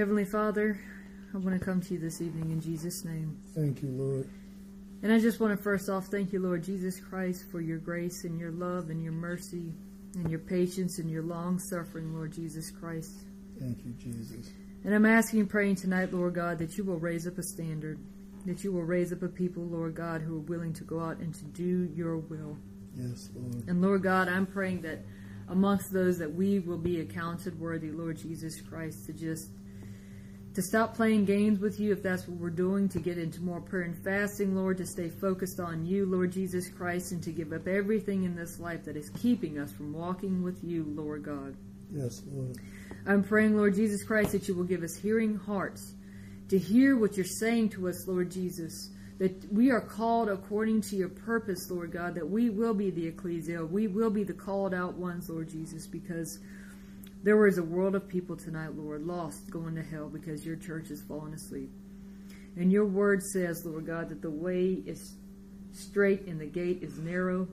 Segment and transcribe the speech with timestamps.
[0.00, 0.80] Heavenly Father,
[1.34, 3.36] I want to come to you this evening in Jesus' name.
[3.54, 4.30] Thank you, Lord.
[5.02, 8.24] And I just want to first off thank you, Lord Jesus Christ, for your grace
[8.24, 9.74] and your love and your mercy
[10.14, 13.12] and your patience and your long suffering, Lord Jesus Christ.
[13.58, 14.48] Thank you, Jesus.
[14.84, 17.98] And I'm asking and praying tonight, Lord God, that you will raise up a standard,
[18.46, 21.18] that you will raise up a people, Lord God, who are willing to go out
[21.18, 22.56] and to do your will.
[22.96, 23.68] Yes, Lord.
[23.68, 25.00] And Lord God, I'm praying that
[25.50, 29.50] amongst those that we will be accounted worthy, Lord Jesus Christ, to just
[30.60, 33.62] to stop playing games with you if that's what we're doing, to get into more
[33.62, 37.54] prayer and fasting, Lord, to stay focused on you, Lord Jesus Christ, and to give
[37.54, 41.56] up everything in this life that is keeping us from walking with you, Lord God.
[41.90, 42.58] Yes, Lord.
[43.06, 45.94] I'm praying, Lord Jesus Christ, that you will give us hearing hearts
[46.50, 48.90] to hear what you're saying to us, Lord Jesus.
[49.16, 53.06] That we are called according to your purpose, Lord God, that we will be the
[53.06, 56.38] ecclesia, we will be the called out ones, Lord Jesus, because
[57.22, 60.88] there is a world of people tonight, Lord, lost going to hell because your church
[60.88, 61.70] has fallen asleep.
[62.56, 65.14] And your word says, Lord God, that the way is
[65.72, 67.46] straight and the gate is narrow.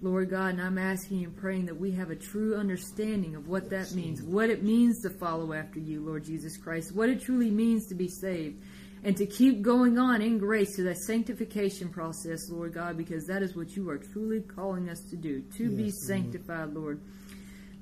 [0.00, 3.70] Lord God, and I'm asking and praying that we have a true understanding of what
[3.70, 7.50] that means, what it means to follow after you, Lord Jesus Christ, what it truly
[7.50, 8.62] means to be saved,
[9.02, 13.42] and to keep going on in grace to that sanctification process, Lord God, because that
[13.42, 16.22] is what you are truly calling us to do, to be Yes, Lord.
[16.22, 17.00] sanctified, Lord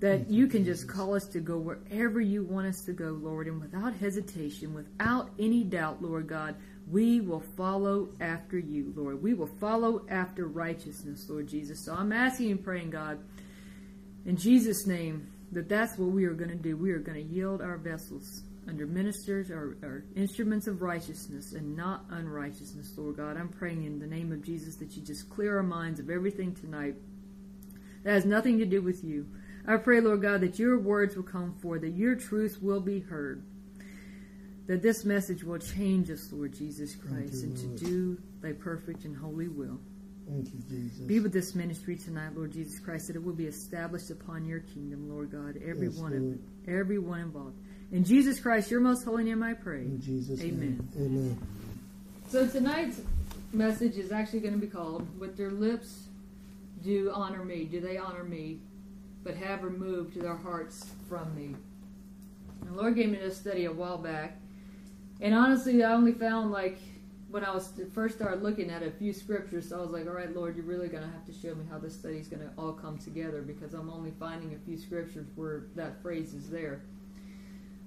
[0.00, 3.46] that you can just call us to go wherever you want us to go, Lord,
[3.46, 6.54] and without hesitation, without any doubt, Lord God,
[6.88, 9.22] we will follow after you, Lord.
[9.22, 11.84] We will follow after righteousness, Lord Jesus.
[11.84, 13.18] So I'm asking and praying, God,
[14.26, 16.76] in Jesus' name, that that's what we are going to do.
[16.76, 21.76] We are going to yield our vessels under ministers or, or instruments of righteousness and
[21.76, 23.36] not unrighteousness, Lord God.
[23.36, 26.54] I'm praying in the name of Jesus that you just clear our minds of everything
[26.54, 26.96] tonight
[28.02, 29.26] that has nothing to do with you.
[29.66, 33.00] I pray, Lord God, that your words will come forth, that your truth will be
[33.00, 33.42] heard,
[34.66, 37.78] that this message will change us, Lord Jesus Christ, you, and Lord.
[37.78, 39.78] to do thy perfect and holy will.
[40.28, 40.98] Thank you, Jesus.
[41.00, 44.60] Be with this ministry tonight, Lord Jesus Christ, that it will be established upon your
[44.60, 46.38] kingdom, Lord God, every Yes, one Lord.
[46.66, 47.56] of everyone involved.
[47.92, 49.82] In Jesus Christ, your most holy name I pray.
[49.82, 50.88] In Jesus' Amen.
[50.96, 51.06] name.
[51.06, 51.38] Amen.
[52.28, 53.00] So tonight's
[53.52, 56.08] message is actually going to be called "With Their Lips
[56.82, 58.58] Do Honor Me." Do they honor me,
[59.26, 61.56] but have removed their hearts from me?
[62.64, 64.38] The Lord gave me this study a while back,
[65.20, 66.78] and honestly, I only found like
[67.28, 69.68] when I was first started looking at a few scriptures.
[69.68, 71.64] So I was like, "All right, Lord, you're really going to have to show me
[71.68, 74.78] how this study is going to all come together because I'm only finding a few
[74.78, 76.82] scriptures where that phrase is there."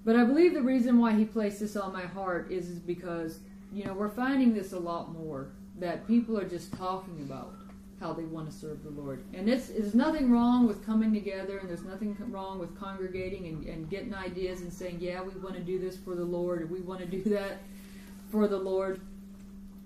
[0.04, 3.40] But I believe the reason why he placed this on my heart is, is because,
[3.72, 7.54] you know, we're finding this a lot more that people are just talking about
[8.00, 9.24] how they want to serve the Lord.
[9.34, 13.66] And it's, there's nothing wrong with coming together and there's nothing wrong with congregating and,
[13.66, 16.68] and getting ideas and saying, yeah, we want to do this for the Lord or
[16.68, 17.62] we want to do that
[18.32, 19.02] for the Lord.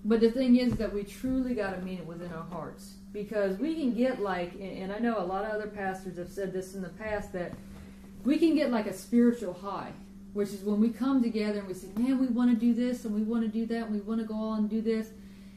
[0.04, 2.94] But the thing is that we truly got to mean it within our hearts.
[3.12, 6.52] Because we can get like, and I know a lot of other pastors have said
[6.52, 7.52] this in the past, that
[8.24, 9.92] we can get like a spiritual high,
[10.32, 13.04] which is when we come together and we say, man, we want to do this
[13.04, 15.10] and we want to do that and we want to go on and do this.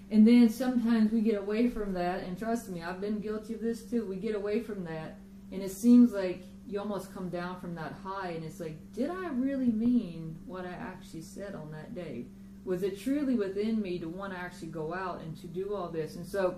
[0.10, 3.62] And then sometimes we get away from that, and trust me, I've been guilty of
[3.62, 4.06] this too.
[4.06, 5.18] We get away from that,
[5.52, 9.10] and it seems like you almost come down from that high, and it's like, did
[9.10, 12.26] I really mean what I actually said on that day?
[12.64, 15.90] Was it truly within me to want to actually go out and to do all
[15.90, 16.16] this?
[16.16, 16.56] And so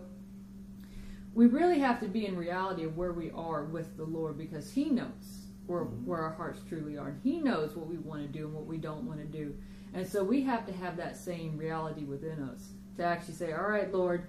[1.33, 4.71] we really have to be in reality of where we are with the Lord because
[4.71, 6.05] He knows where, mm-hmm.
[6.05, 7.09] where our hearts truly are.
[7.09, 9.55] And He knows what we want to do and what we don't want to do.
[9.93, 12.69] And so we have to have that same reality within us
[12.99, 14.23] to actually say, all right, Lord,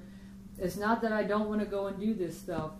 [0.58, 2.72] it's not that I don't want to go and do this stuff,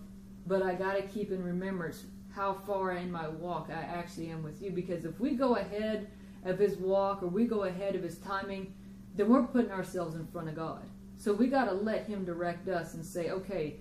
[0.47, 2.05] but I got to keep in remembrance
[2.35, 4.71] how far in my walk I actually am with you.
[4.71, 6.09] Because if we go ahead
[6.45, 8.73] of His walk or we go ahead of His timing,
[9.17, 10.83] then we're putting ourselves in front of God.
[11.19, 13.77] So we got to let Him direct us and say, okay,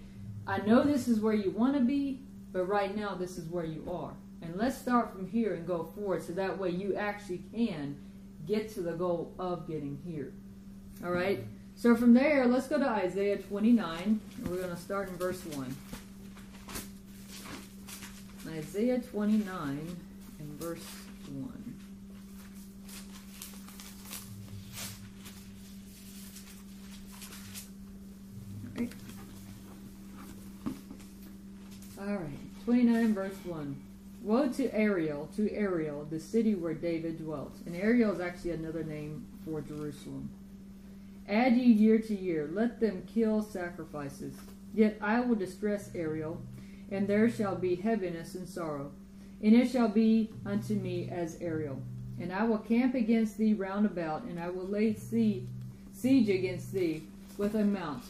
[0.47, 2.21] I know this is where you want to be,
[2.51, 4.13] but right now this is where you are.
[4.41, 7.97] And let's start from here and go forward so that way you actually can
[8.47, 10.33] get to the goal of getting here.
[11.03, 11.43] All right?
[11.79, 15.39] So from there, let's go to Isaiah 29, and we're going to start in verse
[15.45, 15.77] 1.
[18.49, 19.97] Isaiah 29
[20.39, 20.83] and verse
[21.31, 21.75] 1.
[28.75, 28.93] Alright.
[31.97, 33.81] Alright, 29 verse 1.
[34.23, 37.55] Woe to Ariel, to Ariel, the city where David dwelt.
[37.65, 40.29] And Ariel is actually another name for Jerusalem.
[41.29, 44.35] Add ye year to year, let them kill sacrifices.
[44.73, 46.41] Yet I will distress Ariel,
[46.89, 48.91] and there shall be heaviness and sorrow.
[49.41, 51.81] And it shall be unto me as Ariel.
[52.19, 57.03] And I will camp against thee round about, and I will lay siege against thee
[57.37, 58.03] with a mount.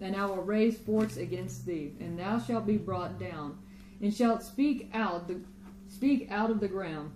[0.00, 3.58] And I will raise forts against thee, and thou shalt be brought down,
[4.00, 5.40] and shalt speak out the
[5.88, 7.12] speak out of the ground,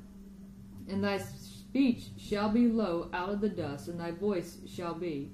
[0.89, 5.31] and thy speech shall be low out of the dust, and thy voice shall be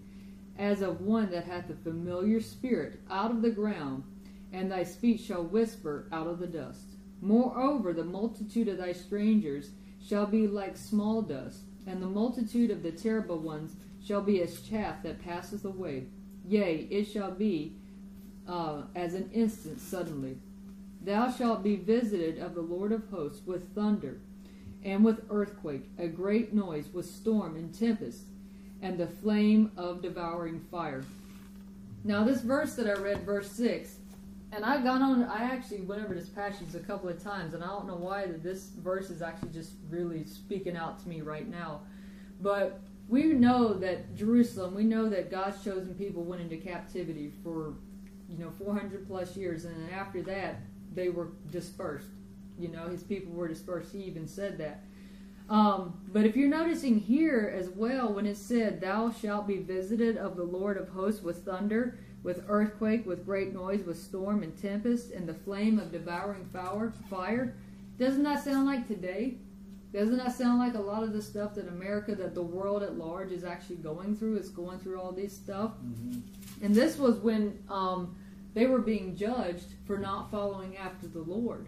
[0.63, 4.05] as of one that hath a familiar spirit out of the ground,
[4.53, 6.85] and thy speech shall whisper out of the dust.
[7.21, 9.71] Moreover, the multitude of thy strangers
[10.01, 14.63] shall be like small dust, and the multitude of the terrible ones shall be as
[14.63, 16.07] chaff that passeth away.
[16.47, 17.75] Yea, it shall be
[18.47, 20.39] uh, as an instant suddenly.
[21.01, 24.21] Thou shalt be visited of the Lord of hosts with thunder,
[24.85, 28.27] and with earthquake, a great noise, with storm and tempest,
[28.83, 31.05] and the flame of devouring fire.
[32.05, 33.97] Now, this verse that I read, verse 6,
[34.51, 37.63] and I've gone on, I actually went over this passage a couple of times, and
[37.63, 41.23] I don't know why that this verse is actually just really speaking out to me
[41.23, 41.81] right now.
[42.41, 47.75] But we know that Jerusalem, we know that God's chosen people went into captivity for,
[48.29, 50.57] you know, 400 plus years, and then after that,
[50.93, 52.09] they were dispersed.
[52.59, 53.93] You know, his people were dispersed.
[53.93, 54.83] He even said that.
[55.49, 60.17] Um, but if you're noticing here as well, when it said, Thou shalt be visited
[60.17, 64.57] of the Lord of hosts with thunder, with earthquake, with great noise, with storm and
[64.61, 66.49] tempest, and the flame of devouring
[67.11, 67.55] fire,
[67.99, 69.37] doesn't that sound like today?
[69.93, 72.97] Doesn't that sound like a lot of the stuff that America, that the world at
[72.97, 74.37] large is actually going through?
[74.37, 75.73] It's going through all these stuff.
[75.85, 76.65] Mm-hmm.
[76.65, 78.17] And this was when um,
[78.55, 81.67] they were being judged for not following after the Lord.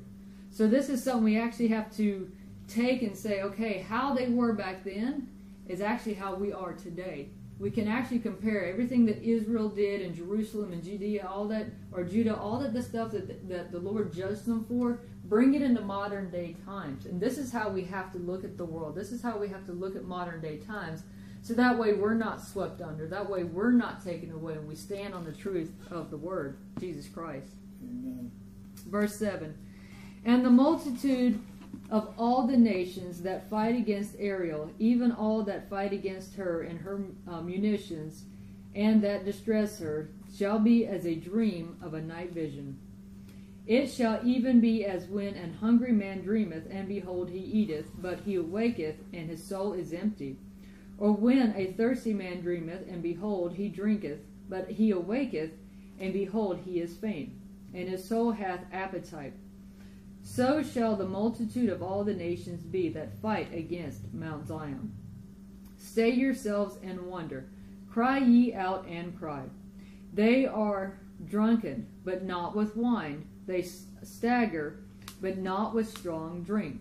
[0.50, 2.30] So this is something we actually have to
[2.68, 5.28] take and say, okay, how they were back then
[5.68, 7.28] is actually how we are today.
[7.58, 12.02] We can actually compare everything that Israel did in Jerusalem and Judea, all that, or
[12.02, 15.80] Judah, all that the stuff that, that the Lord judged them for, bring it into
[15.80, 17.06] modern day times.
[17.06, 18.94] And this is how we have to look at the world.
[18.94, 21.04] This is how we have to look at modern day times.
[21.42, 23.06] So that way we're not swept under.
[23.06, 26.56] That way we're not taken away and we stand on the truth of the Word,
[26.80, 27.50] Jesus Christ.
[27.82, 28.32] Amen.
[28.86, 29.54] Verse 7
[30.24, 31.38] And the multitude
[31.90, 36.80] of all the nations that fight against Ariel, even all that fight against her and
[36.80, 38.24] her uh, munitions,
[38.74, 42.78] and that distress her, shall be as a dream of a night vision.
[43.66, 48.20] It shall even be as when an hungry man dreameth, and behold, he eateth, but
[48.20, 50.36] he awaketh, and his soul is empty.
[50.98, 55.52] Or when a thirsty man dreameth, and behold, he drinketh, but he awaketh,
[55.98, 57.32] and behold, he is faint,
[57.72, 59.32] and his soul hath appetite.
[60.24, 64.92] So shall the multitude of all the nations be that fight against Mount Zion.
[65.76, 67.50] Stay yourselves and wonder.
[67.90, 69.44] Cry ye out and cry.
[70.12, 73.28] They are drunken, but not with wine.
[73.46, 73.62] They
[74.02, 74.80] stagger,
[75.20, 76.80] but not with strong drink.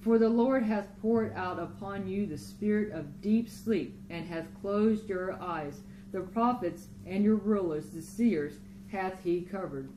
[0.00, 4.46] For the Lord hath poured out upon you the spirit of deep sleep, and hath
[4.60, 5.80] closed your eyes.
[6.12, 8.58] The prophets and your rulers, the seers,
[8.92, 9.88] hath he covered.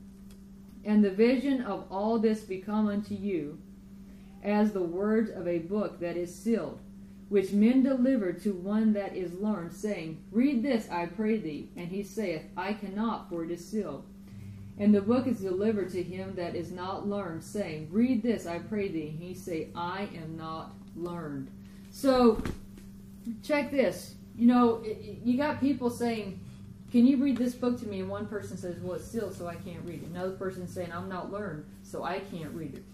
[0.84, 3.58] And the vision of all this become unto you
[4.42, 6.78] as the words of a book that is sealed,
[7.28, 11.68] which men deliver to one that is learned, saying, Read this, I pray thee.
[11.76, 14.04] And he saith, I cannot, for it is sealed.
[14.78, 18.60] And the book is delivered to him that is not learned, saying, Read this, I
[18.60, 19.08] pray thee.
[19.08, 21.50] And he say, I am not learned.
[21.90, 22.40] So,
[23.42, 24.14] check this.
[24.36, 24.84] You know,
[25.24, 26.38] you got people saying,
[26.90, 28.00] can you read this book to me?
[28.00, 30.08] And one person says, well, it's sealed, so I can't read it.
[30.08, 32.84] Another person saying, I'm not learned, so I can't read it.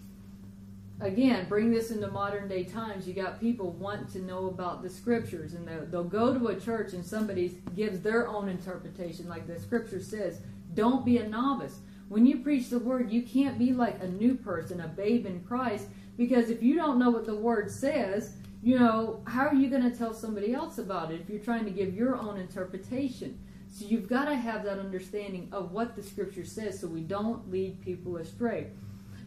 [1.01, 3.07] Again, bring this into modern day times.
[3.07, 6.59] You got people want to know about the scriptures, and they'll, they'll go to a
[6.59, 10.39] church and somebody gives their own interpretation, like the scripture says.
[10.73, 11.79] Don't be a novice.
[12.07, 15.41] When you preach the word, you can't be like a new person, a babe in
[15.43, 15.87] Christ,
[16.17, 19.89] because if you don't know what the word says, you know, how are you going
[19.89, 23.37] to tell somebody else about it if you're trying to give your own interpretation?
[23.75, 27.51] So you've got to have that understanding of what the scripture says so we don't
[27.51, 28.67] lead people astray.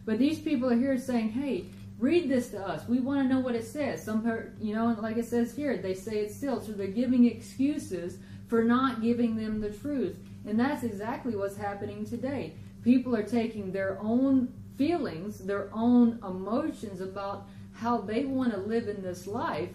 [0.05, 1.65] But these people are here saying, hey,
[1.99, 2.87] read this to us.
[2.87, 4.03] We want to know what it says.
[4.03, 4.25] Some,
[4.59, 6.59] you know, like it says here, they say it's still.
[6.61, 10.17] So they're giving excuses for not giving them the truth.
[10.47, 12.55] And that's exactly what's happening today.
[12.83, 18.87] People are taking their own feelings, their own emotions about how they want to live
[18.87, 19.69] in this life,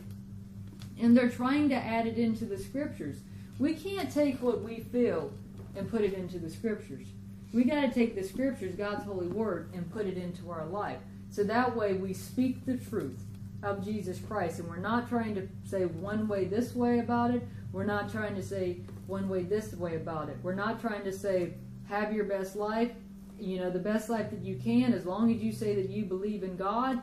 [1.00, 3.18] and they're trying to add it into the scriptures.
[3.58, 5.32] We can't take what we feel
[5.76, 7.06] and put it into the scriptures.
[7.52, 10.98] We got to take the scriptures, God's holy word, and put it into our life.
[11.30, 13.20] So that way we speak the truth
[13.62, 14.58] of Jesus Christ.
[14.58, 17.46] And we're not trying to say one way this way about it.
[17.72, 20.36] We're not trying to say one way this way about it.
[20.42, 21.54] We're not trying to say
[21.88, 22.92] have your best life,
[23.38, 26.04] you know, the best life that you can as long as you say that you
[26.04, 27.00] believe in God,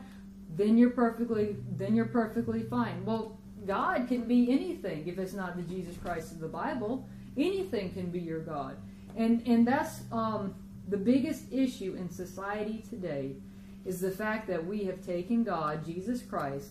[0.56, 3.04] then you're perfectly then you're perfectly fine.
[3.04, 7.08] Well, God can be anything if it's not the Jesus Christ of the Bible.
[7.36, 8.76] Anything can be your God.
[9.16, 10.54] And and that's um,
[10.88, 13.36] the biggest issue in society today
[13.84, 16.70] is the fact that we have taken God, Jesus Christ,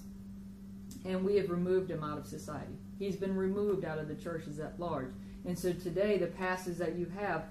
[1.05, 2.73] and we have removed him out of society.
[2.99, 5.11] He's been removed out of the churches at large.
[5.45, 7.45] And so today, the pastors that you have,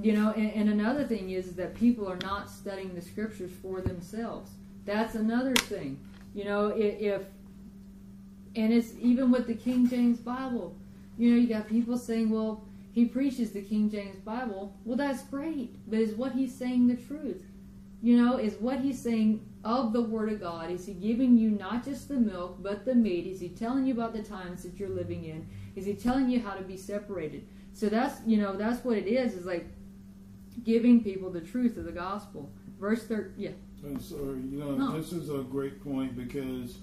[0.00, 3.50] you know, and, and another thing is, is that people are not studying the scriptures
[3.62, 4.50] for themselves.
[4.86, 6.00] That's another thing.
[6.34, 7.22] You know, if
[8.56, 10.76] and it's even with the King James Bible.
[11.18, 14.74] You know, you got people saying, well, he preaches the King James Bible.
[14.84, 15.76] Well, that's great.
[15.88, 17.42] But is what he's saying the truth?
[18.02, 20.70] You know, is what he's saying of the Word of God?
[20.70, 23.26] Is he giving you not just the milk, but the meat?
[23.26, 25.46] Is he telling you about the times that you're living in?
[25.76, 27.46] Is he telling you how to be separated?
[27.74, 29.66] So that's, you know, that's what it is, is like
[30.64, 32.50] giving people the truth of the gospel.
[32.80, 33.50] Verse 30, yeah.
[33.84, 34.16] And so.
[34.16, 34.96] You know, No.
[34.96, 36.78] this is a great point because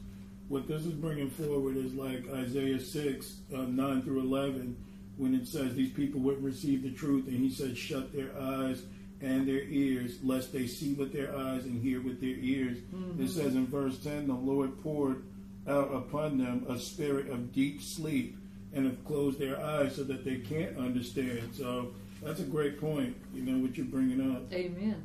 [0.50, 4.78] what this is bringing forward is like Isaiah 6, uh, 9 through 11,
[5.18, 8.84] when it says these people wouldn't receive the truth, and he said, shut their eyes
[9.20, 12.78] and their ears, lest they see with their eyes and hear with their ears.
[13.20, 15.24] It says in verse 10, the Lord poured
[15.68, 18.38] out upon them a spirit of deep sleep
[18.74, 21.50] and have closed their eyes so that they can't understand.
[21.54, 24.54] So that's a great point, you know, what you're bringing up.
[24.54, 25.04] Amen.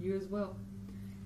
[0.00, 0.56] You as well.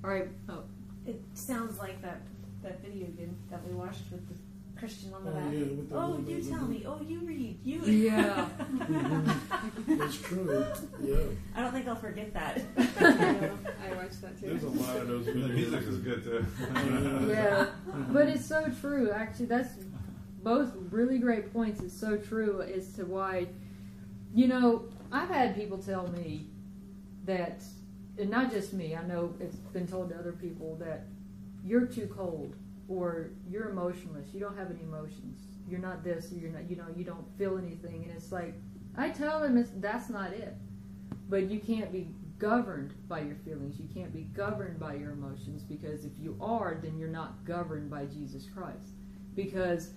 [0.04, 0.28] All right.
[0.48, 0.64] Oh,
[1.06, 2.20] It sounds like that
[2.62, 4.34] that video game that we watched with the
[4.78, 5.52] Christian on the Oh, back.
[5.52, 6.84] yeah, with the oh, little- you tell me.
[6.86, 7.58] Oh, you read.
[7.64, 7.80] You.
[7.82, 8.48] yeah.
[9.88, 10.64] That's true.
[11.02, 11.16] Yeah.
[11.56, 12.60] I don't think I'll forget that.
[12.78, 14.46] I watched that too.
[14.48, 16.46] There's a lot of those The music is good too.
[17.28, 17.66] yeah,
[18.10, 19.10] but it's so true.
[19.10, 19.70] Actually, that's
[20.42, 21.80] both really great points.
[21.82, 23.48] It's so true as to why,
[24.34, 26.46] you know, I've had people tell me
[27.24, 27.62] that,
[28.18, 28.94] and not just me.
[28.94, 31.06] I know it's been told to other people that
[31.68, 32.54] you're too cold
[32.88, 34.28] or you're emotionless.
[34.32, 35.42] You don't have any emotions.
[35.68, 36.32] You're not this.
[36.32, 36.68] You're not.
[36.68, 38.04] You know, you don't feel anything.
[38.04, 38.54] And it's like
[38.96, 40.54] I tell them that's not it.
[41.28, 42.08] But you can't be
[42.38, 43.78] governed by your feelings.
[43.78, 47.90] You can't be governed by your emotions because if you are, then you're not governed
[47.90, 48.92] by Jesus Christ.
[49.34, 49.90] Because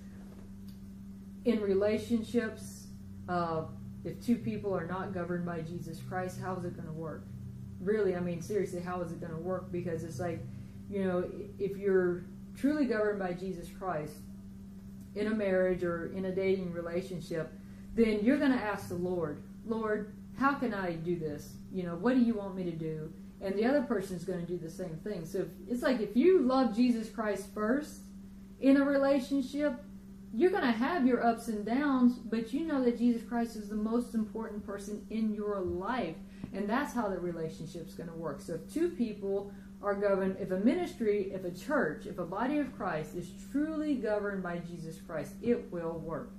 [1.46, 2.88] in relationships,
[3.30, 3.64] uh,
[4.04, 7.24] if two people are not governed by Jesus Christ, how is it going to work?
[7.80, 9.72] Really, I mean, seriously, how is it going to work?
[9.72, 10.44] Because it's like,
[10.92, 12.26] you know, if you're
[12.58, 14.14] truly governed by Jesus Christ
[15.16, 17.52] in a marriage or in a dating relationship,
[17.96, 21.54] then you're going to ask the Lord, Lord, how can I do this?
[21.72, 23.12] You know, what do you want me to do?
[23.42, 25.26] And the other person is going to do the same thing.
[25.26, 28.02] So if, it's like if you love Jesus Christ first
[28.60, 29.74] in a relationship,
[30.34, 33.70] you're going to have your ups and downs, but you know that Jesus Christ is
[33.70, 36.16] the most important person in your life.
[36.54, 38.42] And that's how the relationship's going to work.
[38.42, 39.52] So if two people
[39.84, 43.96] are governed, if a ministry, if a church, if a body of Christ is truly
[43.96, 46.32] governed by Jesus Christ, it will work.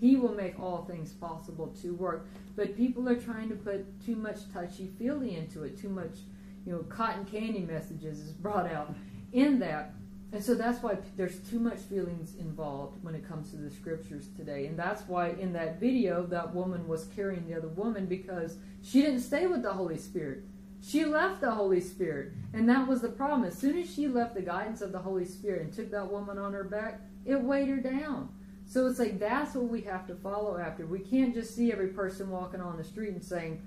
[0.00, 2.26] He will make all things possible to work.
[2.56, 6.18] But people are trying to put too much touchy feely into it, too much,
[6.66, 8.94] you know, cotton candy messages is brought out
[9.32, 9.94] in that.
[10.30, 14.28] And so that's why there's too much feelings involved when it comes to the scriptures
[14.36, 14.66] today.
[14.66, 19.00] And that's why in that video, that woman was carrying the other woman because she
[19.00, 20.44] didn't stay with the Holy Spirit.
[20.82, 22.32] She left the Holy Spirit.
[22.52, 23.44] And that was the problem.
[23.44, 26.38] As soon as she left the guidance of the Holy Spirit and took that woman
[26.38, 28.28] on her back, it weighed her down.
[28.66, 30.86] So it's like that's what we have to follow after.
[30.86, 33.62] We can't just see every person walking on the street and saying,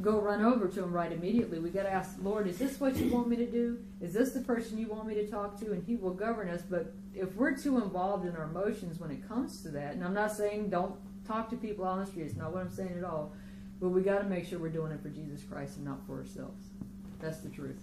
[0.00, 1.58] go run over to them right immediately.
[1.58, 3.78] We got to ask, Lord, is this what you want me to do?
[4.00, 5.72] Is this the person you want me to talk to?
[5.72, 6.62] And He will govern us.
[6.62, 10.14] But if we're too involved in our emotions when it comes to that, and I'm
[10.14, 13.04] not saying don't talk to people on the street, it's not what I'm saying at
[13.04, 13.32] all.
[13.80, 16.18] But we got to make sure we're doing it for Jesus Christ and not for
[16.18, 16.66] ourselves.
[17.20, 17.80] That's the truth.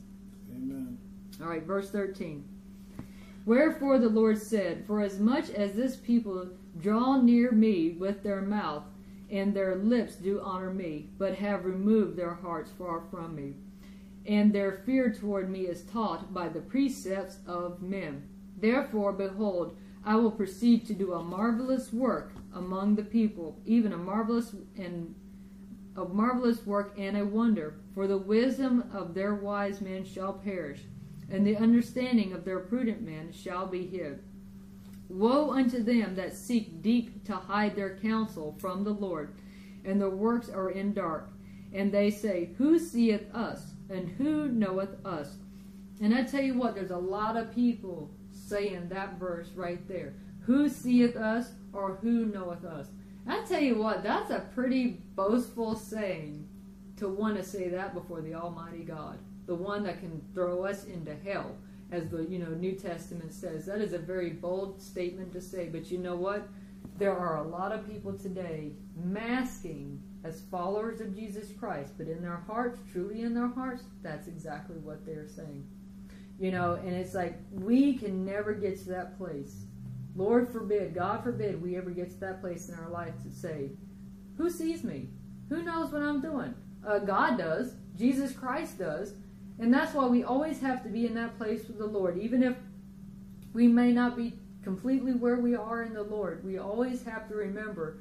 [0.51, 0.97] Amen.
[1.41, 2.43] All right, verse 13.
[3.45, 8.41] Wherefore the Lord said, For as much as this people draw near me with their
[8.41, 8.83] mouth,
[9.31, 13.53] and their lips do honor me, but have removed their hearts far from me,
[14.25, 18.27] and their fear toward me is taught by the precepts of men.
[18.57, 23.97] Therefore, behold, I will proceed to do a marvelous work among the people, even a
[23.97, 25.15] marvelous and
[25.95, 30.81] a marvelous work and a wonder, for the wisdom of their wise men shall perish,
[31.29, 34.19] and the understanding of their prudent men shall be hid.
[35.09, 39.33] Woe unto them that seek deep to hide their counsel from the Lord,
[39.83, 41.29] and their works are in dark.
[41.73, 45.35] And they say, Who seeth us, and who knoweth us?
[46.01, 50.13] And I tell you what, there's a lot of people saying that verse right there.
[50.45, 52.87] Who seeth us, or who knoweth us?
[53.31, 56.49] I tell you what, that's a pretty boastful saying
[56.97, 60.83] to want to say that before the Almighty God, the one that can throw us
[60.83, 61.55] into hell,
[61.91, 63.65] as the you know New Testament says.
[63.65, 66.49] That is a very bold statement to say, but you know what?
[66.97, 72.21] There are a lot of people today masking as followers of Jesus Christ, but in
[72.21, 75.65] their hearts, truly in their hearts, that's exactly what they're saying.
[76.37, 79.63] You know, and it's like we can never get to that place
[80.15, 83.71] Lord forbid, God forbid, we ever get to that place in our life to say,
[84.37, 85.09] Who sees me?
[85.49, 86.53] Who knows what I'm doing?
[86.85, 87.75] Uh, God does.
[87.97, 89.13] Jesus Christ does.
[89.59, 92.17] And that's why we always have to be in that place with the Lord.
[92.17, 92.55] Even if
[93.53, 97.35] we may not be completely where we are in the Lord, we always have to
[97.35, 97.97] remember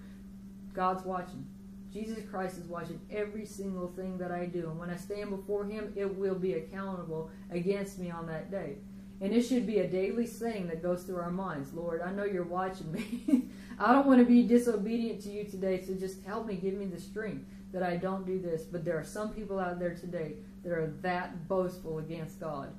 [0.72, 1.46] God's watching.
[1.92, 4.70] Jesus Christ is watching every single thing that I do.
[4.70, 8.76] And when I stand before Him, it will be accountable against me on that day.
[9.20, 12.24] And it should be a daily saying that goes through our minds Lord, I know
[12.24, 13.48] you're watching me.
[13.78, 16.86] I don't want to be disobedient to you today, so just help me, give me
[16.86, 18.62] the strength that I don't do this.
[18.62, 22.72] But there are some people out there today that are that boastful against God,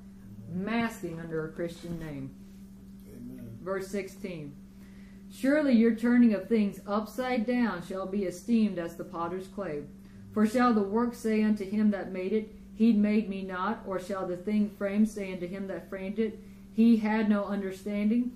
[0.51, 2.31] masking under a Christian name.
[3.07, 3.57] Amen.
[3.61, 4.55] Verse 16
[5.33, 9.83] Surely your turning of things upside down shall be esteemed as the potter's clay.
[10.33, 13.99] For shall the work say unto him that made it, he made me not, or
[13.99, 16.39] shall the thing framed say unto him that framed it,
[16.73, 18.31] He had no understanding?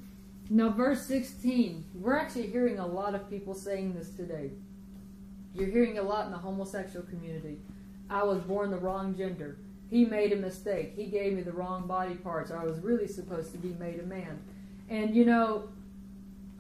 [0.50, 4.52] Now, verse 16, we're actually hearing a lot of people saying this today.
[5.56, 7.58] You're hearing a lot in the homosexual community.
[8.10, 9.58] I was born the wrong gender.
[9.90, 10.94] He made a mistake.
[10.96, 12.52] He gave me the wrong body parts.
[12.52, 14.40] I was really supposed to be made a man.
[14.90, 15.70] And you know,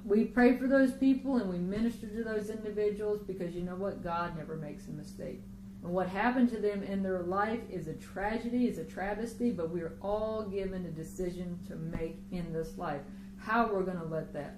[0.05, 4.03] we pray for those people and we minister to those individuals because you know what?
[4.03, 5.41] God never makes a mistake.
[5.85, 9.69] And what happened to them in their life is a tragedy, is a travesty, but
[9.69, 13.01] we are all given a decision to make in this life.
[13.37, 14.55] How we're going to let that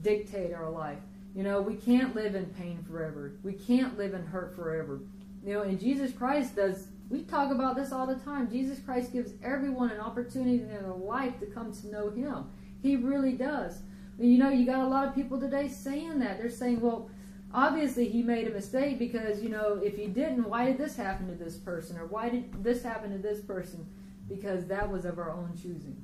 [0.00, 0.96] dictate our life.
[1.34, 3.34] You know, we can't live in pain forever.
[3.42, 5.00] We can't live in hurt forever.
[5.44, 8.50] You know, and Jesus Christ does, we talk about this all the time.
[8.50, 12.46] Jesus Christ gives everyone an opportunity in their life to come to know Him.
[12.82, 13.80] He really does.
[14.18, 16.38] You know, you got a lot of people today saying that.
[16.38, 17.10] They're saying, well,
[17.52, 21.28] obviously he made a mistake because you know if he didn't why did this happen
[21.28, 21.98] to this person?
[21.98, 23.86] Or why did this happen to this person?
[24.28, 26.00] Because that was of our own choosing.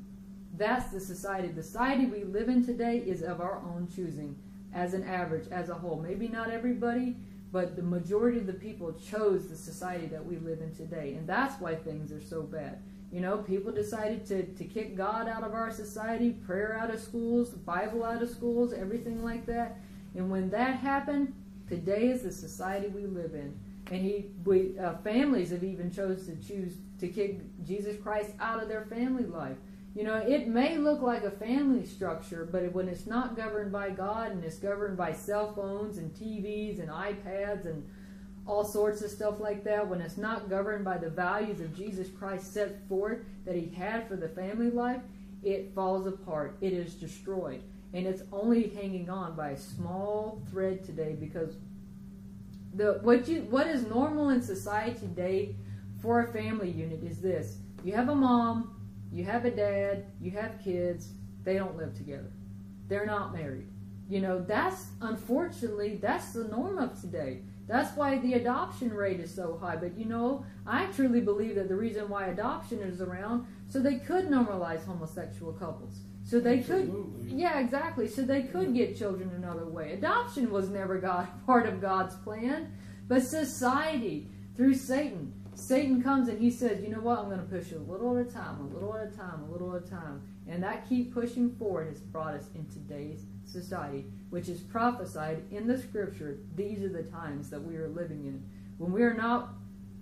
[0.57, 1.49] That's the society.
[1.49, 4.37] The society we live in today is of our own choosing
[4.73, 6.01] as an average as a whole.
[6.01, 7.17] Maybe not everybody
[7.53, 11.15] but the majority of the people chose the society that we live in today.
[11.15, 12.83] And that's why things are so bad.
[13.13, 17.01] You know people decided to, to kick god out of our society prayer out of
[17.01, 19.79] schools bible out of schools everything like that
[20.17, 21.35] and when that happened,
[21.69, 23.59] today is the society we live in.
[23.91, 28.63] And he, we, uh, families have even chose to choose to kick Jesus Christ out
[28.63, 29.59] of their family life.
[29.95, 33.91] You know, it may look like a family structure, but when it's not governed by
[33.91, 37.87] God and it's governed by cell phones and TVs and iPads and
[38.47, 42.09] all sorts of stuff like that, when it's not governed by the values of Jesus
[42.09, 45.01] Christ set forth that he had for the family life,
[45.43, 46.57] it falls apart.
[46.61, 51.57] It is destroyed and it's only hanging on by a small thread today because
[52.75, 55.57] the what you what is normal in society today
[56.01, 57.57] for a family unit is this.
[57.85, 58.73] You have a mom
[59.13, 61.11] you have a dad you have kids
[61.45, 62.31] they don't live together.
[62.89, 63.69] They're not married.
[64.09, 67.43] You know that's unfortunately that's the norm of today.
[67.67, 69.77] That's why the adoption rate is so high.
[69.77, 73.97] But you know i truly believe that the reason why adoption is around so they
[73.97, 77.31] could normalize homosexual couples so they Absolutely.
[77.31, 78.09] could, yeah, exactly.
[78.09, 79.93] So they could get children another way.
[79.93, 82.73] Adoption was never God part of God's plan,
[83.07, 85.33] but society through Satan.
[85.55, 87.19] Satan comes and he says, "You know what?
[87.19, 89.45] I'm going to push you a little at a time, a little at a time,
[89.49, 93.25] a little at a time." And that keep pushing forward has brought us in today's
[93.45, 96.39] society, which is prophesied in the scripture.
[96.57, 98.45] These are the times that we are living in.
[98.79, 99.55] When we are not,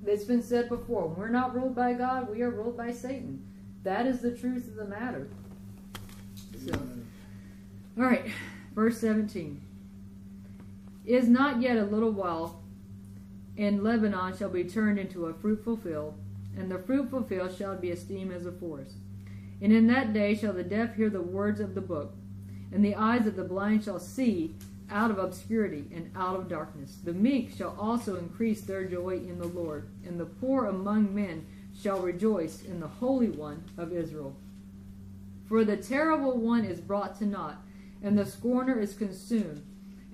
[0.06, 3.46] it's been said before, when we're not ruled by God, we are ruled by Satan.
[3.84, 5.28] That is the truth of the matter.
[6.64, 6.72] So,
[7.98, 8.27] all right,
[8.74, 9.61] verse 17.
[11.05, 12.62] Is not yet a little while,
[13.59, 16.14] and Lebanon shall be turned into a fruitful field,
[16.57, 18.96] and the fruitful field shall be esteemed as a forest.
[19.61, 22.14] And in that day shall the deaf hear the words of the book,
[22.72, 24.55] and the eyes of the blind shall see
[24.90, 26.96] out of obscurity and out of darkness.
[27.05, 31.46] The meek shall also increase their joy in the Lord, and the poor among men
[31.79, 34.37] shall rejoice in the Holy One of Israel.
[35.48, 37.62] For the terrible one is brought to naught,
[38.02, 39.64] and the scorner is consumed,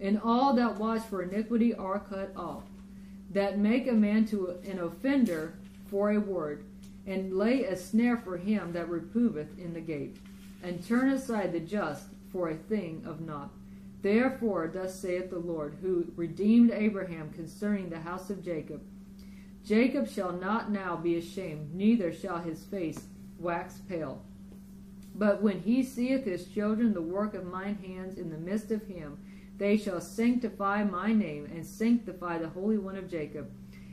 [0.00, 2.64] and all that watch for iniquity are cut off,
[3.30, 5.54] that make a man to an offender
[5.86, 6.64] for a word,
[7.06, 10.16] and lay a snare for him that reproveth in the gate,
[10.62, 13.50] and turn aside the just for a thing of naught.
[14.02, 18.80] Therefore, thus saith the Lord, who redeemed Abraham concerning the house of Jacob
[19.64, 23.06] Jacob shall not now be ashamed, neither shall his face
[23.38, 24.22] wax pale.
[25.20, 28.86] But when he seeth his children the work of mine hands in the midst of
[28.86, 29.18] him,
[29.58, 33.50] they shall sanctify my name, and sanctify the Holy One of Jacob,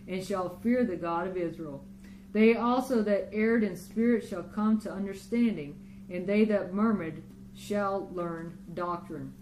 [0.08, 1.84] and shall fear the God of Israel.
[2.32, 5.78] They also that erred in spirit shall come to understanding,
[6.10, 7.22] and they that murmured
[7.54, 9.34] shall learn doctrine.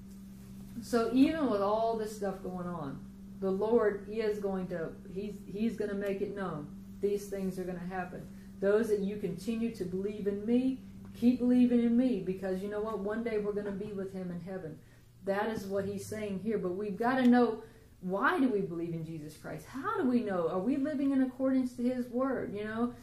[0.81, 2.99] So even with all this stuff going on,
[3.41, 6.67] the Lord is going to he's he's going to make it known.
[6.99, 8.25] These things are going to happen.
[8.59, 10.79] Those that you continue to believe in me,
[11.19, 12.99] keep believing in me because you know what?
[12.99, 14.77] One day we're going to be with him in heaven.
[15.25, 17.63] That is what he's saying here, but we've got to know
[18.01, 19.65] why do we believe in Jesus Christ?
[19.65, 20.49] How do we know?
[20.49, 22.93] Are we living in accordance to his word, you know?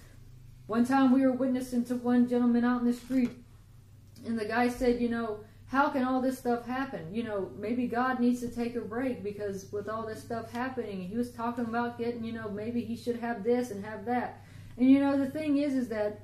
[0.66, 3.33] One time we were witnessing to one gentleman out in the street
[4.25, 7.12] and the guy said, you know, how can all this stuff happen?
[7.12, 11.01] You know, maybe God needs to take a break because with all this stuff happening,
[11.01, 14.44] he was talking about getting, you know, maybe he should have this and have that.
[14.77, 16.20] And you know, the thing is, is that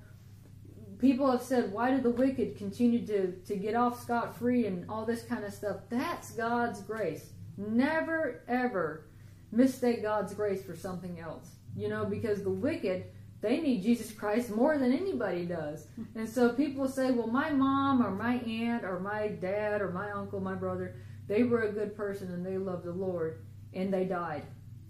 [0.99, 4.89] people have said, why do the wicked continue to, to get off scot free and
[4.89, 5.77] all this kind of stuff?
[5.89, 7.31] That's God's grace.
[7.57, 9.05] Never, ever
[9.53, 11.49] mistake God's grace for something else.
[11.77, 13.05] You know, because the wicked
[13.41, 15.87] they need Jesus Christ more than anybody does.
[16.17, 20.11] And so people say, well, my mom or my aunt or my dad or my
[20.11, 20.97] uncle, my brother,
[21.29, 24.45] they were a good person and they loved the Lord and they died.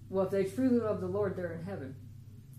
[0.08, 1.94] Well, if they truly love the Lord, they're in heaven.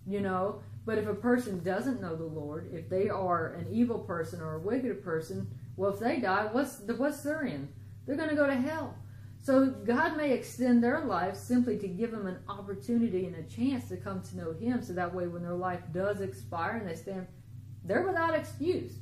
[0.06, 0.62] You know?
[0.86, 4.56] But if a person doesn't know the Lord, if they are an evil person or
[4.56, 7.72] a wicked person, well, if they die, what's the what's their end?
[8.06, 8.96] They're going to go to hell.
[9.42, 13.88] So God may extend their lives simply to give them an opportunity and a chance
[13.90, 16.96] to come to know Him so that way when their life does expire and they
[16.96, 17.28] stand,
[17.84, 18.94] they're without excuse.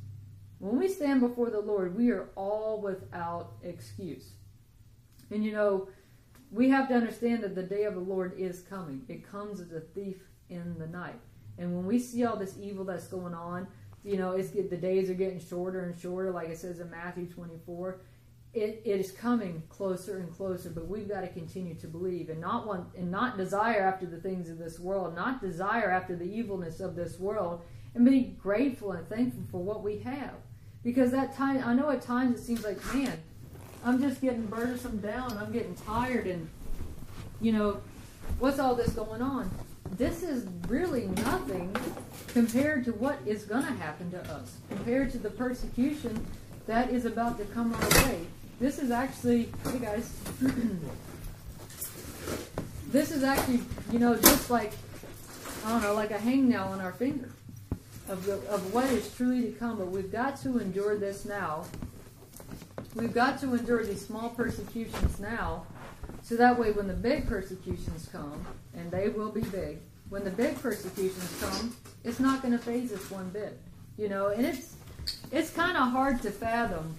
[0.60, 4.32] When we stand before the Lord, we are all without excuse.
[5.32, 5.90] And you know,
[6.52, 9.04] we have to understand that the day of the Lord is coming.
[9.08, 10.18] It comes as a thief
[10.50, 11.20] in the night.
[11.58, 13.68] And when we see all this evil that's going on,
[14.04, 17.28] you know, it's the days are getting shorter and shorter, like it says in Matthew
[17.28, 18.00] 24
[18.58, 22.40] it, it is coming closer and closer, but we've got to continue to believe and
[22.40, 26.26] not want and not desire after the things of this world, not desire after the
[26.26, 27.62] evilness of this world,
[27.94, 30.34] and be grateful and thankful for what we have.
[30.84, 33.20] Because that time, I know at times it seems like, man,
[33.86, 36.50] I'm just getting burdensome down, I'm getting tired, and
[37.42, 37.82] you know,
[38.40, 39.52] what's all this going on?
[39.92, 41.76] This is really nothing
[42.28, 46.26] compared to what is going to happen to us, compared to the persecution
[46.68, 48.28] that is about to come our way.
[48.60, 50.12] This is actually, hey guys,
[52.92, 54.74] this is actually, you know, just like,
[55.66, 57.30] I don't know, like a hangnail on our finger
[58.10, 59.78] of, the, of what is truly to come.
[59.78, 61.66] But we've got to endure this now.
[62.96, 65.66] We've got to endure these small persecutions now,
[66.28, 69.78] so that way when the big persecutions come, and they will be big,
[70.10, 73.58] when the big persecutions come, it's not going to phase us one bit.
[73.98, 74.76] You know, and it's
[75.32, 76.98] it's kind of hard to fathom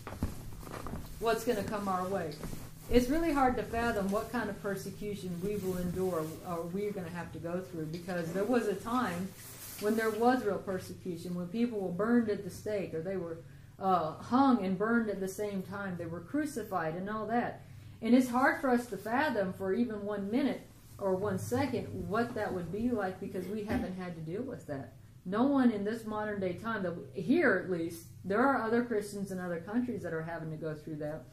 [1.20, 2.32] what's going to come our way.
[2.90, 7.04] It's really hard to fathom what kind of persecution we will endure or we're going
[7.04, 9.28] to have to go through because there was a time
[9.80, 13.36] when there was real persecution, when people were burned at the stake or they were
[13.78, 17.62] uh, hung and burned at the same time, they were crucified and all that.
[18.00, 20.62] And it's hard for us to fathom for even one minute
[20.98, 24.66] or one second what that would be like because we haven't had to deal with
[24.66, 24.94] that.
[25.24, 29.30] No one in this modern day time, that here at least, there are other Christians
[29.30, 31.24] in other countries that are having to go through that,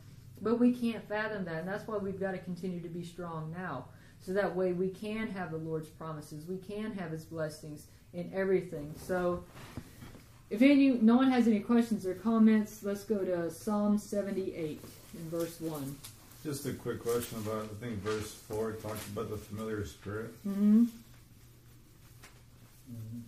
[0.42, 3.54] but we can't fathom that, and that's why we've got to continue to be strong
[3.58, 3.86] now,
[4.20, 8.30] so that way we can have the Lord's promises, we can have His blessings in
[8.34, 8.94] everything.
[8.98, 9.46] So,
[10.50, 15.30] if any, no one has any questions or comments, let's go to Psalm 78 in
[15.30, 15.96] verse one.
[16.46, 20.32] Just a quick question about I think verse four talks about the familiar spirit.
[20.48, 20.84] Mm-hmm.
[22.92, 23.20] Mm-hmm.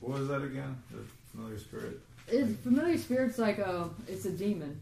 [0.00, 0.74] What was that again?
[0.90, 2.00] The familiar spirit.
[2.28, 4.80] It, familiar spirit's like a it's a demon,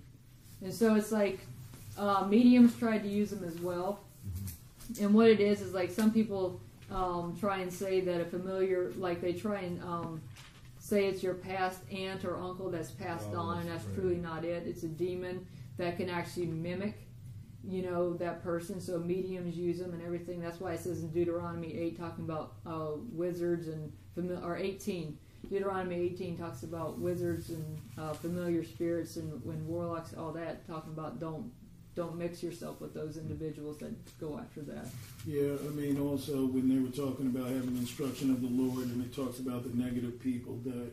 [0.63, 1.41] and so it's like
[1.99, 3.99] uh, mediums tried to use them as well.
[5.01, 8.93] And what it is is like some people um, try and say that a familiar,
[8.97, 10.21] like they try and um,
[10.79, 13.95] say it's your past aunt or uncle that's passed Oh, on, and that's right.
[13.97, 14.69] truly not it.
[14.69, 15.45] It's a demon
[15.79, 16.95] that can actually mimic
[17.67, 18.81] you know, that person.
[18.81, 20.41] So mediums use them and everything.
[20.41, 25.17] That's why it says in Deuteronomy 8, talking about uh, wizards and familiar, or 18.
[25.49, 30.93] Deuteronomy 18 talks about wizards and uh, familiar spirits and when warlocks, all that, talking
[30.93, 31.51] about don't
[31.97, 34.87] don't mix yourself with those individuals that go after that.
[35.27, 39.05] Yeah, I mean, also when they were talking about having instruction of the Lord, and
[39.05, 40.93] it talks about the negative people that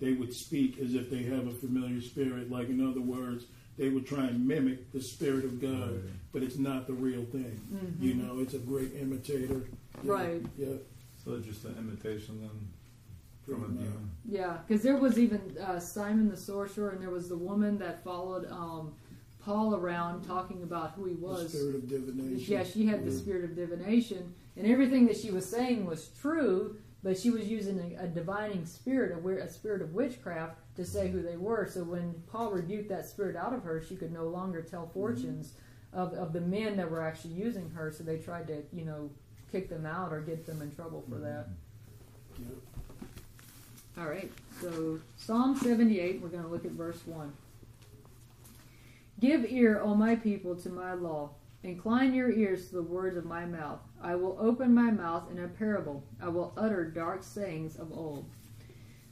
[0.00, 2.50] they would speak as if they have a familiar spirit.
[2.50, 3.44] Like in other words,
[3.76, 6.12] they would try and mimic the spirit of God, Right.
[6.32, 7.60] but it's not the real thing.
[7.72, 8.04] Mm-hmm.
[8.04, 9.62] You know, it's a great imitator.
[10.02, 10.42] Yeah, Right.
[10.56, 10.74] Yeah.
[11.24, 12.68] So it's just an imitation then
[13.44, 14.10] from a Pretty demon.
[14.26, 18.04] Yeah, because there was even uh, Simon the sorcerer, and there was the woman that
[18.04, 18.94] followed um,
[19.40, 21.38] Paul around talking about who he was.
[21.38, 21.52] The was.
[21.52, 22.52] spirit of divination.
[22.52, 26.76] Yeah, she had the spirit of divination, and everything that she was saying was true,
[27.02, 31.08] but she was using a, a divining spirit, a, a spirit of witchcraft, to say
[31.08, 31.68] who they were.
[31.70, 34.92] So when Paul rebuked that spirit out of her, she could no longer tell mm-hmm.
[34.92, 35.54] fortunes
[35.92, 37.92] of, of the men that were actually using her.
[37.92, 39.10] So they tried to, you know,
[39.52, 41.24] kick them out or get them in trouble for mm-hmm.
[41.24, 41.48] that.
[42.38, 42.46] Yeah.
[43.96, 44.28] All right,
[44.60, 47.32] so Psalm 78, we're going to look at verse 1.
[49.20, 51.30] Give ear, O my people, to my law.
[51.62, 53.78] Incline your ears to the words of my mouth.
[54.02, 56.02] I will open my mouth in a parable.
[56.20, 58.26] I will utter dark sayings of old,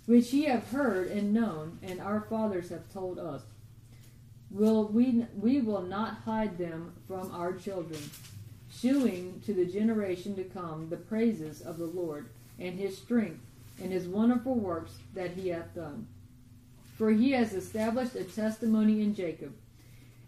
[0.06, 3.42] which ye have heard and known, and our fathers have told us.
[4.50, 8.00] Will we, we will not hide them from our children,
[8.70, 13.40] shewing to the generation to come the praises of the Lord and his strength
[13.80, 16.06] and his wonderful works that he hath done.
[16.96, 19.54] For he has established a testimony in Jacob,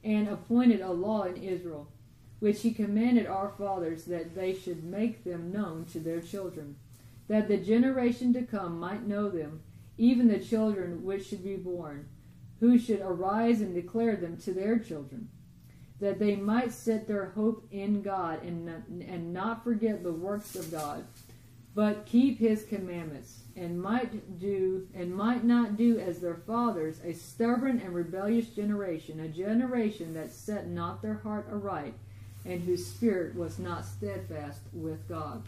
[0.03, 1.89] and appointed a law in Israel,
[2.41, 6.77] which he commanded our fathers that they should make them known to their children,
[7.29, 9.63] that the generation to come might know them,
[9.97, 12.09] even the children which should be born,
[12.61, 15.29] who should arise and declare them to their children,
[16.01, 20.55] that they might set their hope in God and not, and not forget the works
[20.55, 21.05] of God,
[21.75, 27.13] but keep his commandments and might do and might not do as their fathers a
[27.13, 31.95] stubborn and rebellious generation a generation that set not their heart aright
[32.45, 35.43] and whose spirit was not steadfast with god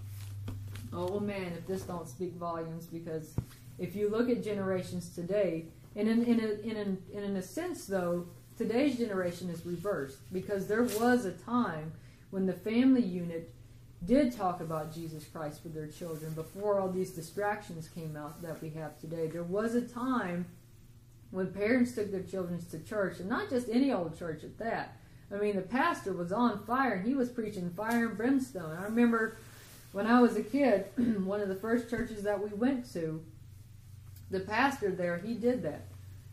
[0.92, 3.34] oh man if this don't speak volumes because
[3.78, 8.26] if you look at generations today and in, in, a, in, in a sense though
[8.56, 11.92] today's generation is reversed because there was a time
[12.30, 13.52] when the family unit
[14.04, 18.60] did talk about Jesus Christ with their children before all these distractions came out that
[18.62, 19.26] we have today.
[19.26, 20.46] There was a time
[21.30, 24.98] when parents took their children to church, and not just any old church at that.
[25.32, 28.76] I mean, the pastor was on fire, and he was preaching fire and brimstone.
[28.76, 29.38] I remember
[29.96, 30.84] when I was a kid,
[31.24, 33.24] one of the first churches that we went to,
[34.30, 35.86] the pastor there, he did that.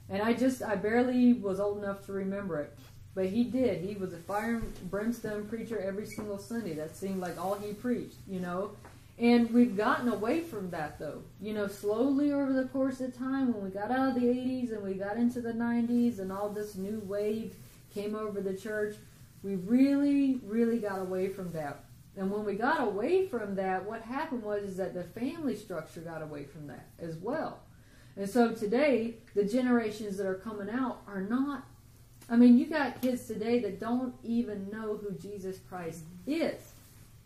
[0.10, 2.78] And I just, I barely was old enough to remember it.
[3.16, 3.82] But he did.
[3.82, 6.74] He was a fire and brimstone preacher every single Sunday.
[6.74, 8.72] That seemed like all he preached, you know.
[9.18, 11.22] And we've gotten away from that, though.
[11.40, 14.74] You know, slowly over the course of time, when we got out of the 80s
[14.74, 17.56] and we got into the 90s and all this new wave
[17.94, 18.98] came over the church,
[19.42, 21.86] we really, really got away from that.
[22.16, 26.02] And when we got away from that, what happened was is that the family structure
[26.02, 27.60] got away from that as well.
[28.16, 31.66] And so today, the generations that are coming out are not
[32.30, 36.74] I mean, you got kids today that don't even know who Jesus Christ is.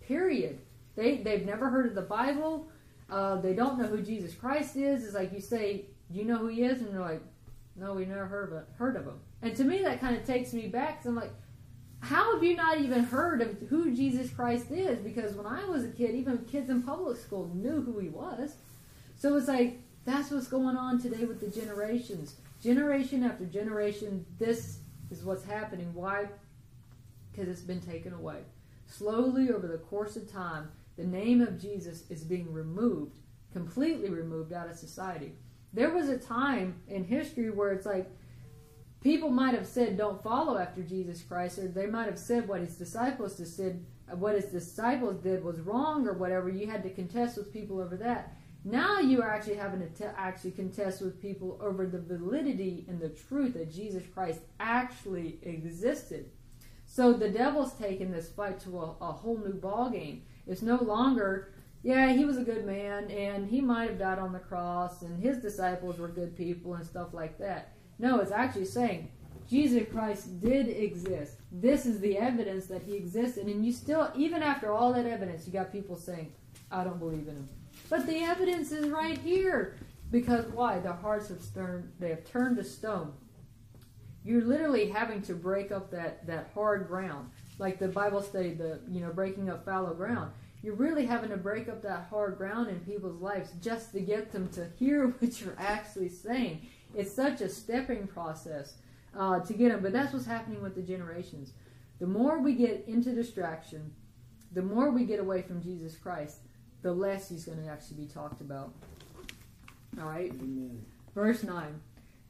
[0.01, 0.59] Period.
[0.95, 2.67] They they've never heard of the Bible.
[3.09, 5.05] Uh, they don't know who Jesus Christ is.
[5.05, 7.21] It's like you say, "Do you know who he is?" And they're like,
[7.75, 10.53] "No, we never heard of heard of him." And to me, that kind of takes
[10.53, 10.97] me back.
[10.97, 11.31] Cause I'm like,
[11.99, 14.99] how have you not even heard of who Jesus Christ is?
[14.99, 18.55] Because when I was a kid, even kids in public school knew who he was.
[19.17, 22.35] So it's like that's what's going on today with the generations.
[22.61, 24.79] Generation after generation, this
[25.11, 25.93] is what's happening.
[25.93, 26.27] Why?
[27.31, 28.39] Because it's been taken away.
[28.85, 33.19] Slowly over the course of time, the name of Jesus is being removed,
[33.53, 35.33] completely removed out of society.
[35.73, 38.09] There was a time in history where it's like
[39.07, 42.59] people might have said, "Don't follow after Jesus Christ," or they might have said what
[42.59, 46.49] his disciples said, what his disciples did was wrong, or whatever.
[46.49, 48.35] You had to contest with people over that.
[48.65, 52.99] Now you are actually having to te- actually contest with people over the validity and
[52.99, 56.29] the truth that Jesus Christ actually existed.
[56.85, 60.23] So the devil's taken this fight to a, a whole new ball game.
[60.45, 64.33] It's no longer, yeah, he was a good man and he might have died on
[64.33, 67.76] the cross and his disciples were good people and stuff like that.
[67.99, 69.09] No, it's actually saying
[69.49, 71.37] Jesus Christ did exist.
[71.51, 73.47] This is the evidence that he existed.
[73.47, 76.33] And you still, even after all that evidence, you got people saying,
[76.69, 77.49] I don't believe in him.
[77.89, 79.77] But the evidence is right here.
[80.11, 80.79] Because why?
[80.79, 83.13] Their hearts have turned they have turned to stone.
[84.23, 87.29] You're literally having to break up that, that hard ground.
[87.59, 90.31] like the Bible stated, the you know breaking up fallow ground.
[90.63, 94.31] You're really having to break up that hard ground in people's lives just to get
[94.31, 96.67] them to hear what you're actually saying.
[96.95, 98.75] It's such a stepping process
[99.17, 101.51] uh, to get them, but that's what's happening with the generations.
[101.99, 103.93] The more we get into distraction,
[104.51, 106.39] the more we get away from Jesus Christ,
[106.81, 108.73] the less he's going to actually be talked about.
[109.99, 110.31] All right?
[110.31, 110.85] Amen.
[111.15, 111.81] Verse 9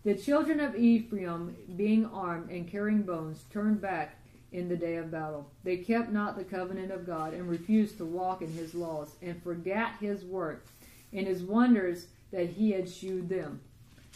[0.04, 4.18] The children of Ephraim, being armed and carrying bones, turned back
[4.52, 5.52] in the day of battle.
[5.64, 9.42] They kept not the covenant of God and refused to walk in his laws and
[9.44, 10.66] forgot his work
[11.12, 13.62] and his wonders that he had shewed them.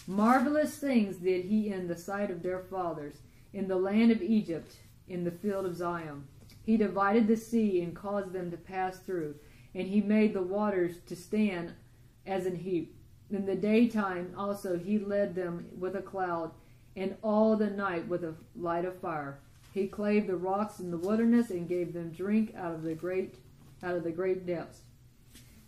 [0.08, 3.16] Marvelous things did he in the sight of their fathers,
[3.54, 6.24] in the land of Egypt, in the field of Zoan.
[6.66, 9.36] He divided the sea and caused them to pass through,
[9.76, 11.74] and he made the waters to stand
[12.26, 12.96] as an heap.
[13.30, 16.52] In the daytime also he led them with a cloud,
[16.96, 19.40] and all the night with a light of fire.
[19.74, 23.36] He clave the rocks in the wilderness and gave them drink out of the great
[23.84, 24.82] out of the great depths.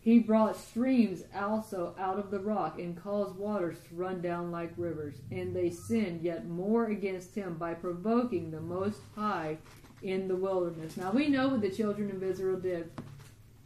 [0.03, 4.73] He brought streams also out of the rock and caused waters to run down like
[4.75, 5.15] rivers.
[5.31, 9.57] And they sinned yet more against him by provoking the Most High
[10.01, 10.97] in the wilderness.
[10.97, 12.91] Now we know what the children of Israel did.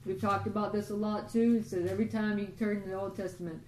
[0.06, 1.58] We've talked about this a lot too.
[1.62, 3.60] It says every time you turn to the Old Testament,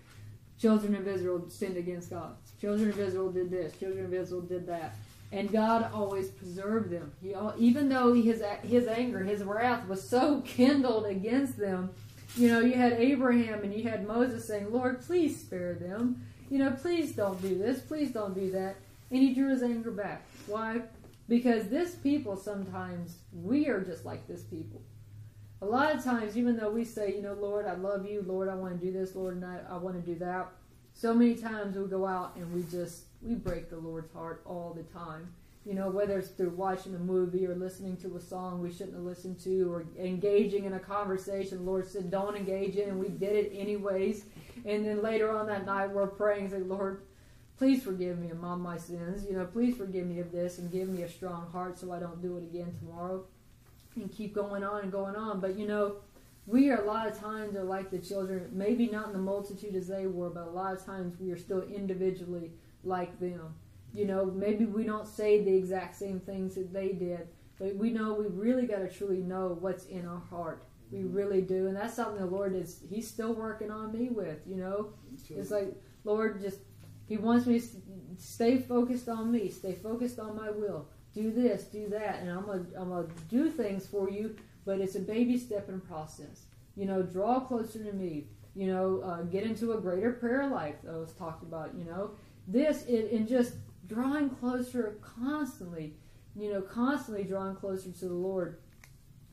[0.62, 2.36] children of Israel sinned against God.
[2.62, 3.76] Children of Israel did this.
[3.80, 4.96] Children of Israel did that.
[5.32, 7.12] And God always preserved them.
[7.22, 11.90] He, even though his his anger, his wrath was so kindled against them,
[12.36, 16.26] you know, you had Abraham and you had Moses saying, Lord, please spare them.
[16.50, 17.80] You know, please don't do this.
[17.82, 18.76] Please don't do that.
[19.12, 20.26] And he drew his anger back.
[20.48, 20.82] Why?
[21.28, 24.82] Because this people sometimes, we are just like this people.
[25.62, 28.24] A lot of times, even though we say, you know, Lord, I love you.
[28.26, 29.16] Lord, I want to do this.
[29.16, 30.48] Lord, I, I want to do that.
[30.94, 34.74] So many times we go out and we just, we break the Lord's heart all
[34.76, 35.30] the time
[35.66, 38.96] you know, whether it's through watching a movie or listening to a song we shouldn't
[38.96, 43.10] have listened to or engaging in a conversation Lord said don't engage in and we
[43.10, 44.26] did it anyways.
[44.66, 47.02] And then later on that night we're praying say, Lord,
[47.58, 49.26] please forgive me of all my sins.
[49.30, 52.00] You know, please forgive me of this and give me a strong heart so I
[52.00, 53.26] don't do it again tomorrow.
[53.96, 55.42] And keep going on and going on.
[55.42, 55.98] But you know,
[56.48, 59.76] we are a lot of times are like the children, maybe not in the multitude
[59.76, 62.52] as they were, but a lot of times we are still individually
[62.84, 63.54] like them.
[63.94, 67.90] You know, maybe we don't say the exact same things that they did, but we
[67.90, 70.64] know we really got to truly know what's in our heart.
[70.92, 71.14] We mm-hmm.
[71.14, 72.82] really do, and that's something the Lord is.
[72.90, 74.40] He's still working on me with.
[74.48, 74.94] You know,
[75.30, 75.74] it's like
[76.04, 76.60] Lord just
[77.08, 77.68] He wants me to
[78.18, 80.88] stay focused on me, stay focused on my will.
[81.14, 84.96] Do this, do that, and I'm gonna I'm gonna do things for you, but it's
[84.96, 86.46] a baby stepping process.
[86.76, 88.28] You know, draw closer to me.
[88.56, 91.74] You know, uh, get into a greater prayer life that was talked about.
[91.76, 92.12] You know,
[92.48, 93.54] this it, and just
[93.90, 95.96] drawing closer constantly,
[96.36, 98.60] you know, constantly drawing closer to the Lord.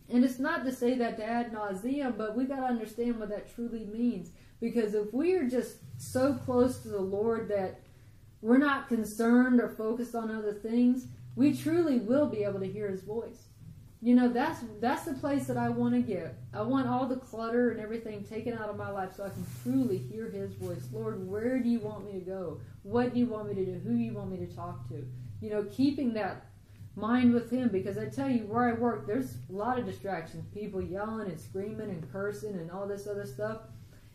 [0.09, 3.29] And it's not to say that to ad nauseum, but we got to understand what
[3.29, 4.31] that truly means.
[4.61, 7.81] Because if we are just so close to the Lord that
[8.41, 12.89] we're not concerned or focused on other things, we truly will be able to hear
[12.89, 13.49] His voice.
[14.03, 16.37] You know, that's that's the place that I want to get.
[16.53, 19.47] I want all the clutter and everything taken out of my life so I can
[19.63, 20.87] truly hear His voice.
[20.93, 22.61] Lord, where do you want me to go?
[22.83, 23.81] What do you want me to do?
[23.81, 25.07] Who do you want me to talk to?
[25.41, 26.47] You know, keeping that
[26.95, 30.45] mind with Him because I tell you, where I work, there's a lot of distractions.
[30.53, 33.63] People yelling and screaming and cursing and all this other stuff.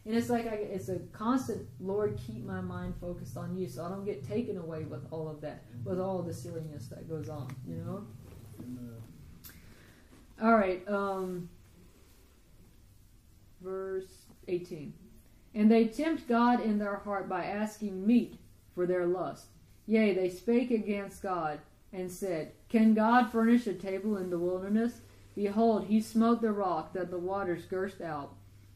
[0.06, 3.86] And it's like I, it's a constant, Lord, keep my mind focused on you so
[3.86, 7.30] I don't get taken away with all of that, with all the silliness that goes
[7.30, 8.08] on, you know?
[10.42, 11.50] All right, um,
[13.62, 14.94] verse 18.
[15.54, 18.38] And they tempt God in their heart by asking meat
[18.74, 19.48] for their lust.
[19.86, 21.60] Yea, they spake against God,
[21.94, 25.02] and said, Can God furnish a table in the wilderness?
[25.36, 28.34] Behold, he smote the rock that the waters gushed out,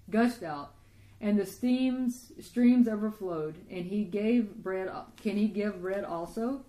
[0.10, 0.73] gushed out,
[1.21, 4.89] and the steams streams overflowed, and he gave bread
[5.21, 6.63] can he give bread also?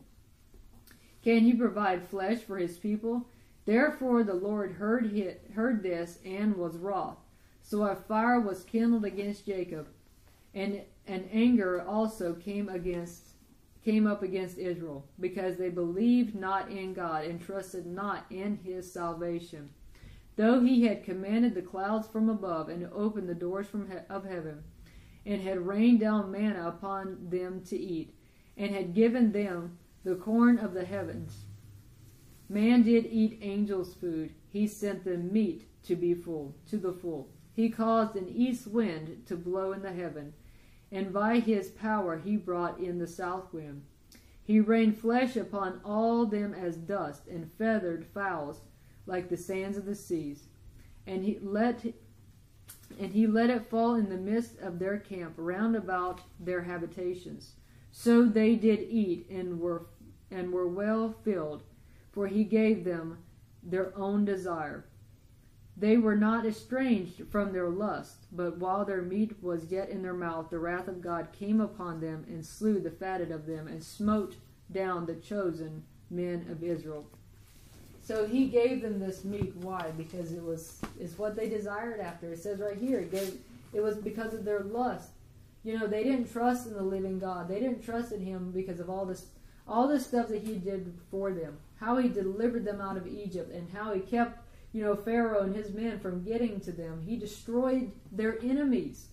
[1.22, 3.26] Can he provide flesh for his people?
[3.66, 5.12] Therefore the Lord heard,
[5.54, 7.18] heard this and was wroth.
[7.62, 9.88] So a fire was kindled against Jacob,
[10.54, 13.32] and an anger also came against
[13.84, 18.92] came up against Israel, because they believed not in God and trusted not in his
[18.92, 19.70] salvation.
[20.34, 24.24] Though he had commanded the clouds from above and opened the doors from he- of
[24.24, 24.64] heaven,
[25.24, 28.12] and had rained down manna upon them to eat,
[28.56, 31.45] and had given them the corn of the heavens,
[32.48, 34.32] Man did eat angels' food.
[34.48, 37.28] He sent them meat to be full, to the full.
[37.52, 40.34] He caused an east wind to blow in the heaven,
[40.92, 43.82] and by his power he brought in the south wind.
[44.42, 48.60] He rained flesh upon all them as dust, and feathered fowls
[49.06, 50.44] like the sands of the seas.
[51.06, 51.84] And he let
[53.00, 57.54] and he let it fall in the midst of their camp round about their habitations.
[57.90, 59.86] So they did eat and were
[60.30, 61.62] and were well filled,
[62.16, 63.18] for he gave them
[63.62, 64.86] their own desire.
[65.76, 70.14] They were not estranged from their lust, but while their meat was yet in their
[70.14, 73.84] mouth, the wrath of God came upon them and slew the fatted of them and
[73.84, 74.36] smote
[74.72, 77.04] down the chosen men of Israel.
[78.02, 79.54] So he gave them this meat.
[79.56, 79.90] Why?
[79.98, 82.32] Because it was is what they desired after.
[82.32, 83.38] It says right here, it gave
[83.74, 85.10] it was because of their lust.
[85.64, 87.46] You know, they didn't trust in the living God.
[87.46, 89.26] They didn't trust in him because of all this
[89.68, 91.58] all the stuff that he did for them.
[91.80, 94.40] How he delivered them out of Egypt and how he kept,
[94.72, 97.02] you know, Pharaoh and his men from getting to them.
[97.06, 99.06] He destroyed their enemies.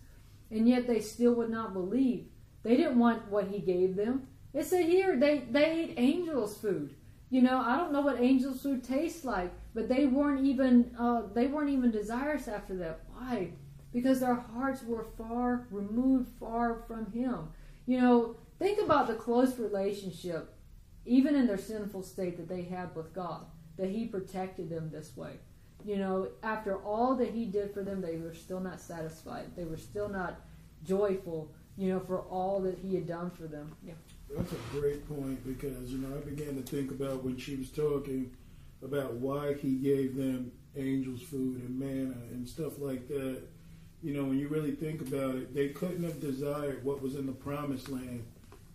[0.51, 2.27] And yet they still would not believe.
[2.63, 4.27] They didn't want what he gave them.
[4.53, 6.95] It said here they, they ate angels' food.
[7.33, 11.23] You know, I don't know what angels' food tastes like, but they weren't even uh,
[11.33, 12.99] they weren't even desirous after that.
[13.11, 13.53] Why?
[13.91, 17.49] Because their hearts were far removed, far from Him.
[17.87, 20.53] You know, think about the close relationship,
[21.05, 23.45] even in their sinful state that they had with God,
[23.77, 25.33] that He protected them this way.
[25.85, 29.55] You know, after all that He did for them, they were still not satisfied.
[29.55, 30.39] They were still not
[30.83, 31.51] joyful.
[31.75, 33.75] You know, for all that He had done for them.
[33.83, 33.93] Yeah.
[34.35, 37.69] That's a great point because, you know, I began to think about when she was
[37.69, 38.31] talking
[38.83, 43.41] about why he gave them angels' food and manna and stuff like that.
[44.01, 47.25] You know, when you really think about it, they couldn't have desired what was in
[47.25, 48.23] the promised land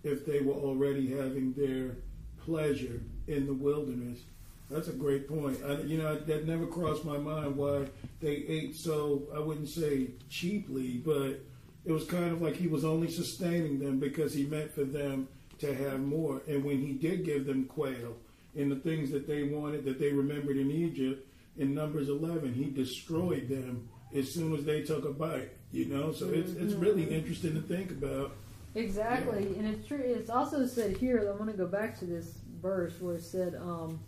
[0.08, 1.96] if they were already having their
[2.44, 4.20] pleasure in the wilderness.
[4.70, 5.58] That's a great point.
[5.66, 7.86] I, you know, that never crossed my mind why
[8.20, 11.40] they ate so, I wouldn't say cheaply, but
[11.84, 15.28] it was kind of like he was only sustaining them because he meant for them
[15.60, 16.42] to have more.
[16.46, 18.16] And when he did give them quail
[18.56, 22.70] and the things that they wanted that they remembered in Egypt, in Numbers 11, he
[22.70, 25.50] destroyed them as soon as they took a bite.
[25.72, 27.14] You know, so it's it's really mm-hmm.
[27.14, 28.32] interesting to think about.
[28.78, 29.98] Exactly, and it's true.
[29.98, 31.28] It's also said here.
[31.28, 33.98] I want to go back to this verse where it said, um,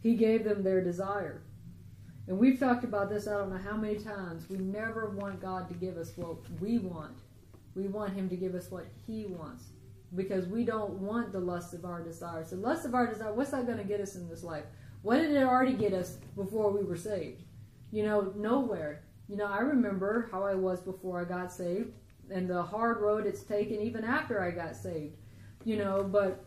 [0.00, 1.40] "He gave them their desire."
[2.28, 3.26] And we've talked about this.
[3.26, 4.48] I don't know how many times.
[4.50, 7.16] We never want God to give us what we want.
[7.74, 9.64] We want Him to give us what He wants
[10.14, 12.50] because we don't want the lust of our desires.
[12.50, 14.64] The lust of our desire, what's that going to get us in this life?
[15.00, 17.42] What did it already get us before we were saved?
[17.90, 19.02] You know, nowhere.
[19.28, 21.94] You know, I remember how I was before I got saved
[22.30, 25.16] and the hard road it's taken even after I got saved.
[25.64, 26.44] You know, but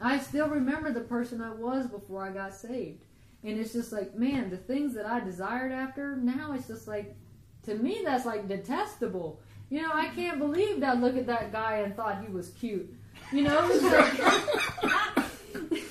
[0.00, 3.04] I still remember the person I was before I got saved.
[3.42, 7.14] And it's just like, man, the things that I desired after, now it's just like,
[7.64, 9.40] to me, that's like detestable.
[9.70, 12.50] You know, I can't believe that I look at that guy and thought he was
[12.50, 12.92] cute.
[13.32, 13.68] You know,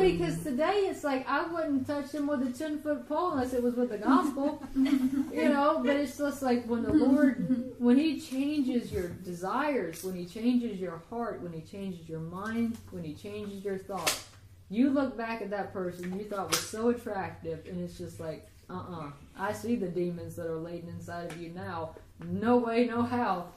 [0.00, 3.62] because today it's like I wouldn't touch him with a ten foot pole unless it
[3.62, 4.62] was with the gospel.
[4.76, 10.14] you know, but it's just like when the Lord, when He changes your desires, when
[10.14, 14.28] He changes your heart, when He changes your mind, when He changes your thoughts,
[14.68, 18.48] you look back at that person you thought was so attractive, and it's just like,
[18.68, 21.96] uh uh I see the demons that are latent inside of you now.
[22.24, 23.48] No way, no how.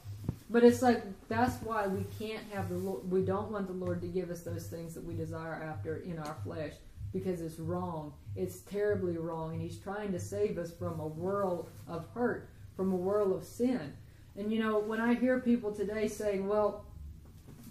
[0.50, 3.10] But it's like that's why we can't have the Lord.
[3.10, 6.20] We don't want the Lord to give us those things that we desire after in
[6.20, 6.74] our flesh
[7.12, 8.14] because it's wrong.
[8.36, 12.92] It's terribly wrong, and He's trying to save us from a world of hurt, from
[12.92, 13.94] a world of sin.
[14.36, 16.86] And you know, when I hear people today saying, "Well,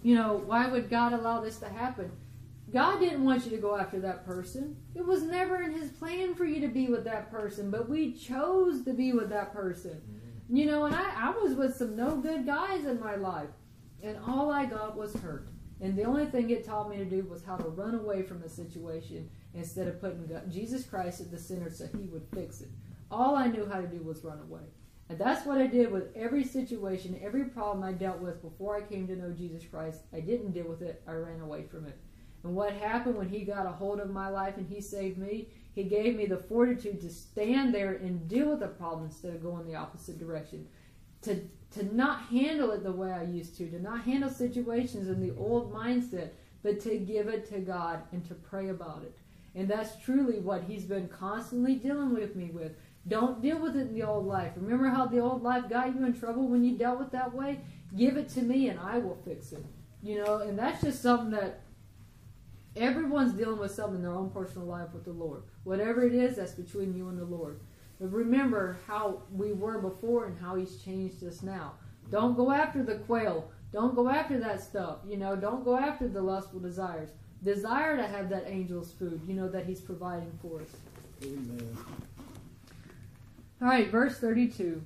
[0.01, 2.11] you know, why would God allow this to happen?"
[2.71, 4.75] God didn't want you to go after that person.
[4.95, 8.13] It was never in His plan for you to be with that person, but we
[8.13, 10.01] chose to be with that person.
[10.01, 10.22] Mm-hmm.
[10.53, 13.49] You know, and I, I was with some no good guys in my life,
[14.03, 15.47] and all I got was hurt.
[15.81, 18.39] And the only thing it taught me to do was how to run away from
[18.39, 22.61] the situation instead of putting God, Jesus Christ at the center so He would fix
[22.61, 22.69] it.
[23.09, 24.61] All I knew how to do was run away.
[25.09, 28.81] And that's what I did with every situation, every problem I dealt with before I
[28.81, 30.01] came to know Jesus Christ.
[30.13, 31.97] I didn't deal with it, I ran away from it.
[32.43, 35.47] And what happened when He got a hold of my life and He saved me?
[35.73, 39.41] He gave me the fortitude to stand there and deal with the problem instead of
[39.41, 40.67] going the opposite direction.
[41.23, 45.19] To, to not handle it the way I used to, to not handle situations in
[45.19, 49.17] the old mindset, but to give it to God and to pray about it.
[49.55, 52.73] And that's truly what He's been constantly dealing with me with.
[53.07, 54.53] Don't deal with it in the old life.
[54.55, 57.59] Remember how the old life got you in trouble when you dealt with that way?
[57.97, 59.65] Give it to me and I will fix it.
[60.01, 61.61] You know, and that's just something that
[62.75, 65.43] everyone's dealing with something in their own personal life with the Lord.
[65.63, 67.59] Whatever it is, that's between you and the Lord.
[67.99, 71.73] But remember how we were before and how He's changed us now.
[72.11, 73.49] Don't go after the quail.
[73.71, 74.97] Don't go after that stuff.
[75.07, 77.09] You know, don't go after the lustful desires.
[77.43, 80.69] Desire to have that angel's food, you know, that he's providing for us.
[81.23, 81.77] Amen.
[83.61, 84.81] All right, verse 32.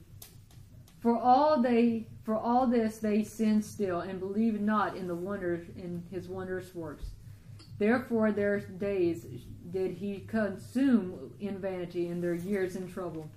[0.99, 5.67] For all they for all this they sin still and believe not in the wonders
[5.77, 7.05] in his wondrous works.
[7.77, 9.25] Therefore their days
[9.71, 13.29] did he consume in vanity and their years in trouble.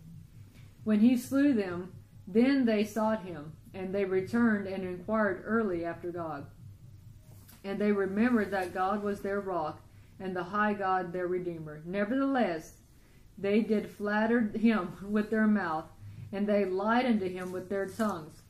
[0.84, 1.92] When he slew them,
[2.26, 6.46] then they sought him, and they returned and inquired early after God.
[7.64, 9.80] And they remembered that God was their rock,
[10.18, 11.82] and the high God their redeemer.
[11.84, 12.74] Nevertheless,
[13.36, 15.86] they did flatter him with their mouth,
[16.32, 18.42] and they lied unto him with their tongues.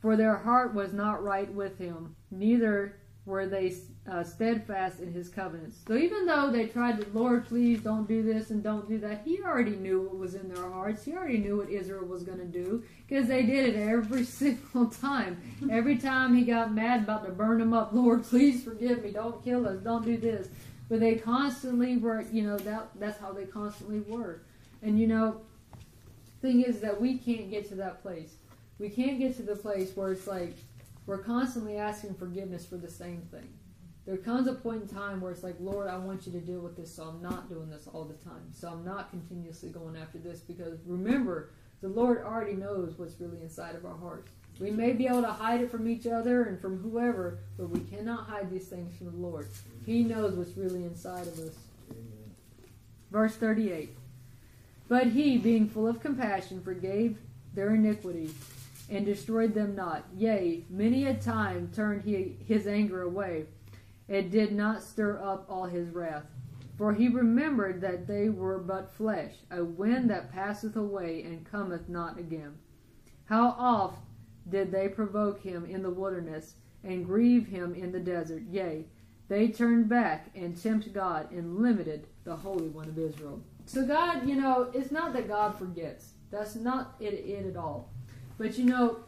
[0.00, 3.74] For their heart was not right with him, neither were they
[4.10, 5.78] uh, steadfast in his covenants.
[5.86, 9.22] So even though they tried to, Lord, please don't do this and don't do that,
[9.24, 11.04] he already knew what was in their hearts.
[11.04, 14.86] He already knew what Israel was going to do because they did it every single
[14.86, 15.40] time.
[15.70, 19.10] Every time he got mad about to burn them up, Lord, please forgive me.
[19.10, 19.78] Don't kill us.
[19.80, 20.48] Don't do this.
[20.88, 24.40] But they constantly were, you know, that that's how they constantly were.
[24.82, 25.42] And you know,
[26.40, 28.36] thing is that we can't get to that place.
[28.78, 30.56] We can't get to the place where it's like
[31.04, 33.48] we're constantly asking forgiveness for the same thing.
[34.08, 36.60] There comes a point in time where it's like, Lord, I want you to deal
[36.60, 38.48] with this, so I'm not doing this all the time.
[38.52, 41.50] So I'm not continuously going after this because remember,
[41.82, 44.32] the Lord already knows what's really inside of our hearts.
[44.58, 47.80] We may be able to hide it from each other and from whoever, but we
[47.80, 49.46] cannot hide these things from the Lord.
[49.84, 51.54] He knows what's really inside of us.
[51.90, 52.32] Amen.
[53.10, 53.94] Verse 38
[54.88, 57.18] But he, being full of compassion, forgave
[57.52, 58.30] their iniquity
[58.88, 60.04] and destroyed them not.
[60.16, 63.44] Yea, many a time turned he his anger away,
[64.08, 66.24] and did not stir up all his wrath.
[66.76, 71.88] For he remembered that they were but flesh, a wind that passeth away and cometh
[71.88, 72.58] not again.
[73.24, 73.98] How oft
[74.48, 76.54] did they provoke him in the wilderness,
[76.84, 78.44] and grieve him in the desert?
[78.48, 78.86] Yea,
[79.28, 83.42] they turned back and tempted God and limited the Holy One of Israel.
[83.66, 86.12] So God, you know, it's not that God forgets.
[86.30, 87.90] That's not it, it at all.
[88.38, 89.00] But you know,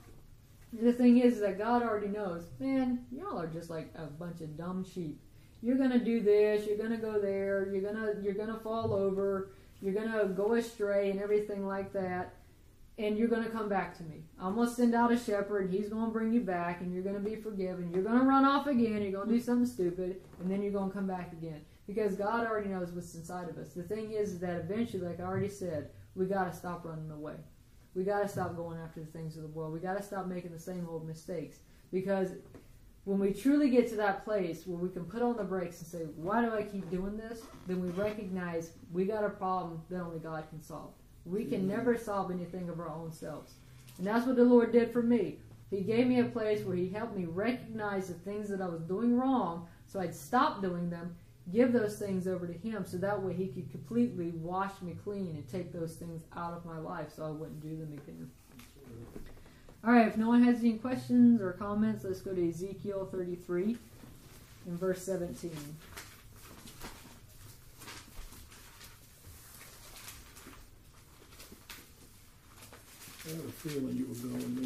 [0.72, 4.56] the thing is that God already knows, man, y'all are just like a bunch of
[4.56, 5.20] dumb sheep.
[5.62, 9.50] You're gonna do this, you're gonna go there, you're gonna you're gonna fall over,
[9.82, 12.34] you're gonna go astray and everything like that,
[12.98, 14.24] and you're gonna come back to me.
[14.38, 17.36] I'm gonna send out a shepherd, he's gonna bring you back, and you're gonna be
[17.36, 17.90] forgiven.
[17.92, 21.06] You're gonna run off again, you're gonna do something stupid, and then you're gonna come
[21.06, 21.60] back again.
[21.86, 23.72] Because God already knows what's inside of us.
[23.72, 27.34] The thing is that eventually, like I already said, we gotta stop running away.
[27.94, 29.72] We got to stop going after the things of the world.
[29.72, 31.58] We got to stop making the same old mistakes.
[31.92, 32.30] Because
[33.04, 35.88] when we truly get to that place where we can put on the brakes and
[35.88, 37.42] say, why do I keep doing this?
[37.66, 40.92] Then we recognize we got a problem that only God can solve.
[41.24, 41.76] We can mm-hmm.
[41.76, 43.54] never solve anything of our own selves.
[43.98, 45.38] And that's what the Lord did for me.
[45.70, 48.82] He gave me a place where He helped me recognize the things that I was
[48.82, 51.16] doing wrong so I'd stop doing them
[51.52, 55.28] give those things over to him so that way he could completely wash me clean
[55.36, 58.30] and take those things out of my life so I wouldn't do them again.
[59.84, 63.76] All right, if no one has any questions or comments, let's go to Ezekiel 33
[64.66, 65.50] in verse 17.
[73.26, 74.56] I had a feeling you were going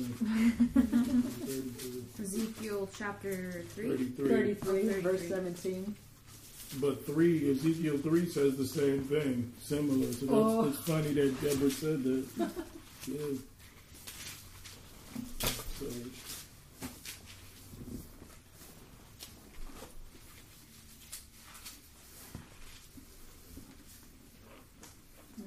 [2.16, 2.24] there.
[2.24, 3.88] Ezekiel chapter 3.
[3.96, 4.54] 33.
[4.54, 5.96] 33, Oh, verse 17.
[6.80, 10.12] But three, Ezekiel three says the same thing, similar.
[10.12, 10.64] So that's Oh.
[10.68, 12.24] it's funny that Deborah said that.
[13.06, 13.38] yeah.
[15.78, 15.86] So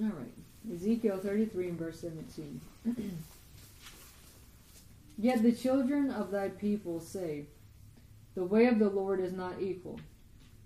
[0.01, 0.33] All right.
[0.73, 2.61] Ezekiel 33 and verse 17.
[5.17, 7.45] Yet the children of thy people say,
[8.35, 9.99] The way of the Lord is not equal,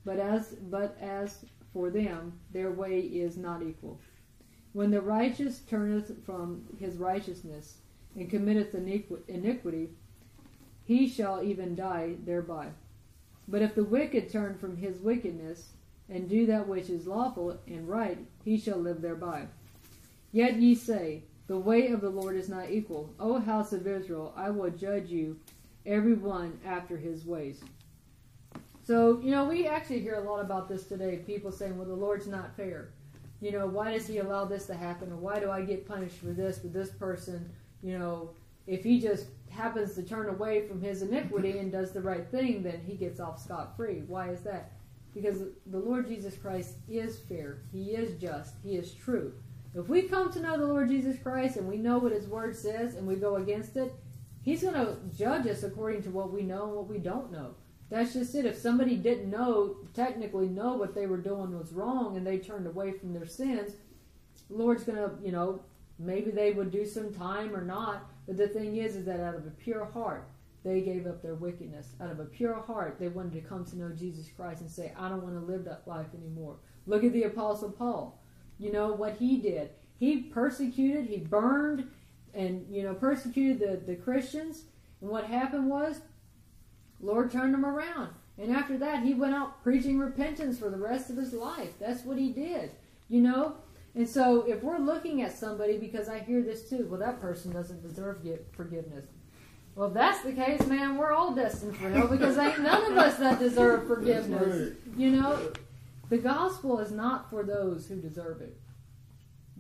[0.05, 3.99] but as but as for them their way is not equal.
[4.73, 7.77] When the righteous turneth from his righteousness
[8.15, 9.89] and committeth iniquity,
[10.85, 12.69] he shall even die thereby.
[13.47, 15.69] But if the wicked turn from his wickedness
[16.09, 19.47] and do that which is lawful and right, he shall live thereby.
[20.31, 23.13] Yet ye say, The way of the Lord is not equal.
[23.19, 25.39] O house of Israel, I will judge you,
[25.85, 27.61] every one after his ways.
[28.83, 31.17] So, you know, we actually hear a lot about this today.
[31.17, 32.89] People saying, well, the Lord's not fair.
[33.39, 35.11] You know, why does he allow this to happen?
[35.11, 37.49] Or why do I get punished for this with this person?
[37.83, 38.31] You know,
[38.67, 42.63] if he just happens to turn away from his iniquity and does the right thing,
[42.63, 44.03] then he gets off scot free.
[44.07, 44.71] Why is that?
[45.13, 47.63] Because the Lord Jesus Christ is fair.
[47.71, 48.55] He is just.
[48.63, 49.33] He is true.
[49.73, 52.55] If we come to know the Lord Jesus Christ and we know what his word
[52.55, 53.93] says and we go against it,
[54.41, 57.55] he's going to judge us according to what we know and what we don't know.
[57.91, 58.45] That's just it.
[58.45, 62.65] If somebody didn't know, technically know what they were doing was wrong, and they turned
[62.65, 63.73] away from their sins,
[64.49, 65.61] the Lord's gonna, you know,
[65.99, 68.09] maybe they would do some time or not.
[68.25, 70.29] But the thing is, is that out of a pure heart,
[70.63, 71.89] they gave up their wickedness.
[71.99, 74.93] Out of a pure heart, they wanted to come to know Jesus Christ and say,
[74.97, 76.55] I don't want to live that life anymore.
[76.87, 78.23] Look at the Apostle Paul.
[78.57, 79.71] You know what he did.
[79.99, 81.89] He persecuted, he burned,
[82.33, 84.63] and you know persecuted the, the Christians.
[85.01, 85.99] And what happened was,
[87.01, 88.09] Lord turned him around.
[88.37, 91.73] And after that, he went out preaching repentance for the rest of his life.
[91.79, 92.71] That's what he did.
[93.07, 93.55] You know?
[93.93, 97.51] And so if we're looking at somebody, because I hear this too, well, that person
[97.51, 98.21] doesn't deserve
[98.53, 99.05] forgiveness.
[99.75, 102.97] Well, if that's the case, man, we're all destined for hell because ain't none of
[102.97, 104.71] us that deserve forgiveness.
[104.71, 104.97] right.
[104.97, 105.51] You know?
[106.09, 108.57] The gospel is not for those who deserve it.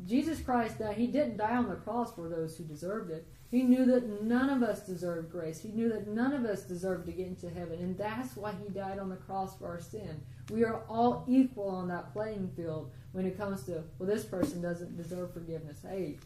[0.05, 3.25] Jesus Christ died, he didn't die on the cross for those who deserved it.
[3.51, 5.59] He knew that none of us deserved grace.
[5.59, 7.79] He knew that none of us deserved to get into heaven.
[7.79, 10.21] And that's why he died on the cross for our sin.
[10.49, 14.61] We are all equal on that playing field when it comes to, well, this person
[14.61, 15.79] doesn't deserve forgiveness.
[15.83, 16.17] Hey,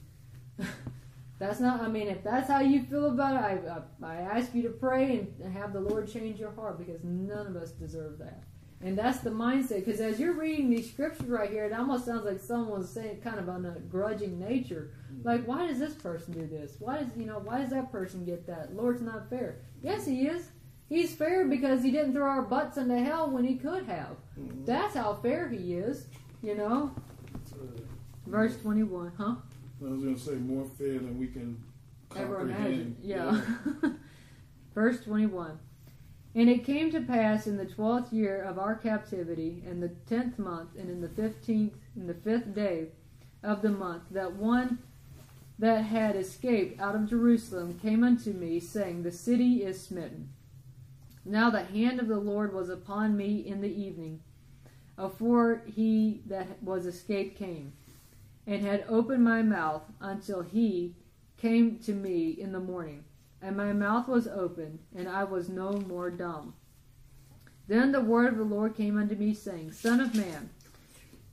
[1.40, 4.54] that's not, I mean, if that's how you feel about it, I, I, I ask
[4.54, 8.20] you to pray and have the Lord change your heart because none of us deserve
[8.20, 8.44] that.
[8.86, 9.84] And that's the mindset.
[9.84, 13.40] Because as you're reading these scriptures right here, it almost sounds like someone's saying kind
[13.40, 14.92] of on a grudging nature.
[15.12, 15.28] Mm-hmm.
[15.28, 16.76] Like, why does this person do this?
[16.80, 17.40] Why does you know?
[17.40, 18.76] Why does that person get that?
[18.76, 19.58] Lord's not fair.
[19.82, 20.50] Yes, He is.
[20.88, 24.18] He's fair because He didn't throw our butts into hell when He could have.
[24.40, 24.66] Mm-hmm.
[24.66, 26.06] That's how fair He is.
[26.44, 26.94] You know.
[28.28, 29.36] Verse twenty-one, huh?
[29.84, 31.62] I was going to say more fair than we can
[32.16, 32.66] Ever comprehend.
[32.66, 32.98] imagine?
[33.02, 33.42] Yeah.
[34.76, 35.58] Verse twenty-one.
[36.36, 40.38] And it came to pass in the twelfth year of our captivity, in the tenth
[40.38, 42.90] month, and in the fifteenth, in the fifth day
[43.42, 44.80] of the month, that one
[45.58, 50.28] that had escaped out of Jerusalem came unto me, saying, The city is smitten.
[51.24, 54.20] Now the hand of the Lord was upon me in the evening,
[54.98, 57.72] afore he that was escaped came,
[58.46, 60.96] and had opened my mouth until he
[61.38, 63.06] came to me in the morning
[63.46, 66.56] and my mouth was opened, and I was no more dumb.
[67.68, 70.50] Then the word of the Lord came unto me, saying, Son of man,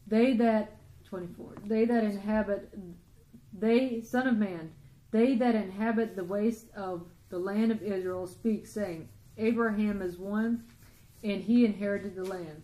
[0.07, 0.77] they that
[1.09, 2.75] twenty four, they that inhabit
[3.55, 4.73] they son of man,
[5.11, 9.09] they that inhabit the waste of the land of Israel speak, saying,
[9.39, 10.65] Abraham is one,
[11.25, 12.63] and he inherited the land.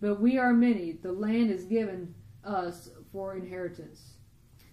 [0.00, 2.12] But we are many, the land is given
[2.44, 4.14] us for inheritance.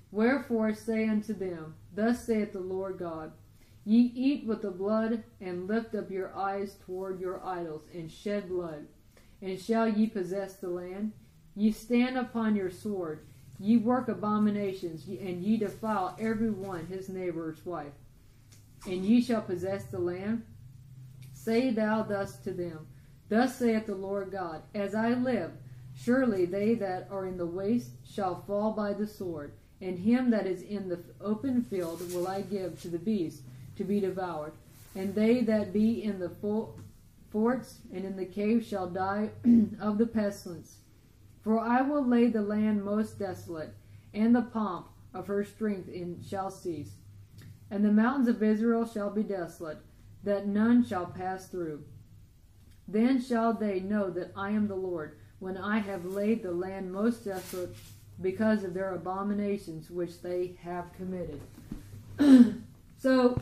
[0.10, 3.34] Wherefore say unto them, Thus saith the Lord God,
[3.84, 8.48] Ye eat with the blood, and lift up your eyes toward your idols, and shed
[8.48, 8.88] blood.
[9.42, 11.14] And shall ye possess the land?
[11.56, 13.26] Ye stand upon your sword,
[13.60, 17.94] ye work abominations, and ye defile every one his neighbor's wife.
[18.86, 20.44] And ye shall possess the land?
[21.34, 22.88] Say thou thus to them,
[23.30, 25.54] Thus saith the Lord God, As I live,
[25.96, 30.46] surely they that are in the waste shall fall by the sword, and him that
[30.46, 33.42] is in the open field will I give to the beast
[33.82, 34.54] to be devoured.
[34.96, 36.76] And they that be in the fo-
[37.30, 39.30] forts and in the caves shall die
[39.80, 40.78] of the pestilence.
[41.42, 43.74] For I will lay the land most desolate,
[44.14, 46.92] and the pomp of her strength in shall cease.
[47.72, 49.80] And the mountains of Israel shall be desolate,
[50.24, 51.84] that none shall pass through.
[52.88, 56.92] Then shall they know that I am the Lord, when I have laid the land
[56.92, 57.76] most desolate
[58.22, 61.42] because of their abominations which they have committed.
[63.00, 63.42] so,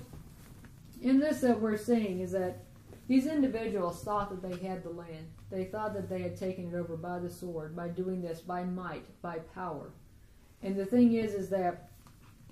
[1.02, 2.64] in this that we're seeing is that
[3.08, 5.28] these individuals thought that they had the land.
[5.50, 8.64] They thought that they had taken it over by the sword, by doing this, by
[8.64, 9.92] might, by power.
[10.62, 11.90] And the thing is, is that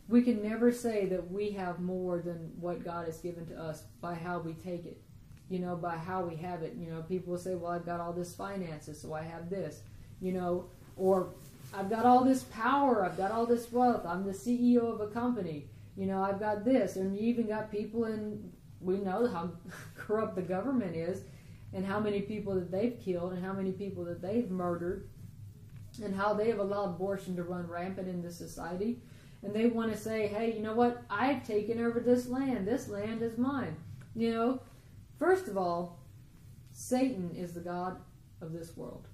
[0.08, 3.84] we can never say that we have more than what God has given to us
[4.02, 5.02] by how we take it.
[5.50, 6.76] You know, by how we have it.
[6.76, 9.82] You know, people will say, well, I've got all this finances, so I have this.
[10.20, 11.30] You know, or
[11.74, 15.08] I've got all this power, I've got all this wealth, I'm the CEO of a
[15.08, 15.68] company
[15.98, 18.52] you know, I've got this, and you even got people in.
[18.80, 19.52] We know how
[19.96, 21.22] corrupt the government is,
[21.74, 25.10] and how many people that they've killed, and how many people that they've murdered,
[26.04, 29.02] and how they have allowed abortion to run rampant in this society.
[29.42, 31.04] And they want to say, hey, you know what?
[31.10, 32.68] I've taken over this land.
[32.68, 33.76] This land is mine.
[34.16, 34.62] You know,
[35.18, 36.00] first of all,
[36.72, 37.98] Satan is the God
[38.42, 39.08] of this world.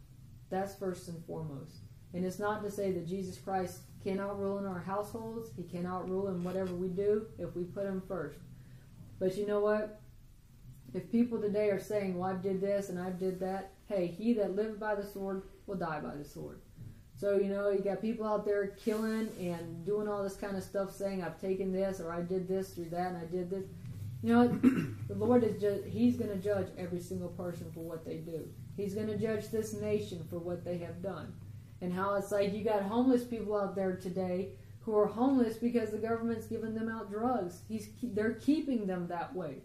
[0.50, 1.78] That's first and foremost.
[2.14, 5.52] And it's not to say that Jesus Christ cannot rule in our households.
[5.56, 8.40] He cannot rule in whatever we do if we put him first.
[9.20, 10.02] But you know what?
[10.94, 14.34] If people today are saying, well, I did this and I did that, hey, he
[14.34, 16.60] that lived by the sword will die by the sword.
[17.16, 20.64] So, you know, you got people out there killing and doing all this kind of
[20.64, 23.66] stuff saying, I've taken this or I did this through that and I did this.
[24.22, 24.48] You know,
[25.08, 28.48] the Lord is just, He's going to judge every single person for what they do.
[28.76, 31.34] He's going to judge this nation for what they have done.
[31.84, 34.52] And how it's like you got homeless people out there today
[34.86, 37.60] who are homeless because the government's giving them out drugs.
[37.68, 39.56] He's they're keeping them that way.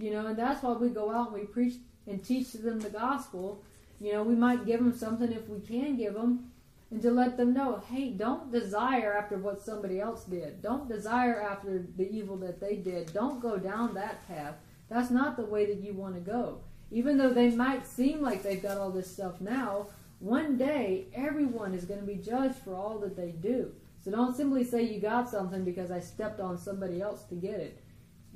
[0.00, 1.74] You know, and that's why we go out and we preach
[2.08, 3.62] and teach them the gospel.
[4.00, 6.50] You know, we might give them something if we can give them,
[6.90, 10.62] and to let them know, hey, don't desire after what somebody else did.
[10.62, 13.12] Don't desire after the evil that they did.
[13.12, 14.54] Don't go down that path.
[14.88, 16.62] That's not the way that you want to go.
[16.90, 19.86] Even though they might seem like they've got all this stuff now,
[20.20, 23.72] one day everyone is going to be judged for all that they do.
[24.04, 27.60] So don't simply say you got something because I stepped on somebody else to get
[27.60, 27.82] it.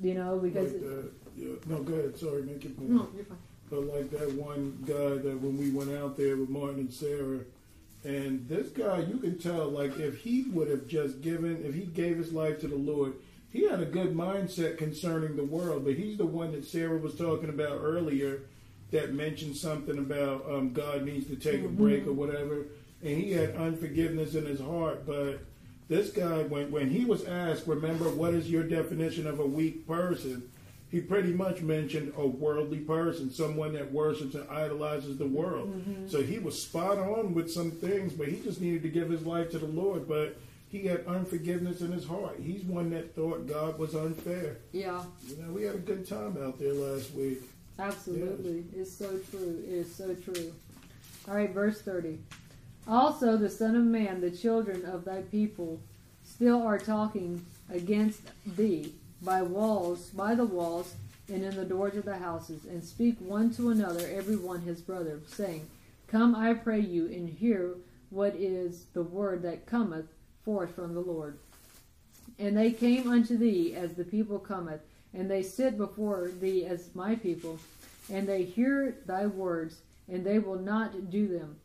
[0.02, 0.72] You know, because.
[0.72, 1.54] Like that, yeah.
[1.66, 2.18] No, go ahead.
[2.18, 2.90] Sorry, make your point.
[2.90, 3.38] No, you're fine.
[3.70, 7.40] But like that one guy that when we went out there with Martin and Sarah,
[8.04, 11.82] and this guy, you can tell, like if he would have just given, if he
[11.82, 13.14] gave his life to the Lord,
[13.50, 15.84] he had a good mindset concerning the world.
[15.84, 18.42] But he's the one that Sarah was talking about earlier,
[18.94, 22.66] that mentioned something about um, God needs to take a break or whatever,
[23.02, 25.04] and he had unforgiveness in his heart.
[25.04, 25.40] But
[25.88, 29.86] this guy, when when he was asked, remember, what is your definition of a weak
[29.86, 30.50] person?
[30.90, 35.82] he pretty much mentioned a worldly person, someone that worships and idolizes the world.
[36.06, 39.26] So he was spot on with some things, but he just needed to give his
[39.26, 40.06] life to the Lord.
[40.06, 40.36] But
[40.68, 42.36] he had unforgiveness in his heart.
[42.40, 44.58] He's one that thought God was unfair.
[44.70, 47.42] Yeah, You know, we had a good time out there last week.
[47.78, 48.64] Absolutely.
[48.76, 49.62] It's so true.
[49.66, 50.52] It is so true.
[51.28, 52.18] All right, verse 30.
[52.86, 55.80] Also, the Son of Man, the children of thy people,
[56.22, 58.20] still are talking against
[58.56, 60.94] thee by walls, by the walls,
[61.28, 64.82] and in the doors of the houses, and speak one to another, every one his
[64.82, 65.66] brother, saying,
[66.06, 67.76] Come, I pray you, and hear
[68.10, 70.06] what is the word that cometh
[70.44, 71.38] forth from the Lord.
[72.38, 74.80] And they came unto thee as the people cometh,
[75.14, 77.58] and they sit before thee as my people,
[78.10, 81.56] and they hear thy words, and they will not do them.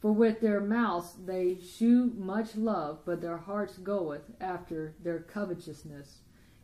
[0.00, 6.18] For with their mouths they shew much love, but their hearts goeth after their covetousness.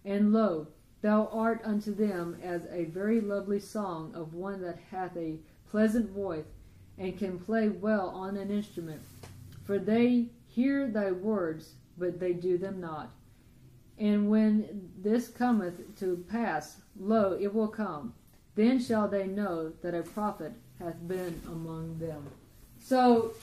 [0.04, 0.68] And lo,
[1.00, 5.38] thou art unto them as a very lovely song of one that hath a
[5.70, 6.44] pleasant voice,
[6.98, 9.00] and can play well on an instrument.
[9.64, 13.10] For they hear thy words, but they do them not.
[13.98, 18.14] And when this cometh to pass, lo, it will come.
[18.54, 22.26] Then shall they know that a prophet hath been among them.
[22.78, 23.34] So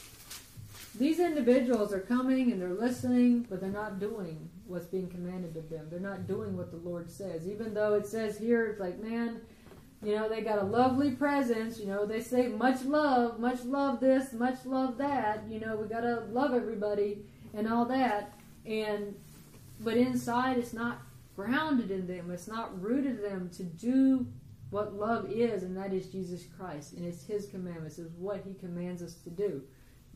[0.98, 5.70] these individuals are coming and they're listening, but they're not doing what's being commanded of
[5.70, 5.88] them.
[5.90, 7.48] They're not doing what the Lord says.
[7.48, 9.42] Even though it says here, it's like, man,
[10.04, 11.80] you know, they got a lovely presence.
[11.80, 15.44] You know, they say much love, much love this, much love that.
[15.50, 17.20] You know, we got to love everybody
[17.54, 18.34] and all that.
[18.66, 19.16] And,
[19.80, 21.02] but inside it's not
[21.36, 22.32] grounded in them.
[22.32, 24.26] It's not rooted in them to do
[24.70, 26.94] what love is, and that is Jesus Christ.
[26.94, 27.98] And it's His commandments.
[27.98, 29.64] It's what He commands us to do.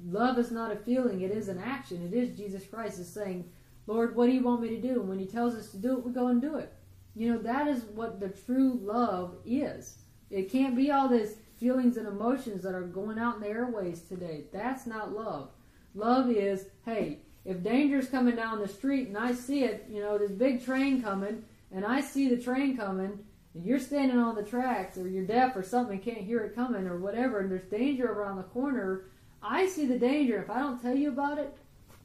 [0.05, 2.05] Love is not a feeling, it is an action.
[2.05, 3.49] It is Jesus Christ is saying,
[3.87, 4.99] Lord, what do you want me to do?
[4.99, 6.73] And when He tells us to do it, we go and do it.
[7.15, 9.99] You know, that is what the true love is.
[10.29, 14.01] It can't be all this feelings and emotions that are going out in the airways
[14.01, 14.45] today.
[14.51, 15.49] That's not love.
[15.93, 20.17] Love is, hey, if danger's coming down the street and I see it, you know,
[20.17, 23.19] this big train coming, and I see the train coming,
[23.53, 26.87] and you're standing on the tracks, or you're deaf or something, can't hear it coming,
[26.87, 29.05] or whatever, and there's danger around the corner,
[29.41, 30.41] I see the danger.
[30.41, 31.55] If I don't tell you about it,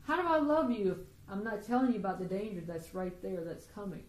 [0.07, 0.99] how do I love you if
[1.31, 4.03] I'm not telling you about the danger that's right there that's coming?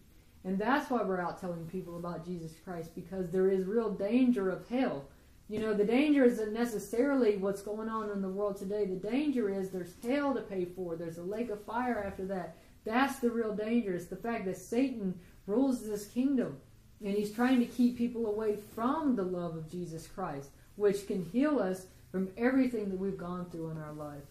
[0.44, 4.50] And that's why we're out telling people about Jesus Christ because there is real danger
[4.50, 5.04] of hell.
[5.50, 8.84] You know, the danger isn't necessarily what's going on in the world today.
[8.84, 10.94] The danger is there's hell to pay for.
[10.94, 12.56] There's a lake of fire after that.
[12.84, 13.96] That's the real danger.
[13.96, 16.56] It's the fact that Satan rules this kingdom
[17.04, 21.24] and he's trying to keep people away from the love of Jesus Christ, which can
[21.32, 24.22] heal us from everything that we've gone through in our life.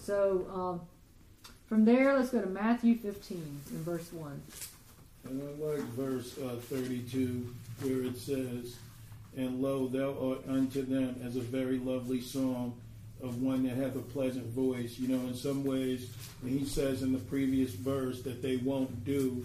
[0.00, 0.80] So, um,
[1.68, 4.42] from there, let's go to Matthew 15 in verse 1.
[5.24, 8.76] And I like verse uh, 32 where it says,
[9.36, 12.80] And lo, thou art unto them as a very lovely song
[13.22, 14.98] of one that hath a pleasant voice.
[14.98, 16.10] You know, in some ways,
[16.44, 19.44] he says in the previous verse that they won't do,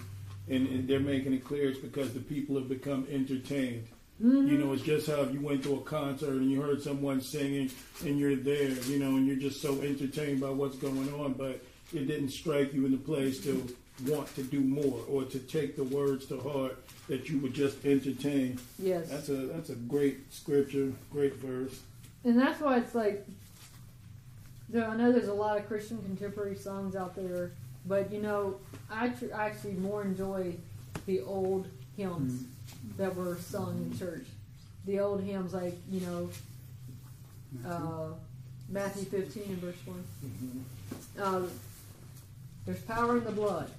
[0.49, 3.87] and, and they're making it clear it's because the people have become entertained.
[4.21, 4.47] Mm-hmm.
[4.47, 7.21] You know, it's just how if you went to a concert and you heard someone
[7.21, 7.71] singing
[8.05, 11.61] and you're there, you know, and you're just so entertained by what's going on, but
[11.93, 13.75] it didn't strike you in the place to
[14.07, 17.85] want to do more or to take the words to heart that you would just
[17.85, 18.59] entertain.
[18.79, 19.09] Yes.
[19.09, 21.79] That's a that's a great scripture, great verse.
[22.23, 23.25] And that's why it's like,
[24.69, 27.51] there, I know there's a lot of Christian contemporary songs out there,
[27.85, 28.57] but you know,
[28.89, 30.55] I tr- actually more enjoy
[31.05, 32.43] the old hymns
[32.97, 34.25] that were sung in church.
[34.85, 36.29] The old hymns, like you know,
[37.67, 38.13] uh,
[38.69, 40.03] Matthew 15 and verse one.
[41.19, 41.49] Um,
[42.65, 43.69] there's power in the blood.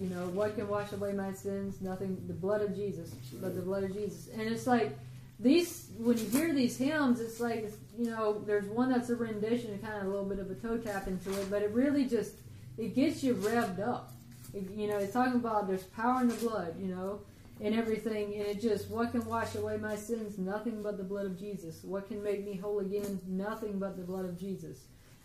[0.00, 1.80] You know, what can wash away my sins?
[1.80, 2.22] Nothing.
[2.26, 3.10] The blood of Jesus.
[3.40, 4.28] But the blood of Jesus.
[4.32, 4.98] And it's like
[5.38, 5.90] these.
[5.98, 9.72] When you hear these hymns, it's like it's, you know, there's one that's a rendition,
[9.72, 12.06] and kind of a little bit of a toe tap into it, but it really
[12.06, 12.32] just
[12.78, 14.12] it gets you revved up.
[14.54, 16.74] It- you know, it's talking about there's power in the blood.
[16.80, 17.20] You know.
[17.62, 20.38] And everything, and it just, what can wash away my sins?
[20.38, 21.84] Nothing but the blood of Jesus.
[21.84, 23.20] What can make me whole again?
[23.26, 24.78] Nothing but the blood of Jesus.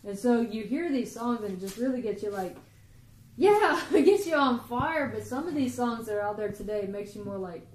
[0.04, 2.54] And so you hear these songs, and it just really gets you like,
[3.36, 5.10] yeah, it gets you on fire.
[5.14, 7.66] But some of these songs that are out there today makes you more like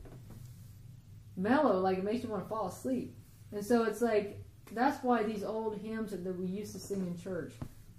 [1.38, 3.16] mellow, like it makes you want to fall asleep.
[3.52, 7.22] And so it's like that's why these old hymns that we used to sing in
[7.22, 7.54] church,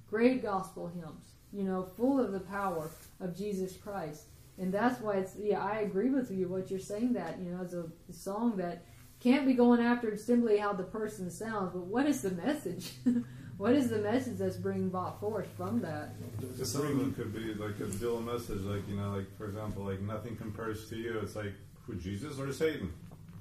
[0.09, 2.91] great gospel hymns, you know, full of the power
[3.21, 4.25] of Jesus Christ.
[4.59, 7.63] And that's why it's yeah, I agree with you what you're saying that you know
[7.63, 8.85] as a song that
[9.21, 12.93] can't be going after simply how the person sounds, but what is the message?
[13.59, 16.15] what is the message that's being brought forth from that?
[16.41, 19.47] Because some of them could be like a dual message, like you know, like for
[19.47, 21.19] example, like nothing compares to you.
[21.21, 21.53] It's like
[21.87, 22.93] who Jesus or Satan.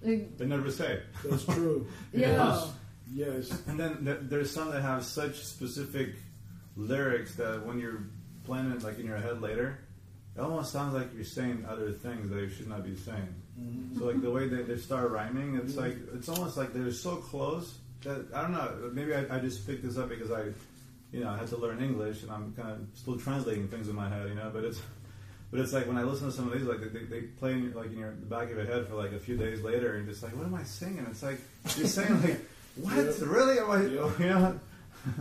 [0.02, 1.02] Like, They never say.
[1.24, 1.88] That's true.
[2.14, 2.66] Yeah.
[3.14, 3.52] Yes.
[3.68, 6.16] And then th- there's some that have such specific
[6.78, 8.04] lyrics that when you're
[8.46, 9.80] playing it like in your head later,
[10.36, 13.36] it almost sounds like you're saying other things that you should not be saying.
[13.60, 14.00] Mm-hmm.
[14.00, 15.82] So like the way they, they start rhyming, it's mm-hmm.
[15.82, 18.90] like it's almost like they're so close that I don't know.
[18.94, 20.46] Maybe I, I just picked this up because I,
[21.12, 23.96] you know, I had to learn English and I'm kind of still translating things in
[23.96, 24.50] my head, you know.
[24.54, 24.82] But it's
[25.52, 27.64] but it's like when I listen to some of these, like they, they play in
[27.64, 29.96] your, like in your the back of your head for like a few days later,
[29.96, 31.06] and just like, what am I singing?
[31.10, 31.40] It's like
[31.78, 32.40] you're saying like,
[32.76, 33.12] what Yeah.
[33.26, 33.60] really?
[33.60, 33.82] Am I?
[33.86, 34.12] Yeah.
[34.20, 34.60] You know,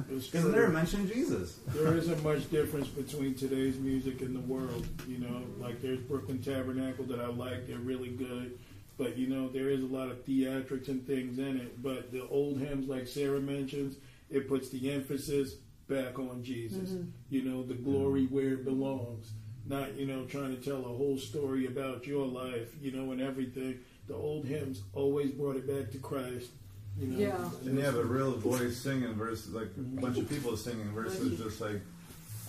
[0.09, 1.59] because they never mentioned Jesus.
[1.69, 4.87] there isn't much difference between today's music and the world.
[5.09, 8.59] You know, like there's Brooklyn Tabernacle that I like; they're really good.
[9.01, 11.83] But you know, there is a lot of theatrics and things in it.
[11.83, 13.97] But the old hymns, like Sarah mentions,
[14.29, 15.55] it puts the emphasis
[15.89, 16.91] back on Jesus.
[16.91, 17.09] Mm-hmm.
[17.31, 18.35] You know, the glory mm-hmm.
[18.35, 19.33] where it belongs.
[19.67, 22.69] Not you know trying to tell a whole story about your life.
[22.79, 23.79] You know, and everything.
[24.07, 26.51] The old hymns always brought it back to Christ.
[26.99, 27.51] You know, Yeah.
[27.65, 30.35] And you have a real voice singing versus like a bunch of mm-hmm.
[30.35, 31.81] people singing versus just like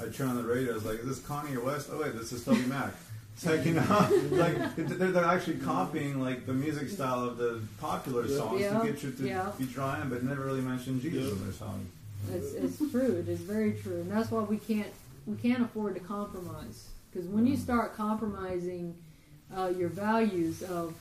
[0.02, 0.76] I turn on the radio.
[0.76, 1.88] It's like, is this Kanye or West?
[1.94, 2.92] Oh wait, this is TobyMac.
[3.36, 7.62] It's like you know, like they're, they're actually copying like the music style of the
[7.80, 9.52] popular songs Yeah, to get you to yeah.
[9.58, 11.32] be drawn but never really mention Jesus Yeah.
[11.32, 11.86] in their song.
[12.34, 13.16] It's, it's true.
[13.18, 14.92] It is very true, and that's why we can't
[15.26, 16.88] we can't afford to compromise.
[17.12, 18.96] Because when you start compromising
[19.56, 20.94] uh, your values of,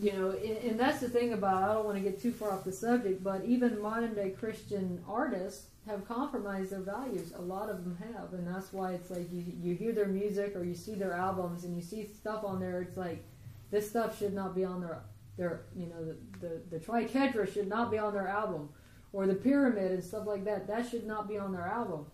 [0.00, 1.62] you know, and, and that's the thing about.
[1.62, 5.02] I don't want to get too far off the subject, but even modern day Christian
[5.08, 7.32] artists have compromised their values.
[7.36, 10.54] A lot of them have, and that's why it's like you you hear their music
[10.54, 12.82] or you see their albums and you see stuff on there.
[12.82, 13.24] It's like
[13.70, 15.00] this stuff should not be on their
[15.36, 18.68] their you know the the, the triquetra should not be on their album
[19.12, 20.66] or the pyramid and stuff like that.
[20.66, 22.06] That should not be on their album.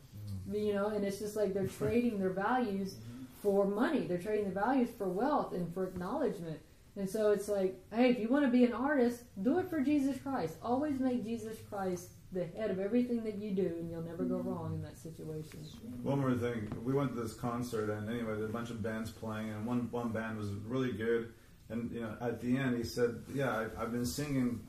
[0.49, 0.55] Mm-hmm.
[0.55, 3.25] You know, and it's just like they're trading their values mm-hmm.
[3.43, 4.07] for money.
[4.07, 6.61] They're trading the values for wealth and for acknowledgement.
[6.97, 9.81] And so it's like, hey, if you want to be an artist, do it for
[9.81, 10.55] Jesus Christ.
[10.63, 14.37] Always make Jesus Christ the head of everything that you do, and you'll never go
[14.39, 15.65] wrong in that situation.
[16.03, 18.83] One more thing, we went to this concert, and anyway, there were a bunch of
[18.83, 21.33] bands playing, and one one band was really good.
[21.71, 24.61] And you know, at the end, he said, "Yeah, I, I've been singing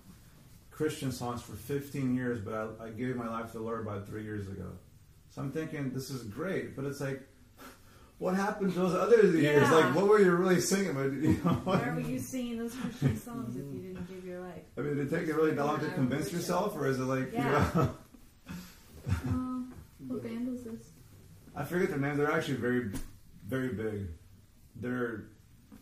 [0.72, 4.08] Christian songs for 15 years, but I, I gave my life to the Lord about
[4.08, 4.72] three years ago."
[5.32, 7.22] So I'm thinking, this is great, but it's like,
[8.20, 9.68] what happened to those other years?
[9.68, 9.72] Yeah.
[9.72, 10.94] Like, what were you really singing?
[10.94, 14.25] But you know, Why were you singing those Christian songs if you didn't give your
[14.56, 14.64] life?
[14.78, 17.04] I mean, did it take you really that long to convince yourself, or is it
[17.04, 17.70] like, you Yeah.
[17.76, 17.90] know?
[19.08, 19.62] Uh,
[20.08, 20.90] what band was this?
[21.56, 22.18] I forget their names.
[22.18, 22.92] They're actually very,
[23.48, 24.08] very big.
[24.78, 25.26] They're,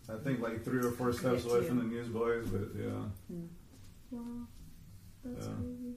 [0.09, 2.91] I think, like three or four steps away from the Newsboys, but yeah.
[4.11, 4.47] Wow,
[5.23, 5.53] that's Yeah.
[5.53, 5.95] crazy.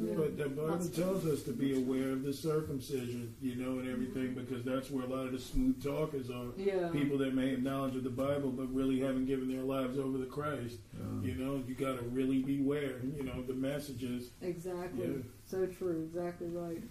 [0.00, 0.14] Yeah.
[0.14, 4.34] But the Bible tells us to be aware of the circumcision, you know, and everything,
[4.34, 6.46] because that's where a lot of the smooth talkers are.
[6.56, 6.88] Yeah.
[6.88, 10.18] People that may have knowledge of the Bible, but really haven't given their lives over
[10.18, 10.76] to Christ.
[10.92, 11.28] Yeah.
[11.28, 14.30] You know, you got to really beware, you know, the messages.
[14.42, 15.06] Exactly.
[15.06, 15.22] Yeah.
[15.50, 16.08] So true.
[16.08, 16.82] Exactly right.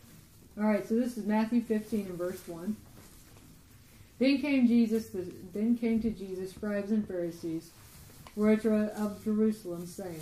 [0.57, 0.87] All right.
[0.87, 2.75] So this is Matthew 15 and verse one.
[4.19, 5.09] Then came Jesus.
[5.09, 7.69] The, then came to Jesus scribes and Pharisees,
[8.35, 10.19] which were of Jerusalem, saying,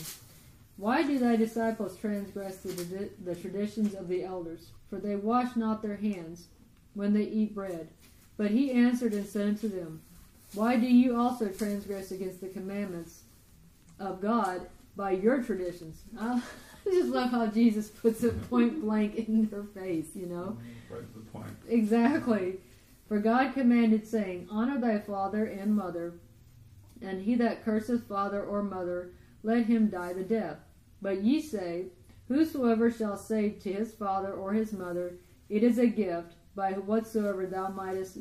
[0.78, 4.68] Why do thy disciples transgress the, the traditions of the elders?
[4.90, 6.48] For they wash not their hands
[6.94, 7.90] when they eat bread.
[8.38, 10.02] But he answered and said unto them,
[10.54, 13.22] Why do you also transgress against the commandments
[14.00, 14.68] of God
[14.98, 16.02] by your traditions?
[16.20, 16.42] I
[16.86, 20.58] just love how Jesus puts it point blank in their face, you know?
[20.90, 21.56] Right to the point.
[21.68, 22.58] Exactly.
[23.08, 26.16] For God commanded, saying, Honor thy father and mother,
[27.02, 29.12] And he that curseth father or mother,
[29.44, 30.58] let him die the death.
[31.06, 31.90] But ye say,
[32.30, 35.18] Whosoever shall say to his father or his mother,
[35.50, 38.18] It is a gift, by whatsoever thou mightest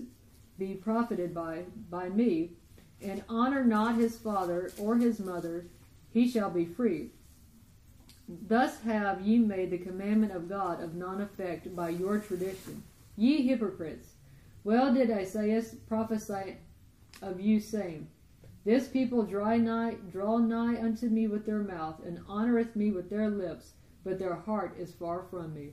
[0.58, 2.50] be profited by, by me,
[3.00, 5.64] and honor not his father or his mother,
[6.12, 7.12] he shall be free.
[8.28, 12.82] Thus have ye made the commandment of God of none effect by your tradition.
[13.16, 14.08] Ye hypocrites,
[14.62, 16.58] well did Isaiah prophesy
[17.22, 18.08] of you, saying,
[18.64, 23.10] This people draw nigh, draw nigh unto me with their mouth, and honoreth me with
[23.10, 23.72] their lips,
[24.04, 25.72] but their heart is far from me.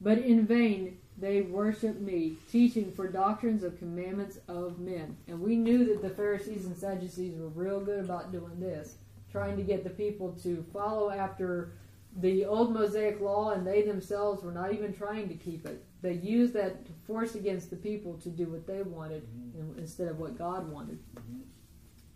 [0.00, 5.16] But in vain they worship me, teaching for doctrines of commandments of men.
[5.28, 8.96] And we knew that the Pharisees and Sadducees were real good about doing this,
[9.30, 11.72] trying to get the people to follow after
[12.16, 15.84] the old Mosaic law, and they themselves were not even trying to keep it.
[16.02, 19.78] They used that to force against the people to do what they wanted mm-hmm.
[19.78, 20.98] instead of what God wanted.
[21.14, 21.40] Mm-hmm.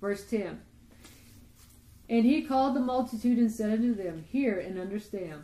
[0.06, 0.60] Verse 10
[2.08, 5.42] And he called the multitude and said unto them, Hear and understand.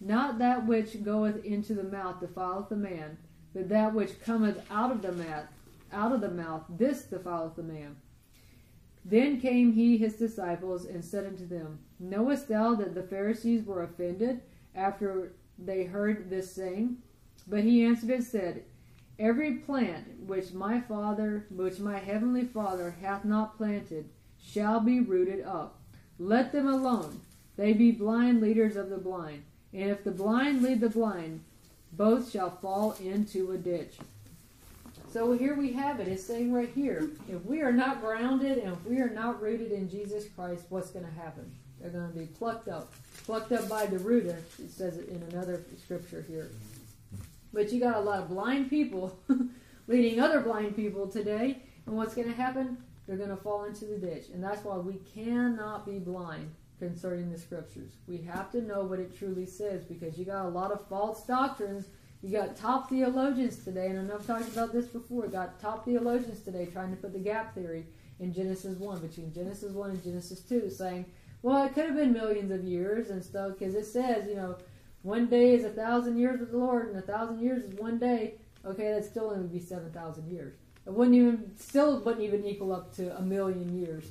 [0.00, 3.18] Not that which goeth into the mouth defileth the man,
[3.52, 5.46] but that which cometh out of the mouth,
[5.92, 7.96] out of the mouth, this defileth the man.
[9.04, 13.82] Then came he his disciples and said unto them, Knowest thou that the Pharisees were
[13.82, 14.40] offended
[14.72, 16.98] after they heard this saying?
[17.48, 18.62] But he answered and said,
[19.20, 24.08] Every plant which my Father, which my heavenly Father hath not planted,
[24.42, 25.78] shall be rooted up.
[26.18, 27.20] Let them alone.
[27.58, 29.42] They be blind leaders of the blind.
[29.74, 31.44] And if the blind lead the blind,
[31.92, 33.98] both shall fall into a ditch.
[35.12, 36.08] So here we have it.
[36.08, 39.70] It's saying right here, if we are not grounded and if we are not rooted
[39.70, 41.52] in Jesus Christ, what's going to happen?
[41.78, 42.90] They're going to be plucked up,
[43.26, 44.26] plucked up by the root.
[44.26, 46.50] It says it in another scripture here.
[47.52, 49.18] But you got a lot of blind people
[49.88, 52.78] leading other blind people today, and what's going to happen?
[53.06, 57.30] They're going to fall into the ditch, and that's why we cannot be blind concerning
[57.30, 57.92] the scriptures.
[58.06, 61.26] We have to know what it truly says because you got a lot of false
[61.26, 61.86] doctrines.
[62.22, 65.26] You got top theologians today, and I know I've talked about this before.
[65.26, 67.86] Got top theologians today trying to put the gap theory
[68.18, 71.06] in Genesis 1, between Genesis 1 and Genesis 2, saying,
[71.42, 74.56] well, it could have been millions of years and stuff, because it says, you know,
[75.02, 77.98] one day is a thousand years with the Lord, and a thousand years is one
[77.98, 78.34] day.
[78.64, 80.54] Okay, that still only would be seven thousand years.
[80.86, 84.04] It wouldn't even, still wouldn't even equal up to a million years.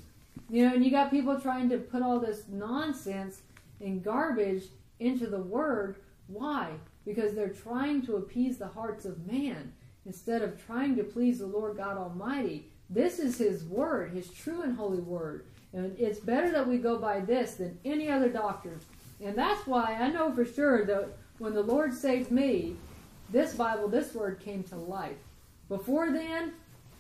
[0.50, 3.42] You know, and you got people trying to put all this nonsense
[3.80, 4.64] and garbage
[5.00, 5.98] into the Word.
[6.28, 6.72] Why?
[7.06, 9.74] Because they're trying to appease the hearts of man
[10.06, 12.68] instead of trying to please the Lord God Almighty.
[12.90, 15.46] This is His Word, His true and holy Word.
[15.74, 18.80] And it's better that we go by this than any other doctrine.
[19.22, 22.76] And that's why I know for sure that when the Lord saved me,
[23.32, 25.18] this Bible, this word came to life.
[25.68, 26.54] Before then,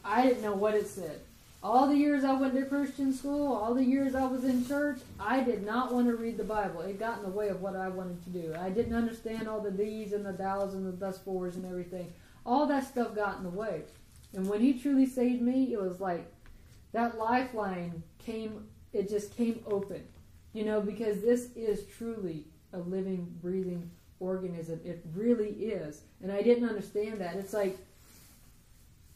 [0.04, 1.22] I didn't know what it said.
[1.62, 5.00] All the years I went to Christian school, all the years I was in church,
[5.20, 6.82] I did not want to read the Bible.
[6.82, 8.56] It got in the way of what I wanted to do.
[8.58, 12.14] I didn't understand all the these and the thous and the thus fors and everything.
[12.46, 13.82] All that stuff got in the way.
[14.34, 16.32] And when He truly saved me, it was like
[16.94, 20.04] that lifeline came, it just came open.
[20.54, 23.90] You know, because this is truly a living, breathing
[24.20, 24.80] organism.
[24.84, 26.02] It really is.
[26.22, 27.36] And I didn't understand that.
[27.36, 27.78] It's like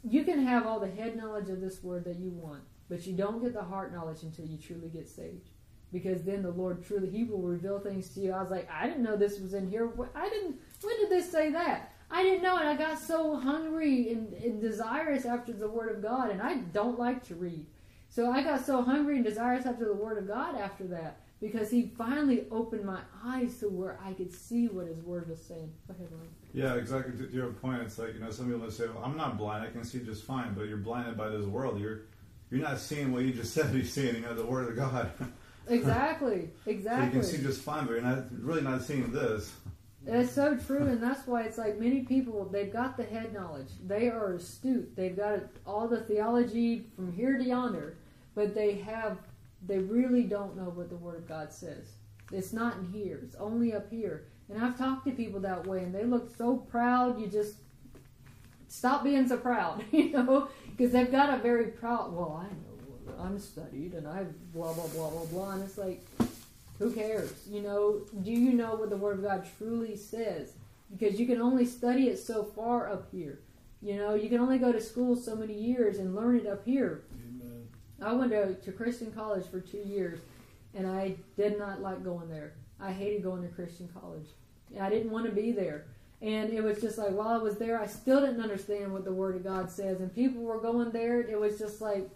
[0.04, 3.14] you can have all the head knowledge of this word that you want, but you
[3.14, 5.50] don't get the heart knowledge until you truly get saved.
[5.92, 8.32] Because then the Lord truly, He will reveal things to you.
[8.32, 9.92] I was like, I didn't know this was in here.
[10.16, 11.94] I didn't, when did this say that?
[12.10, 16.02] I didn't know, and I got so hungry and, and desirous after the Word of
[16.02, 17.66] God, and I don't like to read.
[18.10, 21.70] So I got so hungry and desirous after the Word of God after that because
[21.70, 25.74] he finally opened my eyes to where I could see what his word was saying.
[25.90, 26.08] Ahead,
[26.54, 27.18] Yeah, exactly.
[27.18, 29.70] To your point, it's like you know, some people say, "Well, I'm not blind; I
[29.70, 31.82] can see just fine." But you're blinded by this world.
[31.82, 32.04] You're
[32.50, 33.74] you're not seeing what you just said.
[33.74, 35.12] You're seeing, you know, the word of God.
[35.68, 36.50] exactly.
[36.66, 37.10] Exactly.
[37.10, 39.52] So you can see just fine, but you're not really not seeing this.
[40.06, 43.70] It's so true, and that's why it's like many people, they've got the head knowledge.
[43.86, 44.96] They are astute.
[44.98, 47.96] They've got all the theology from here to yonder,
[48.36, 49.18] but they have
[49.66, 51.94] they really don't know what the Word of God says.
[52.32, 54.26] It's not in here, it's only up here.
[54.50, 57.56] And I've talked to people that way, and they look so proud, you just
[58.68, 63.24] stop being so proud, you know, because they've got a very proud, well, I know,
[63.24, 65.52] I'm studied, and I've blah, blah, blah, blah, blah.
[65.52, 66.04] And it's like,
[66.80, 67.32] who cares?
[67.50, 70.54] You know, do you know what the Word of God truly says?
[70.92, 73.40] Because you can only study it so far up here.
[73.82, 76.66] You know, you can only go to school so many years and learn it up
[76.66, 77.04] here.
[78.02, 80.20] I went to, to Christian college for two years,
[80.74, 82.54] and I did not like going there.
[82.80, 84.28] I hated going to Christian college.
[84.80, 85.86] I didn't want to be there.
[86.22, 89.12] And it was just like while I was there, I still didn't understand what the
[89.14, 90.00] Word of God says.
[90.00, 91.22] And people were going there.
[91.22, 92.10] It was just like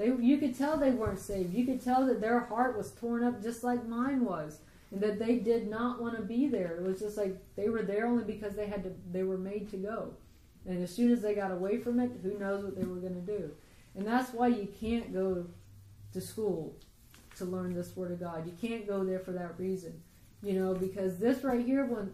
[0.00, 1.52] They, you could tell they weren't saved.
[1.52, 4.60] You could tell that their heart was torn up just like mine was,
[4.90, 6.76] and that they did not want to be there.
[6.76, 8.92] It was just like they were there only because they had to.
[9.12, 10.14] They were made to go,
[10.64, 13.14] and as soon as they got away from it, who knows what they were going
[13.14, 13.50] to do?
[13.96, 15.46] And that's why you can't go
[16.12, 16.76] to school
[17.36, 18.46] to learn this Word of God.
[18.46, 20.00] You can't go there for that reason,
[20.42, 22.12] you know, because this right here, when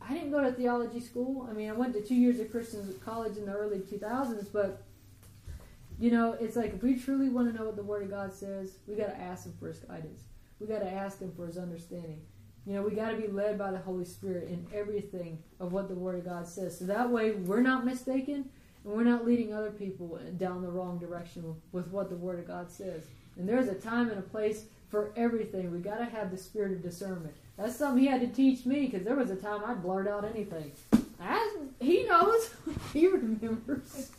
[0.00, 1.46] I didn't go to theology school.
[1.50, 4.82] I mean, I went to two years of Christian college in the early 2000s, but
[5.98, 8.32] you know, it's like if we truly want to know what the Word of God
[8.32, 10.22] says, we got to ask Him for His guidance.
[10.60, 12.20] We got to ask Him for His understanding.
[12.66, 15.88] You know, we got to be led by the Holy Spirit in everything of what
[15.88, 16.78] the Word of God says.
[16.78, 18.48] So that way, we're not mistaken,
[18.88, 22.46] and we're not leading other people down the wrong direction with what the Word of
[22.46, 23.02] God says.
[23.36, 25.70] And there's a time and a place for everything.
[25.70, 27.34] We got to have the spirit of discernment.
[27.58, 30.24] That's something he had to teach me because there was a time I'd blurt out
[30.24, 30.72] anything.
[31.20, 32.50] I, he knows.
[32.94, 34.10] he remembers.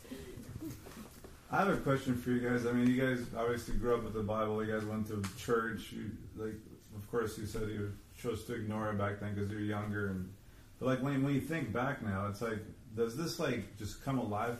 [1.50, 2.64] I have a question for you guys.
[2.64, 4.64] I mean, you guys obviously grew up with the Bible.
[4.64, 5.90] You guys went to church.
[5.90, 6.54] You, like,
[6.96, 10.10] of course, you said you chose to ignore it back then because you were younger.
[10.10, 10.32] And
[10.78, 12.60] but like when when you think back now, it's like,
[12.96, 14.58] does this like just come alive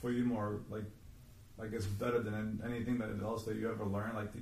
[0.00, 0.60] for you more?
[0.68, 0.84] Like,
[1.58, 4.16] like it's better than anything that else that you ever learned.
[4.16, 4.32] Like,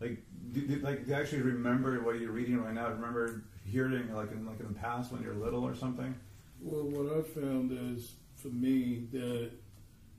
[0.00, 0.22] like,
[0.52, 2.88] do, do, like, do you actually remember what you're reading right now?
[2.88, 6.14] Remember hearing like in like in the past when you're little or something?
[6.60, 9.50] Well, what I found is for me that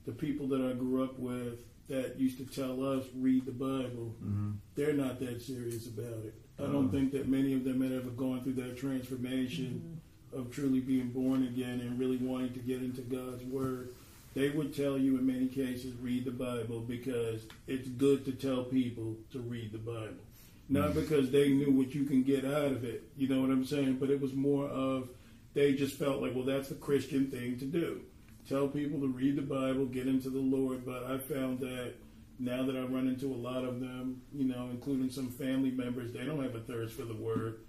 [0.05, 1.59] the people that I grew up with
[1.89, 4.51] that used to tell us read the Bible, mm-hmm.
[4.75, 6.33] they're not that serious about it.
[6.59, 9.96] I don't think that many of them had ever gone through that transformation mm-hmm.
[10.35, 13.89] Of truly being born again and really wanting to get into God's Word.
[14.33, 18.63] They would tell you in many cases read the Bible because it's good to tell
[18.63, 20.23] people to read the Bible.
[20.69, 20.99] Not mm-hmm.
[20.99, 23.97] because they knew what you can get out of it, you know what I'm saying?
[23.99, 25.09] But it was more of
[25.53, 28.01] they just felt like, well, that's the Christian thing to do
[28.47, 30.85] tell people to read the Bible, get into the Lord.
[30.85, 31.93] But I found that
[32.39, 36.13] now that I run into a lot of them, you know, including some family members,
[36.13, 37.59] they don't have a thirst for the Word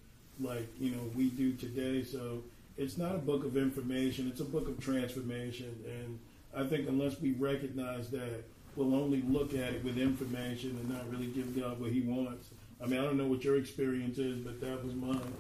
[0.41, 2.05] like you know we do today.
[2.05, 2.43] So
[2.77, 5.75] it's not a book of information; it's a book of transformation.
[5.87, 6.19] And
[6.55, 8.45] I think unless we recognize that,
[8.77, 12.49] we'll only look at it with information and not really give God what He wants.
[12.83, 15.33] I mean, I don't know what your experience is, but that was mine.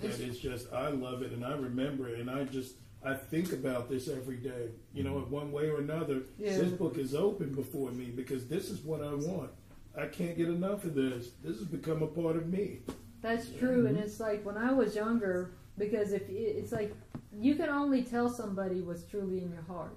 [0.00, 2.74] That it's just I love it and I remember it, and I just
[3.04, 4.70] I think about this every day.
[4.92, 6.56] You know, in one way or another, yeah.
[6.56, 9.50] this book is open before me because this is what I want.
[9.96, 11.28] I can't get enough of this.
[11.42, 12.80] This has become a part of me.
[13.24, 13.86] That's true, mm-hmm.
[13.86, 16.94] and it's like when I was younger, because if it's like
[17.32, 19.96] you can only tell somebody what's truly in your heart.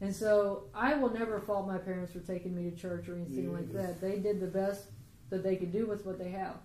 [0.00, 3.52] And so I will never fault my parents for taking me to church or anything
[3.52, 4.00] like that.
[4.00, 4.86] They did the best
[5.28, 6.56] that they could do with what they have.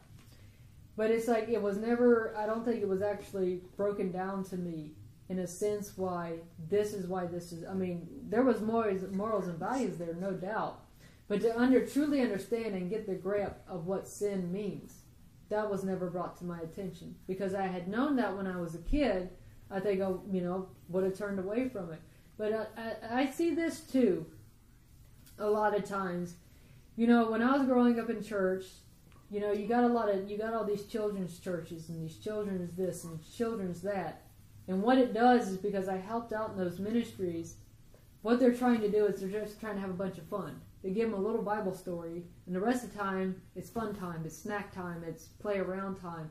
[0.95, 4.55] But it's like it was never I don't think it was actually broken down to
[4.55, 4.91] me
[5.27, 6.35] in a sense why
[6.69, 7.65] this is why this is.
[7.67, 10.85] I mean, there was morals, morals and values there, no doubt,
[11.27, 15.00] but to under truly understand and get the grip of what sin means,
[15.51, 18.73] that was never brought to my attention because I had known that when I was
[18.73, 19.29] a kid.
[19.69, 22.01] I think I, you know, would have turned away from it.
[22.37, 24.25] But I, I, I see this too.
[25.37, 26.35] A lot of times,
[26.95, 28.65] you know, when I was growing up in church,
[29.29, 32.17] you know, you got a lot of you got all these children's churches and these
[32.17, 34.23] children's this and children's that.
[34.67, 37.55] And what it does is because I helped out in those ministries,
[38.21, 40.61] what they're trying to do is they're just trying to have a bunch of fun.
[40.83, 43.93] They give them a little Bible story, and the rest of the time it's fun
[43.93, 46.29] time, it's snack time, it's play around time.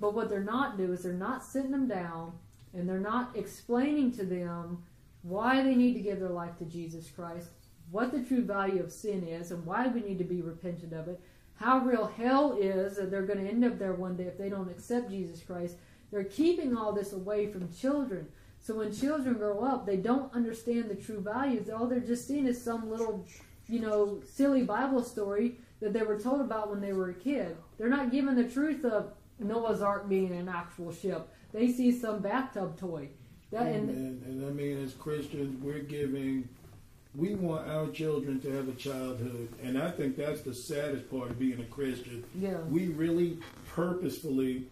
[0.00, 2.32] But what they're not doing is they're not sitting them down
[2.74, 4.82] and they're not explaining to them
[5.22, 7.48] why they need to give their life to Jesus Christ,
[7.90, 11.08] what the true value of sin is, and why we need to be repentant of
[11.08, 11.20] it,
[11.54, 14.50] how real hell is that they're going to end up there one day if they
[14.50, 15.76] don't accept Jesus Christ,
[16.12, 18.28] they're keeping all this away from children.
[18.60, 21.70] So when children grow up, they don't understand the true values.
[21.70, 23.26] All they're just seeing is some little,
[23.68, 27.56] you know, silly Bible story that they were told about when they were a kid.
[27.78, 31.28] They're not given the truth of Noah's Ark being an actual ship.
[31.52, 33.08] They see some bathtub toy.
[33.52, 36.48] That, and, and, and I mean, as Christians, we're giving
[37.16, 41.30] we want our children to have a childhood, and I think that's the saddest part
[41.30, 42.24] of being a Christian.
[42.38, 42.58] Yeah.
[42.68, 43.38] We really
[43.68, 44.66] purposefully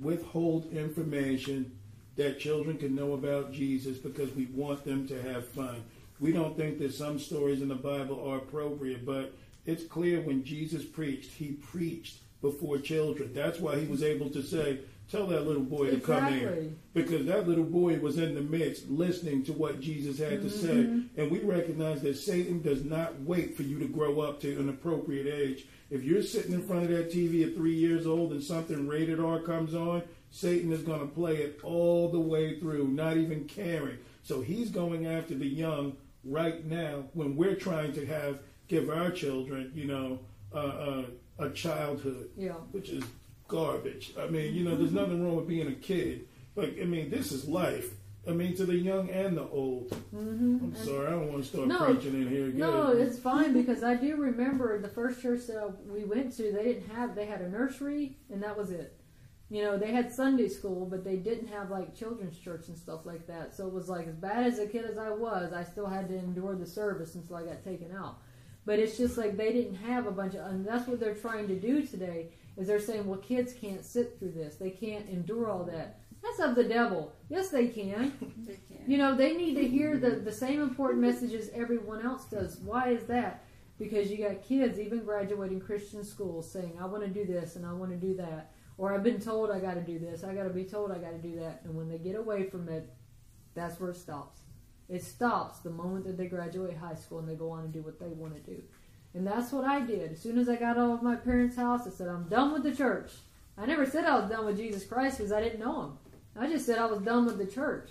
[0.00, 1.76] withhold information
[2.16, 5.82] that children can know about Jesus because we want them to have fun.
[6.24, 9.34] We don't think that some stories in the Bible are appropriate, but
[9.66, 13.34] it's clear when Jesus preached, he preached before children.
[13.34, 14.78] That's why he was able to say,
[15.10, 16.40] Tell that little boy exactly.
[16.40, 16.78] to come in.
[16.94, 20.48] Because that little boy was in the midst listening to what Jesus had mm-hmm.
[20.48, 20.74] to say.
[20.74, 21.20] Mm-hmm.
[21.20, 24.70] And we recognize that Satan does not wait for you to grow up to an
[24.70, 25.66] appropriate age.
[25.90, 29.20] If you're sitting in front of that TV at three years old and something rated
[29.20, 33.44] R comes on, Satan is going to play it all the way through, not even
[33.44, 33.98] caring.
[34.22, 38.38] So he's going after the young right now when we're trying to have
[38.68, 40.18] give our children, you know,
[40.52, 41.04] uh, uh,
[41.38, 42.52] a childhood, Yeah.
[42.72, 43.04] which is
[43.48, 44.14] garbage.
[44.18, 47.32] I mean, you know, there's nothing wrong with being a kid, but I mean, this
[47.32, 47.94] is life.
[48.26, 49.90] I mean, to the young and the old.
[50.14, 50.58] Mm-hmm.
[50.64, 52.58] I'm sorry, I don't want to start No, preaching in here again.
[52.58, 56.50] No, it's fine because I do remember the first church that we went to.
[56.50, 57.14] They didn't have.
[57.14, 58.96] They had a nursery, and that was it.
[59.50, 63.04] You know, they had Sunday school, but they didn't have like children's church and stuff
[63.04, 63.54] like that.
[63.54, 66.08] So it was like as bad as a kid as I was, I still had
[66.08, 68.18] to endure the service until I got taken out.
[68.66, 71.46] But it's just like they didn't have a bunch of, and that's what they're trying
[71.48, 72.30] to do today.
[72.56, 74.56] Is they're saying, well, kids can't sit through this.
[74.56, 75.98] They can't endure all that.
[76.22, 77.12] That's of the devil.
[77.28, 78.12] Yes, they can.
[78.46, 78.88] They can't.
[78.88, 82.58] You know, they need to hear the, the same important messages everyone else does.
[82.58, 83.44] Why is that?
[83.78, 87.66] Because you got kids, even graduating Christian schools, saying, I want to do this and
[87.66, 88.52] I want to do that.
[88.76, 90.98] Or I've been told I got to do this, I got to be told I
[90.98, 91.60] got to do that.
[91.64, 92.92] And when they get away from it,
[93.54, 94.40] that's where it stops.
[94.88, 97.82] It stops the moment that they graduate high school and they go on and do
[97.82, 98.62] what they want to do.
[99.14, 100.12] And that's what I did.
[100.12, 102.64] As soon as I got out of my parents' house, I said, I'm done with
[102.64, 103.12] the church.
[103.56, 105.98] I never said I was done with Jesus Christ because I didn't know him.
[106.36, 107.90] I just said I was done with the church.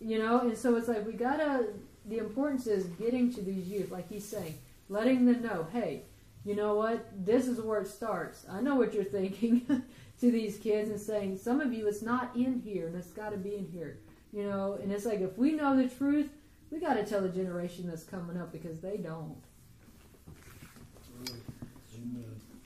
[0.00, 1.66] You know, and so it's like we gotta.
[2.06, 4.54] The importance is getting to these youth, like he's saying,
[4.88, 6.04] letting them know, hey,
[6.44, 7.06] you know what?
[7.24, 8.46] This is where it starts.
[8.50, 9.66] I know what you're thinking
[10.20, 13.30] to these kids, and saying some of you, it's not in here, and it's got
[13.30, 13.98] to be in here.
[14.32, 16.28] You know, and it's like if we know the truth,
[16.70, 19.36] we got to tell the generation that's coming up because they don't.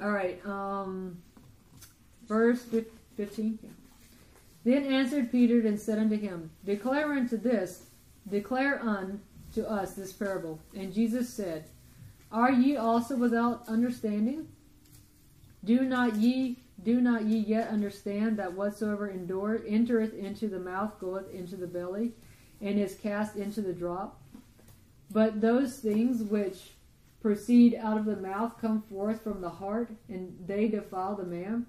[0.00, 1.16] All right, um,
[2.26, 2.66] verse
[3.16, 3.58] 15.
[3.62, 3.70] Yeah.
[4.64, 7.84] Then answered Peter and said unto him, Declare unto this,
[8.28, 10.58] declare unto us this parable.
[10.74, 11.66] And Jesus said,
[12.34, 14.48] Are ye also without understanding?
[15.64, 21.30] Do not ye do not ye yet understand that whatsoever entereth into the mouth goeth
[21.32, 22.12] into the belly,
[22.60, 24.20] and is cast into the drop?
[25.12, 26.72] But those things which
[27.22, 31.66] proceed out of the mouth come forth from the heart, and they defile the man.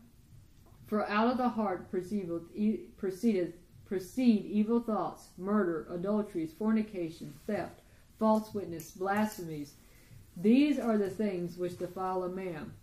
[0.87, 3.53] For out of the heart proceedeth
[3.85, 7.81] proceed evil thoughts, murder, adulteries, fornication, theft,
[8.17, 9.75] false witness, blasphemies.
[10.37, 12.73] These are the things which defile a man.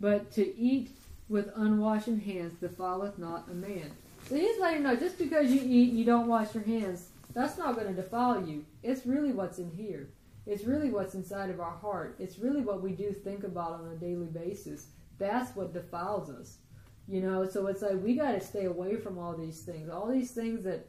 [0.00, 0.90] But to eat
[1.28, 3.90] with unwashen hands defileth not a man.
[4.28, 7.58] So he's letting know just because you eat and you don't wash your hands, that's
[7.58, 8.64] not going to defile you.
[8.82, 10.08] It's really what's in here.
[10.46, 12.16] It's really what's inside of our heart.
[12.18, 14.86] It's really what we do think about on a daily basis.
[15.18, 16.58] That's what defiles us.
[17.08, 19.88] You know, so it's like we got to stay away from all these things.
[19.88, 20.86] All these things that,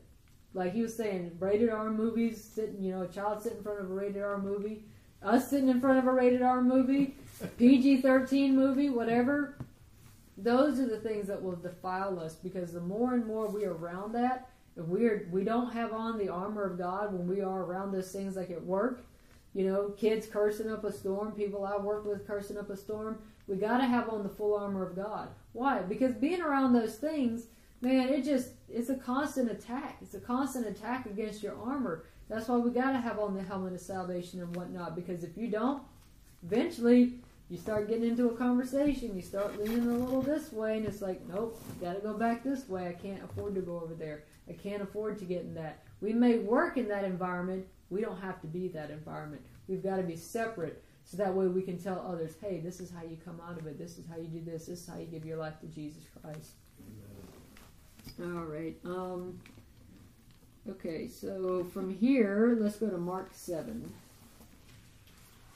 [0.54, 3.80] like he was saying, rated R movies, sitting, you know, a child sitting in front
[3.80, 4.86] of a rated R movie,
[5.24, 7.16] us sitting in front of a rated R movie,
[7.58, 9.58] PG 13 movie, whatever.
[10.38, 13.76] Those are the things that will defile us because the more and more we are
[13.76, 17.64] around that, if we're, we don't have on the armor of God when we are
[17.64, 19.06] around those things like at work,
[19.54, 23.20] you know, kids cursing up a storm, people I work with cursing up a storm.
[23.48, 25.30] We got to have on the full armor of God.
[25.52, 25.82] Why?
[25.82, 27.48] Because being around those things,
[27.82, 29.98] man, it just it's a constant attack.
[30.02, 32.06] It's a constant attack against your armor.
[32.34, 34.96] That's why we got to have on the helmet of salvation and whatnot.
[34.96, 35.84] Because if you don't,
[36.44, 39.16] eventually you start getting into a conversation.
[39.16, 42.44] You start leaning a little this way, and it's like, nope, got to go back
[42.44, 42.88] this way.
[42.88, 44.24] I can't afford to go over there.
[44.50, 45.84] I can't afford to get in that.
[46.02, 47.68] We may work in that environment.
[47.92, 49.44] We don't have to be that environment.
[49.68, 52.90] We've got to be separate so that way we can tell others, hey, this is
[52.90, 53.78] how you come out of it.
[53.78, 54.66] This is how you do this.
[54.66, 56.54] This is how you give your life to Jesus Christ.
[58.20, 58.76] All right.
[58.86, 59.40] Um,
[60.70, 63.92] okay, so from here, let's go to Mark 7.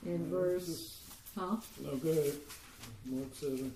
[0.06, 1.00] In verse.
[1.36, 1.56] Huh?
[1.82, 2.34] No, go ahead.
[3.06, 3.72] Mark 7.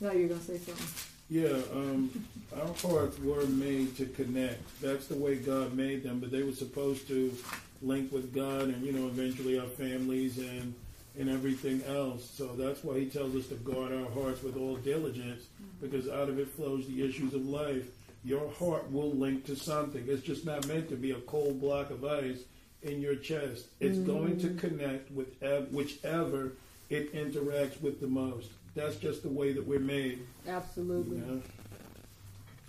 [0.00, 0.86] No, you're going to say something.
[1.30, 2.10] Yeah, um,
[2.54, 4.60] our hearts were made to connect.
[4.82, 7.34] That's the way God made them, but they were supposed to
[7.80, 10.74] link with God and, you know, eventually our families and,
[11.18, 12.28] and everything else.
[12.28, 15.44] So that's why he tells us to guard our hearts with all diligence,
[15.80, 17.86] because out of it flows the issues of life.
[18.24, 20.04] Your heart will link to something.
[20.06, 22.40] It's just not meant to be a cold block of ice
[22.82, 23.66] in your chest.
[23.80, 24.06] It's mm-hmm.
[24.06, 26.52] going to connect with ev- whichever
[26.88, 28.50] it interacts with the most.
[28.74, 30.20] That's just the way that we're made.
[30.46, 31.18] Absolutely.
[31.18, 31.42] You know?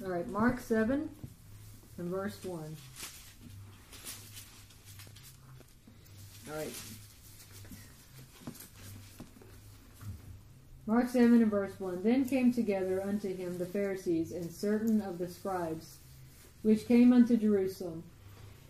[0.05, 1.09] All right, Mark 7
[1.97, 2.75] and verse 1.
[6.49, 6.73] All right.
[10.85, 12.03] Mark 7 and verse 1.
[12.03, 15.97] Then came together unto him the Pharisees and certain of the scribes,
[16.61, 18.03] which came unto Jerusalem.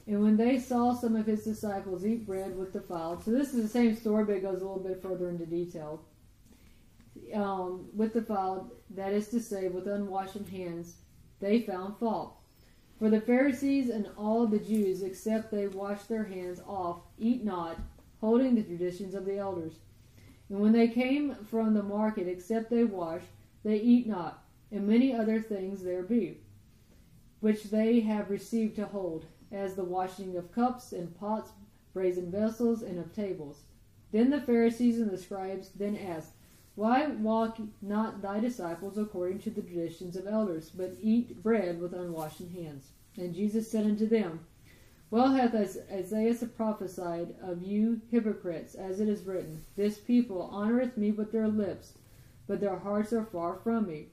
[0.06, 3.54] And when they saw some of his disciples eat bread with the defiled, so this
[3.54, 6.04] is the same story, but it goes a little bit further into detail.
[7.34, 10.96] Um, with the defiled, that is to say, with unwashed hands,
[11.40, 12.36] they found fault.
[13.00, 17.80] For the Pharisees and all the Jews, except they wash their hands off, eat not,
[18.22, 19.74] holding the traditions of the elders.
[20.50, 23.22] And when they came from the market, except they wash,
[23.64, 26.38] they eat not, and many other things there be,
[27.40, 31.52] which they have received to hold, as the washing of cups and pots,
[31.94, 33.64] brazen vessels, and of tables.
[34.12, 36.34] Then the Pharisees and the scribes then asked,
[36.76, 41.94] Why walk not thy disciples according to the traditions of elders, but eat bread with
[41.94, 42.92] unwashed hands?
[43.18, 44.46] And Jesus said unto them,
[45.14, 51.12] Well hath Isaiah prophesied of you hypocrites, as it is written, This people honoureth me
[51.12, 51.94] with their lips,
[52.48, 54.08] but their hearts are far from me.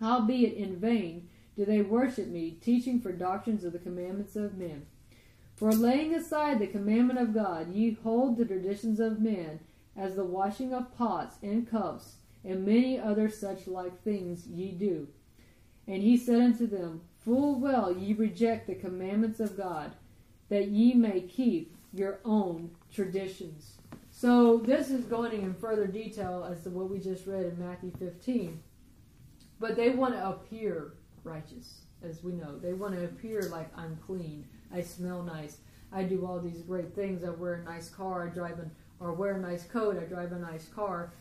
[0.00, 4.84] Howbeit in vain do they worship me, teaching for doctrines of the commandments of men.
[5.56, 9.60] For laying aside the commandment of God, ye hold the traditions of men,
[9.96, 15.08] as the washing of pots and cups, and many other such like things ye do.
[15.88, 19.92] And he said unto them, Full well ye reject the commandments of God,
[20.52, 23.78] that ye may keep your own traditions.
[24.10, 27.90] So this is going in further detail as to what we just read in Matthew
[27.98, 28.62] 15.
[29.58, 30.92] But they want to appear
[31.24, 32.58] righteous, as we know.
[32.58, 34.46] They want to appear like I'm clean.
[34.70, 35.56] I smell nice.
[35.90, 37.24] I do all these great things.
[37.24, 38.26] I wear a nice car.
[38.26, 38.70] I drive an
[39.00, 39.96] or wear a nice coat.
[39.98, 41.14] I drive a nice car,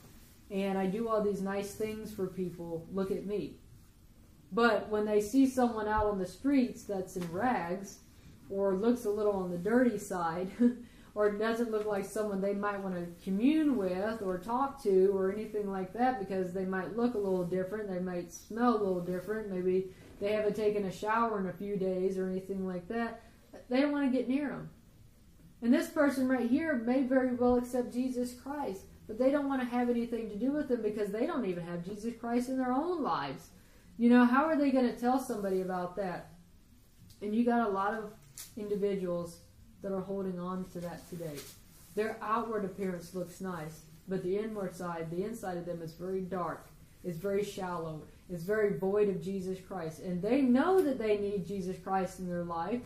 [0.50, 2.86] and I do all these nice things for people.
[2.92, 3.54] Look at me.
[4.52, 8.00] But when they see someone out on the streets that's in rags,
[8.52, 10.52] or looks a little on the dirty side,
[11.16, 15.32] or doesn't look like someone they might want to commune with or talk to or
[15.32, 19.02] anything like that because they might look a little different, they might smell a little
[19.02, 19.88] different, maybe
[20.20, 23.24] they haven't taken a shower in a few days or anything like that,
[23.70, 24.70] they don't want to get near them.
[25.62, 29.62] And this person right here may very well accept Jesus Christ, but they don't want
[29.62, 32.58] to have anything to do with them because they don't even have Jesus Christ in
[32.58, 33.50] their own lives.
[33.98, 36.32] You know, how are they going to tell somebody about that?
[37.22, 38.14] And you got a lot of
[38.58, 39.38] individuals
[39.82, 41.38] that are holding on to that today.
[41.96, 46.22] Their outward appearance looks nice, but the inward side, the inside of them is very
[46.22, 46.66] dark,
[47.04, 50.00] is very shallow, is very void of Jesus Christ.
[50.00, 52.82] And they know that they need Jesus Christ in their life,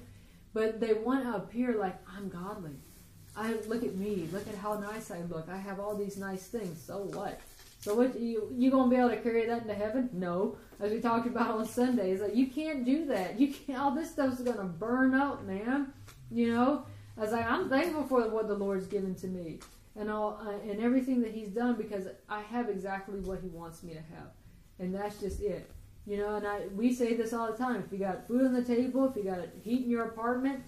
[0.54, 2.72] but they want to appear like I'm godly.
[3.38, 5.50] I look at me, look at how nice I look.
[5.50, 6.82] I have all these nice things.
[6.82, 7.40] So what?
[7.86, 10.10] So what you you gonna be able to carry that into heaven?
[10.12, 10.58] No.
[10.80, 13.40] As we talked about on Sundays, like you can't do that.
[13.40, 15.94] You can't all this stuff's gonna burn up, man.
[16.32, 16.88] You know?
[17.16, 19.60] I was like, I'm thankful for what the Lord's given to me
[19.96, 23.84] and all uh, and everything that He's done because I have exactly what He wants
[23.84, 24.32] me to have,
[24.80, 25.70] and that's just it.
[26.08, 27.84] You know, and I we say this all the time.
[27.86, 30.64] If you got food on the table, if you got heat in your apartment,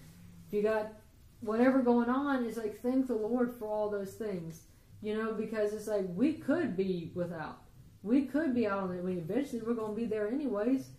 [0.48, 0.94] if you got
[1.40, 4.62] whatever going on, it's like thank the Lord for all those things.
[5.02, 7.62] You know, because it's like we could be without.
[8.04, 10.90] We could be out on the I mean, eventually we're gonna be there anyways.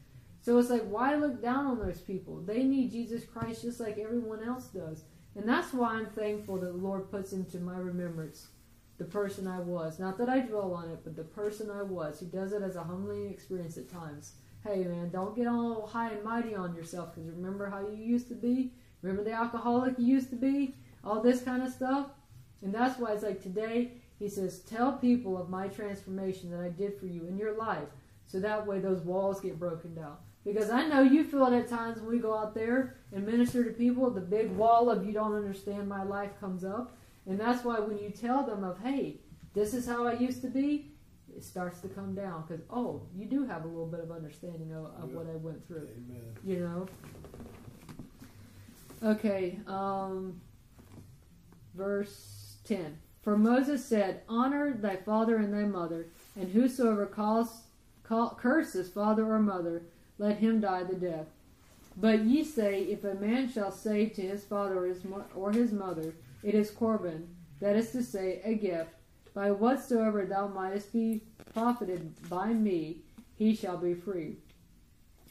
[0.41, 2.41] So it's like why look down on those people?
[2.41, 5.05] They need Jesus Christ just like everyone else does.
[5.35, 8.49] And that's why I'm thankful that the Lord puts into my remembrance
[8.99, 9.99] the person I was.
[9.99, 12.21] Not that I dwell on it, but the person I was.
[12.21, 14.33] He does it as a humbling experience at times.
[14.65, 18.29] Hey, man, don't get all high and mighty on yourself because remember how you used
[18.29, 18.73] to be?
[19.03, 20.75] Remember the alcoholic you used to be?
[21.05, 22.09] All this kind of stuff?
[22.63, 26.69] And that's why it's like today, he says, Tell people of my transformation that I
[26.69, 27.89] did for you in your life.
[28.27, 30.17] So that way those walls get broken down.
[30.45, 33.65] Because I know you feel it at times when we go out there and minister
[33.65, 36.97] to people, the big wall of you don't understand my life comes up.
[37.27, 39.17] And that's why when you tell them of, hey,
[39.55, 40.91] this is how I used to be,
[41.37, 44.73] it starts to come down because oh, you do have a little bit of understanding
[44.73, 45.89] of, of what I went through.
[45.97, 46.23] Amen.
[46.45, 46.89] You know.
[49.11, 50.41] Okay, um,
[51.75, 52.38] verse
[52.69, 52.99] ten.
[53.23, 57.63] For Moses said, "Honor thy father and thy mother, and whosoever calls
[58.03, 59.83] call, curses father or mother,
[60.19, 61.27] let him die the death."
[62.01, 65.51] But ye say, if a man shall say to his father or his, mo- or
[65.51, 66.15] his mother,
[66.45, 67.27] it is Corban,
[67.59, 68.91] that is to say, a gift.
[69.35, 71.23] By whatsoever thou mightest be
[71.53, 72.99] profited by me,
[73.35, 74.37] he shall be free.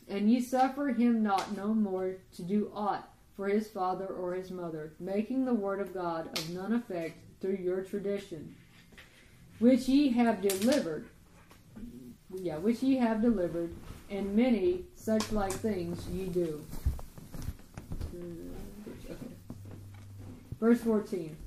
[0.09, 4.49] And ye suffer him not no more to do aught for his father or his
[4.49, 8.55] mother, making the word of God of none effect through your tradition,
[9.59, 11.07] which ye have delivered.
[12.34, 13.73] Yeah, which ye have delivered,
[14.09, 16.65] and many such like things ye do.
[20.59, 21.38] Verse 14.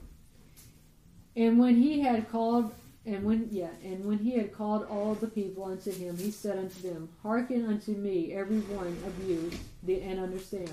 [1.36, 2.72] And when he had called,
[3.04, 6.58] and when, yeah, and when he had called all the people unto him, he said
[6.58, 9.50] unto them, Hearken unto me, every one of you,
[9.88, 10.70] and understand.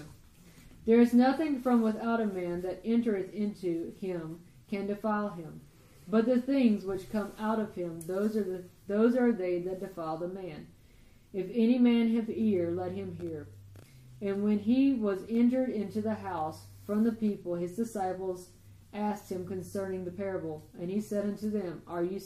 [0.88, 4.40] There is nothing from without a man that entereth into him
[4.70, 5.60] can defile him.
[6.08, 9.82] But the things which come out of him, those are the those are they that
[9.82, 10.68] defile the man.
[11.34, 13.50] If any man have ear, let him hear.
[14.22, 18.48] And when he was entered into the house from the people, his disciples
[18.94, 22.22] asked him concerning the parable, and he said unto them, Are you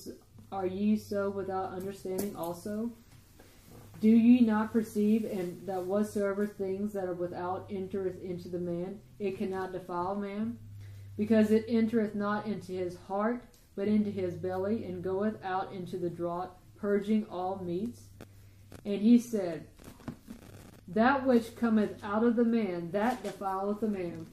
[0.52, 2.92] are ye so without understanding also?
[4.02, 9.00] Do ye not perceive, and that whatsoever things that are without entereth into the man,
[9.20, 10.58] it cannot defile man,
[11.18, 13.44] because it entereth not into his heart,
[13.76, 18.02] but into his belly, and goeth out into the draught, purging all meats?
[18.86, 19.68] And he said,
[20.88, 24.26] That which cometh out of the man, that defileth the man.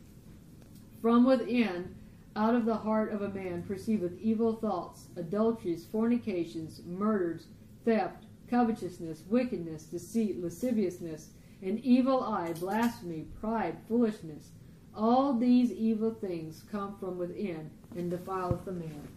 [1.03, 1.95] From within,
[2.35, 7.49] out of the heart of a man, proceedeth evil thoughts, adulteries, fornications, murders,
[7.85, 11.29] theft, covetousness, wickedness, deceit, lasciviousness,
[11.63, 14.51] an evil eye, blasphemy, pride, foolishness.
[14.95, 19.09] All these evil things come from within and defileth the man.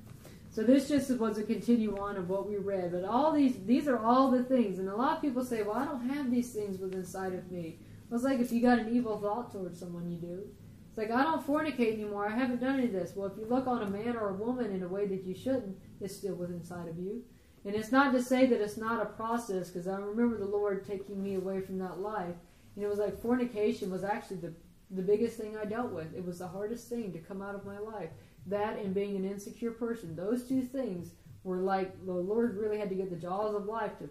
[0.52, 2.92] So this just was a continue on of what we read.
[2.92, 4.80] But all these these are all the things.
[4.80, 7.50] And a lot of people say, Well, I don't have these things within inside of
[7.52, 7.80] me.
[8.10, 10.44] Well, it's like if you got an evil thought towards someone you do.
[10.90, 13.14] It's like I don't fornicate anymore, I haven't done any of this.
[13.16, 15.34] Well if you look on a man or a woman in a way that you
[15.34, 17.24] shouldn't, it's still within inside of you.
[17.66, 20.86] And it's not to say that it's not a process, because I remember the Lord
[20.86, 22.36] taking me away from that life.
[22.76, 24.54] And it was like fornication was actually the
[24.94, 26.14] the biggest thing I dealt with.
[26.14, 28.10] It was the hardest thing to come out of my life.
[28.48, 30.16] That and being an insecure person.
[30.16, 31.12] Those two things
[31.44, 34.10] were like the Lord really had to get the jaws of life to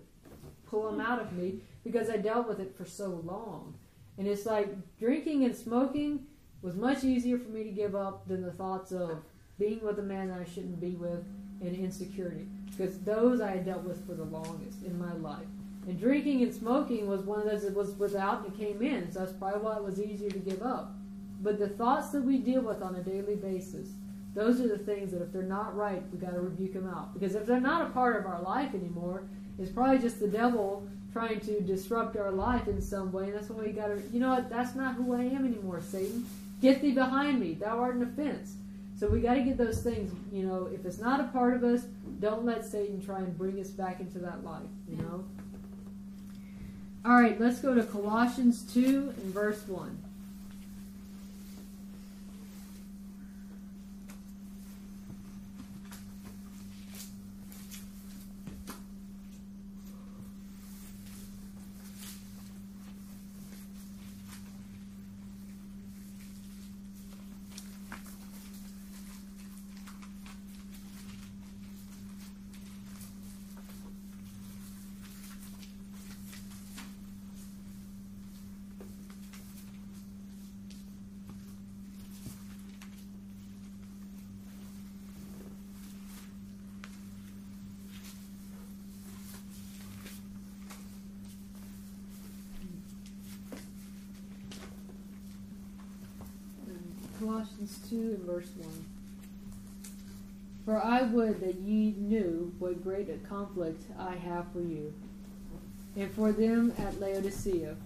[0.67, 3.75] pull them out of me because I dealt with it for so long.
[4.19, 4.69] And it's like
[4.99, 6.27] drinking and smoking
[6.63, 9.23] was much easier for me to give up than the thoughts of
[9.59, 11.25] being with a man that I shouldn't be with
[11.61, 12.47] and insecurity.
[12.81, 15.47] Because those I had dealt with for the longest in my life.
[15.86, 19.19] And drinking and smoking was one of those that was without and came in, so
[19.19, 20.94] that's probably why it was easier to give up.
[21.43, 23.90] But the thoughts that we deal with on a daily basis,
[24.35, 27.12] those are the things that if they're not right, we got to rebuke them out.
[27.12, 29.24] Because if they're not a part of our life anymore,
[29.59, 33.24] it's probably just the devil trying to disrupt our life in some way.
[33.24, 35.82] And that's why we got to, you know what, that's not who I am anymore,
[35.82, 36.24] Satan.
[36.62, 38.55] Get thee behind me, thou art an offense.
[39.01, 41.65] So we got to get those things, you know, if it's not a part of
[41.65, 41.85] us,
[42.19, 45.25] don't let Satan try and bring us back into that life, you know.
[47.07, 50.10] All right, let's go to Colossians 2 and verse 1.
[97.31, 98.69] Colossians 2 and verse 1.
[100.65, 104.93] For I would that ye knew what great a conflict I have for you,
[105.94, 107.77] and for them at Laodicea,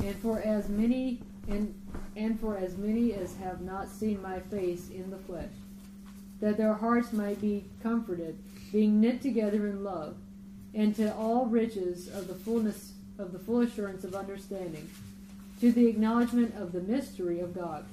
[0.00, 1.72] and for as many and
[2.16, 5.52] and for as many as have not seen my face in the flesh,
[6.40, 8.36] that their hearts might be comforted,
[8.72, 10.16] being knit together in love,
[10.74, 14.90] and to all riches of the fullness of the full assurance of understanding,
[15.60, 17.84] to the acknowledgement of the mystery of God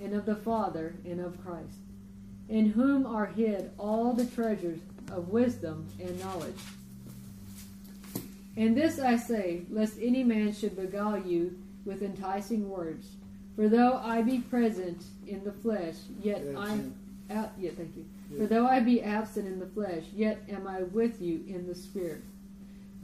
[0.00, 1.78] and of the Father, and of Christ,
[2.48, 6.58] in whom are hid all the treasures of wisdom and knowledge.
[8.56, 13.08] And this I say, lest any man should beguile you with enticing words.
[13.56, 16.80] For though I be present in the flesh, yet I
[17.30, 18.04] uh, yeah, thank you.
[18.36, 21.74] For though I be absent in the flesh, yet am I with you in the
[21.74, 22.22] spirit,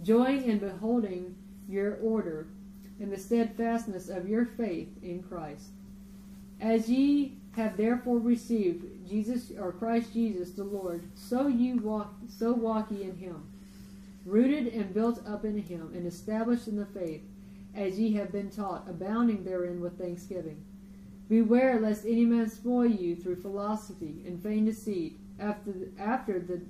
[0.02, 1.34] joying in beholding
[1.68, 2.46] your order
[3.00, 5.68] and the steadfastness of your faith in Christ.
[6.60, 12.52] As ye have therefore received Jesus or Christ Jesus the Lord, so you walk so
[12.52, 13.42] walk ye in him,
[14.24, 17.22] rooted and built up in him, and established in the faith,
[17.74, 20.64] as ye have been taught, abounding therein with thanksgiving.
[21.28, 26.60] Beware lest any man spoil you through philosophy and vain deceit, after after the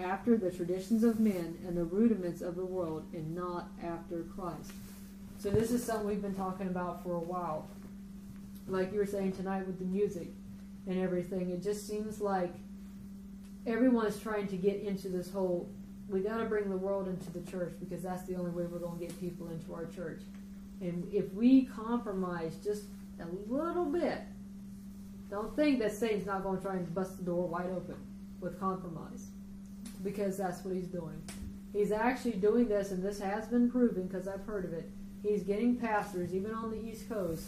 [0.00, 4.70] after the traditions of men and the rudiments of the world, and not after Christ.
[5.38, 7.68] So this is something we've been talking about for a while
[8.68, 10.28] like you were saying tonight with the music
[10.86, 12.54] and everything, it just seems like
[13.66, 15.68] everyone is trying to get into this whole
[16.08, 18.78] we got to bring the world into the church because that's the only way we're
[18.78, 20.22] going to get people into our church.
[20.80, 22.84] And if we compromise just
[23.20, 24.20] a little bit,
[25.30, 27.96] don't think that Satan's not going to try and bust the door wide open
[28.40, 29.26] with compromise
[30.02, 31.20] because that's what he's doing.
[31.74, 34.88] He's actually doing this, and this has been proven because I've heard of it.
[35.22, 37.44] He's getting pastors, even on the East Coast,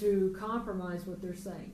[0.00, 1.72] to compromise what they're saying.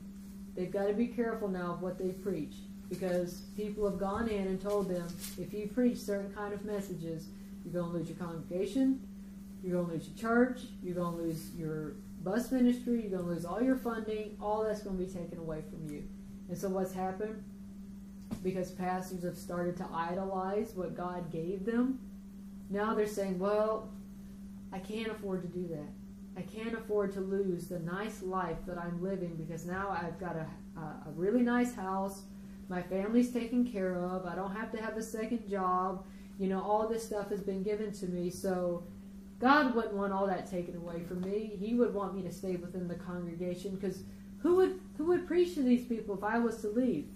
[0.55, 2.55] they've got to be careful now of what they preach
[2.89, 5.07] because people have gone in and told them
[5.39, 7.29] if you preach certain kind of messages,
[7.65, 9.01] you're going to lose your congregation,
[9.63, 11.93] you're going to lose your church, you're going to lose your
[12.23, 15.39] bus ministry, you're going to lose all your funding, all that's going to be taken
[15.39, 16.05] away from you.
[16.51, 17.43] And so what's happened?
[18.43, 21.99] Because pastors have started to idolize what God gave them,
[22.69, 23.89] now they're saying, well,
[24.73, 25.89] I can't afford to do that.
[26.37, 30.37] I can't afford to lose the nice life that I'm living because now I've got
[30.37, 32.23] a, a, really nice house.
[32.69, 34.25] My family's taken care of.
[34.25, 36.07] I don't have to have a second job.
[36.39, 38.31] You know, all this stuff has been given to me.
[38.31, 38.85] So
[39.39, 41.57] God wouldn't want all that taken away from me.
[41.61, 44.03] He would want me to stay within the congregation because
[44.39, 47.09] who would who would preach to these people if I was to leave?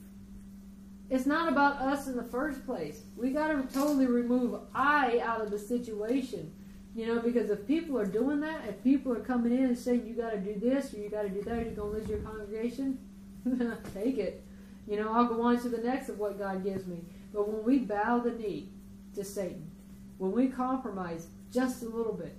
[1.09, 3.03] It's not about us in the first place.
[3.17, 6.53] We got to totally remove I out of the situation.
[6.97, 10.06] You know, because if people are doing that, if people are coming in and saying
[10.06, 12.09] you got to do this or you got to do that, you're going to lose
[12.09, 12.98] your congregation.
[13.94, 14.43] Take it.
[14.89, 17.01] You know, I'll go on to the next of what God gives me.
[17.35, 18.70] But when we bow the knee
[19.14, 19.70] to Satan,
[20.16, 22.35] when we compromise just a little bit,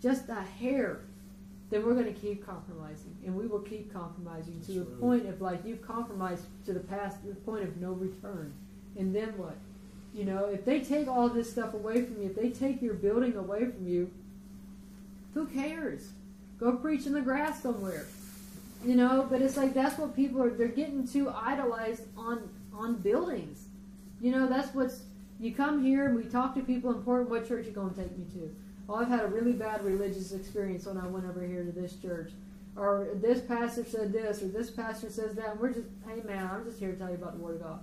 [0.00, 1.00] just a hair,
[1.68, 5.00] then we're going to keep compromising, and we will keep compromising to the right.
[5.00, 8.54] point of like you've compromised to the past, the point of no return.
[8.96, 9.56] And then what?
[10.16, 12.94] You know, if they take all this stuff away from you, if they take your
[12.94, 14.10] building away from you,
[15.34, 16.08] who cares?
[16.58, 18.06] Go preach in the grass somewhere.
[18.82, 22.94] You know, but it's like that's what people are they're getting too idolized on on
[22.94, 23.66] buildings.
[24.22, 25.02] You know, that's what's
[25.38, 28.24] you come here and we talk to people important, what church you gonna take me
[28.32, 28.56] to?
[28.88, 31.96] Oh, I've had a really bad religious experience when I went over here to this
[31.96, 32.30] church.
[32.74, 36.48] Or this pastor said this, or this pastor says that, and we're just, hey man,
[36.50, 37.80] I'm just here to tell you about the Word of God.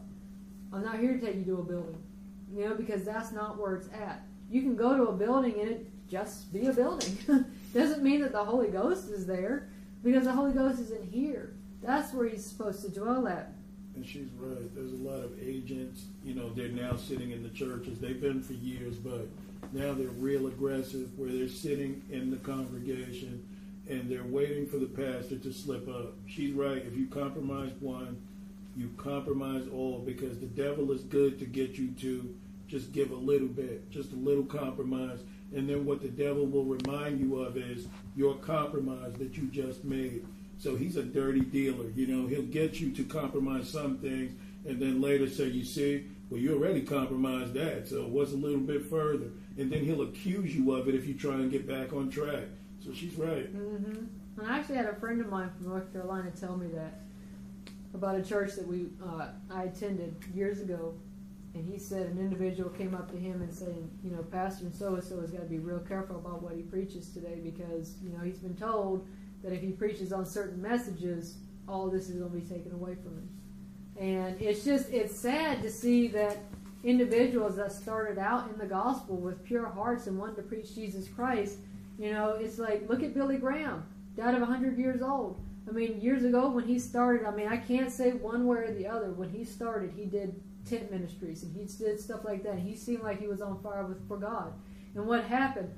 [0.71, 2.01] I'm not here to take you to a building.
[2.53, 4.23] You know, because that's not where it's at.
[4.49, 7.17] You can go to a building and it just be a building.
[7.73, 9.69] Doesn't mean that the Holy Ghost is there,
[10.03, 11.53] because the Holy Ghost isn't here.
[11.81, 13.53] That's where He's supposed to dwell at.
[13.95, 14.73] And she's right.
[14.75, 17.99] There's a lot of agents, you know, they're now sitting in the churches.
[17.99, 19.27] They've been for years, but
[19.71, 23.45] now they're real aggressive where they're sitting in the congregation
[23.87, 26.13] and they're waiting for the pastor to slip up.
[26.25, 26.83] She's right.
[26.85, 28.19] If you compromise one,
[28.75, 32.33] you compromise all because the devil is good to get you to
[32.73, 35.19] just give a little bit, just a little compromise.
[35.55, 37.85] And then what the devil will remind you of is
[38.15, 40.25] your compromise that you just made.
[40.57, 41.91] So he's a dirty dealer.
[41.95, 44.33] You know, he'll get you to compromise some things
[44.65, 47.87] and then later say, you see, well, you already compromised that.
[47.87, 49.27] So what's a little bit further?
[49.59, 52.45] And then he'll accuse you of it if you try and get back on track.
[52.83, 53.55] So she's right.
[53.55, 54.41] Mm-hmm.
[54.41, 57.01] And I actually had a friend of mine from North Carolina tell me that
[57.93, 60.95] about a church that we uh, I attended years ago,
[61.55, 64.73] and he said an individual came up to him and saying, you know, Pastor and
[64.73, 67.95] so and so has got to be real careful about what he preaches today because
[68.03, 69.07] you know he's been told
[69.43, 72.95] that if he preaches on certain messages, all this is going to be taken away
[72.95, 73.29] from him.
[73.99, 76.37] And it's just it's sad to see that
[76.83, 81.07] individuals that started out in the gospel with pure hearts and wanted to preach Jesus
[81.07, 81.57] Christ,
[81.99, 83.85] you know, it's like look at Billy Graham,
[84.17, 85.39] died of 100 years old.
[85.69, 88.73] I mean, years ago when he started, I mean, I can't say one way or
[88.73, 89.11] the other.
[89.11, 92.59] When he started, he did tent ministries and he did stuff like that.
[92.59, 94.53] He seemed like he was on fire with for God.
[94.95, 95.73] And what happened?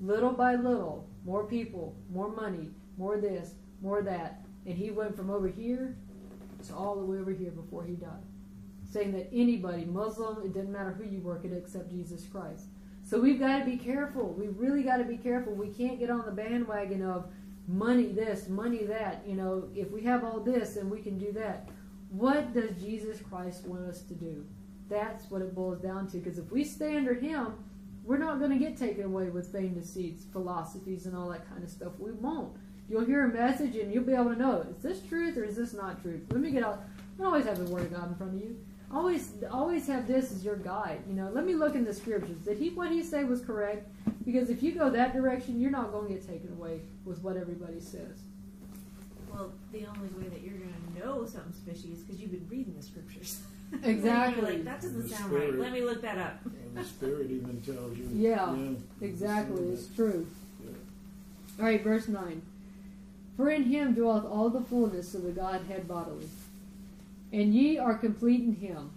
[0.00, 5.30] Little by little, more people, more money, more this, more that, and he went from
[5.30, 5.96] over here
[6.66, 8.22] to all the way over here before he died.
[8.90, 12.64] Saying that anybody, Muslim, it didn't matter who you work could except Jesus Christ.
[13.02, 14.34] So we've got to be careful.
[14.34, 15.52] We really got to be careful.
[15.52, 17.30] We can't get on the bandwagon of
[17.66, 19.22] money this, money that.
[19.26, 21.68] You know, if we have all this, then we can do that.
[22.10, 24.44] What does Jesus Christ want us to do?
[24.88, 26.18] That's what it boils down to.
[26.18, 27.54] Because if we stay under Him,
[28.04, 31.62] we're not going to get taken away with vain deceits, philosophies, and all that kind
[31.62, 31.92] of stuff.
[31.98, 32.56] We won't.
[32.88, 35.54] You'll hear a message and you'll be able to know is this truth or is
[35.54, 36.22] this not truth.
[36.30, 36.82] Let me get out.
[37.20, 38.56] I always have the Word of God in front of you.
[38.92, 41.00] Always, always have this as your guide.
[41.08, 42.38] You know, let me look in the scriptures.
[42.38, 43.88] Did he what he said was correct?
[44.24, 47.36] Because if you go that direction, you're not going to get taken away with what
[47.36, 48.22] everybody says.
[49.32, 50.69] Well, the only way that you're going
[51.00, 53.40] know something's fishy is because you've been reading the scriptures.
[53.84, 54.42] Exactly.
[54.42, 55.42] Like, that doesn't The sound right.
[55.44, 55.60] spirit.
[55.60, 56.40] Let me look that up.
[56.44, 58.08] And the Spirit even tells you.
[58.12, 58.56] Yeah,
[59.00, 59.62] exactly.
[59.68, 60.26] It's true.
[61.56, 62.42] All right, verse 9.
[63.36, 66.28] For in him dwelleth all the fullness of the Godhead bodily.
[67.32, 68.90] And ye are complete in him,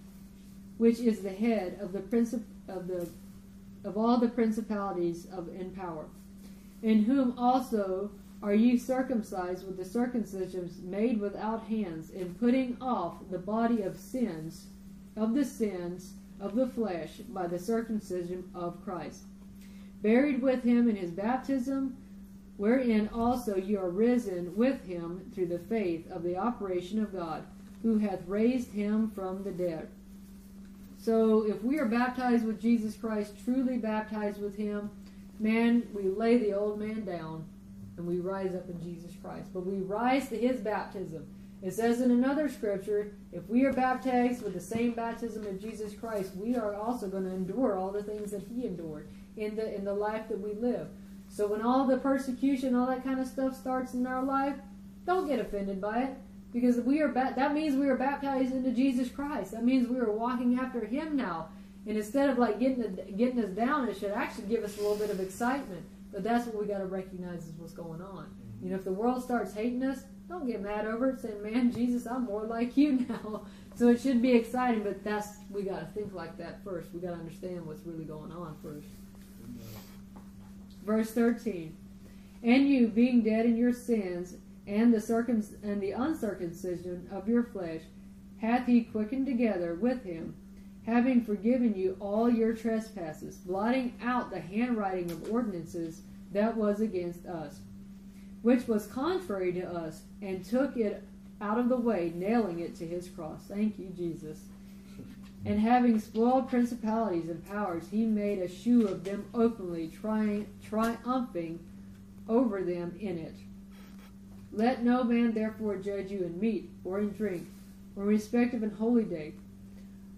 [0.78, 3.08] which is the head of the princip- of the
[3.84, 6.06] of all the principalities of in power.
[6.82, 8.10] In whom also
[8.44, 13.98] are ye circumcised with the circumcision made without hands, in putting off the body of
[13.98, 14.66] sins,
[15.16, 19.24] of the sins of the flesh, by the circumcision of Christ
[20.04, 21.96] buried with him in his baptism,
[22.58, 27.42] wherein also you are risen with him through the faith of the operation of God,
[27.82, 29.88] who hath raised him from the dead.
[30.98, 34.90] So if we are baptized with Jesus Christ, truly baptized with him,
[35.40, 37.46] man, we lay the old man down
[37.96, 39.48] and we rise up in Jesus Christ.
[39.52, 41.26] But we rise to his baptism.
[41.62, 45.94] It says in another scripture, if we are baptized with the same baptism of Jesus
[45.94, 49.74] Christ, we are also going to endure all the things that he endured in the
[49.74, 50.88] in the life that we live.
[51.28, 54.56] So when all the persecution, all that kind of stuff starts in our life,
[55.06, 56.16] don't get offended by it
[56.52, 59.52] because we are ba- that means we are baptized into Jesus Christ.
[59.52, 61.48] That means we are walking after him now.
[61.86, 62.82] And instead of like getting
[63.16, 65.84] getting us down, it should actually give us a little bit of excitement.
[66.14, 68.26] But that's what we got to recognize is what's going on.
[68.26, 68.64] Mm-hmm.
[68.64, 71.20] You know, if the world starts hating us, don't get mad over it.
[71.20, 73.44] Say, man, Jesus, I'm more like you now.
[73.76, 76.94] So it should be exciting, but that's we got to think like that first.
[76.94, 78.86] We got to understand what's really going on first.
[80.84, 81.76] Verse 13.
[82.44, 84.36] And you, being dead in your sins
[84.68, 87.80] and the circum and the uncircumcision of your flesh,
[88.36, 90.36] hath he quickened together with him,
[90.86, 96.02] having forgiven you all your trespasses, blotting out the handwriting of ordinances
[96.32, 97.60] that was against us,
[98.42, 101.02] which was contrary to us, and took it
[101.40, 103.40] out of the way, nailing it to his cross.
[103.48, 104.40] Thank you, Jesus.
[105.46, 111.58] And having spoiled principalities and powers, he made a shoe of them openly, tri- triumphing
[112.28, 113.34] over them in it.
[114.52, 117.46] Let no man therefore judge you in meat, or in drink,
[117.96, 119.34] or in respect of an holy day,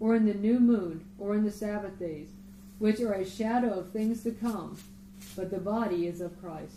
[0.01, 2.29] or in the new moon, or in the Sabbath days,
[2.79, 4.77] which are a shadow of things to come,
[5.35, 6.77] but the body is of Christ.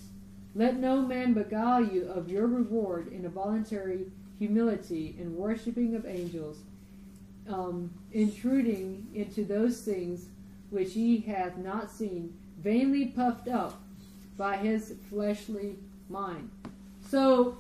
[0.56, 4.06] Let no man beguile you of your reward in a voluntary
[4.40, 6.60] humility and worshipping of angels,
[7.48, 10.28] um, intruding into those things
[10.70, 13.82] which ye hath not seen, vainly puffed up
[14.38, 15.76] by his fleshly
[16.10, 16.50] mind.
[17.10, 17.58] So,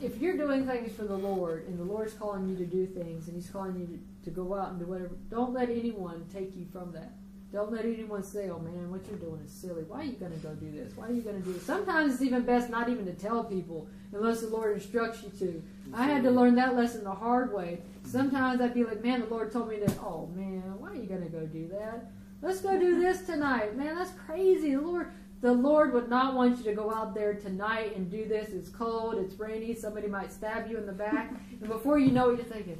[0.00, 3.28] if you're doing things for the Lord, and the Lord's calling you to do things,
[3.28, 6.56] and He's calling you to, to go out and do whatever, don't let anyone take
[6.56, 7.12] you from that.
[7.52, 9.82] Don't let anyone say, oh man, what you're doing is silly.
[9.82, 10.96] Why are you going to go do this?
[10.96, 11.62] Why are you going to do this?
[11.62, 15.62] Sometimes it's even best not even to tell people unless the Lord instructs you to.
[15.92, 17.80] I had to learn that lesson the hard way.
[18.06, 21.04] Sometimes I'd be like, man, the Lord told me that, oh man, why are you
[21.04, 22.10] going to go do that?
[22.40, 23.76] Let's go do this tonight.
[23.76, 24.74] Man, that's crazy.
[24.74, 25.12] The Lord,
[25.42, 28.48] the Lord would not want you to go out there tonight and do this.
[28.50, 31.34] It's cold, it's rainy, somebody might stab you in the back.
[31.60, 32.78] And before you know it, you're thinking,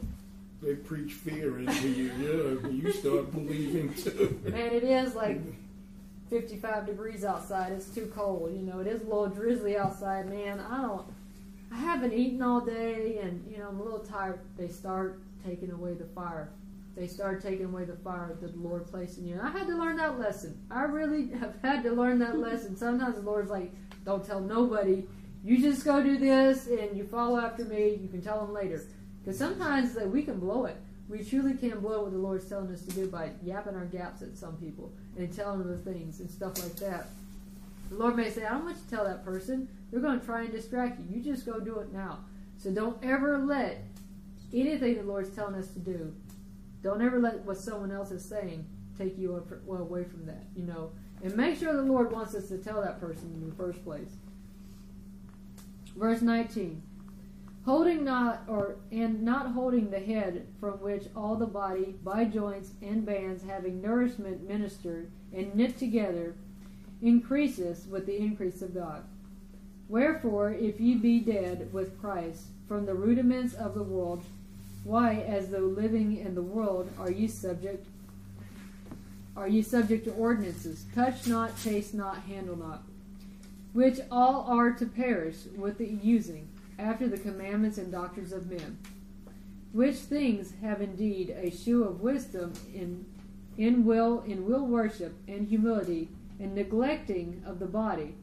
[0.63, 4.41] They preach fear into you, and you start believing too.
[4.45, 5.41] Man, it is like
[6.31, 7.73] 55 degrees outside.
[7.73, 8.53] It's too cold.
[8.55, 10.31] You know, it is a little drizzly outside.
[10.31, 11.05] Man, I don't.
[11.73, 14.39] I haven't eaten all day, and you know I'm a little tired.
[14.57, 16.51] They start taking away the fire.
[16.95, 19.35] They start taking away the fire that the Lord placed in you.
[19.35, 20.57] And I had to learn that lesson.
[20.71, 22.77] I really have had to learn that lesson.
[22.77, 23.73] Sometimes the Lord's like,
[24.05, 25.09] "Don't tell nobody.
[25.43, 27.99] You just go do this, and you follow after me.
[28.01, 28.81] You can tell them later."
[29.23, 30.77] Because sometimes that we can blow it.
[31.09, 34.23] We truly can blow what the Lord's telling us to do by yapping our gaps
[34.23, 37.09] at some people and telling them the things and stuff like that.
[37.90, 39.69] The Lord may say, I don't want you to tell that person.
[39.90, 41.16] They're going to try and distract you.
[41.16, 42.20] You just go do it now.
[42.57, 43.85] So don't ever let
[44.53, 46.15] anything the Lord's telling us to do,
[46.82, 48.66] don't ever let what someone else is saying
[48.99, 50.90] take you away from that, you know.
[51.23, 54.11] And make sure the Lord wants us to tell that person in the first place.
[55.97, 56.82] Verse 19
[57.65, 62.73] holding not or and not holding the head from which all the body by joints
[62.83, 66.35] and bands having nourishment ministered and knit together
[67.01, 69.03] increases with the increase of God.
[69.89, 74.25] Wherefore, if ye be dead with Christ from the rudiments of the world,
[74.85, 77.87] why, as though living in the world, are ye subject?
[79.37, 80.85] Are ye subject to ordinances?
[80.95, 82.83] Touch not, taste not, handle not,
[83.73, 88.78] which all are to perish with the using after the commandments and doctrines of men.
[89.73, 93.07] Which things have indeed a shew of wisdom in
[93.59, 96.09] in will in will worship and humility
[96.40, 98.15] and neglecting of the body,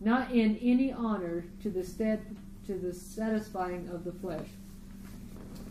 [0.00, 2.20] not in any honor to the stead
[2.66, 4.48] to the satisfying of the flesh.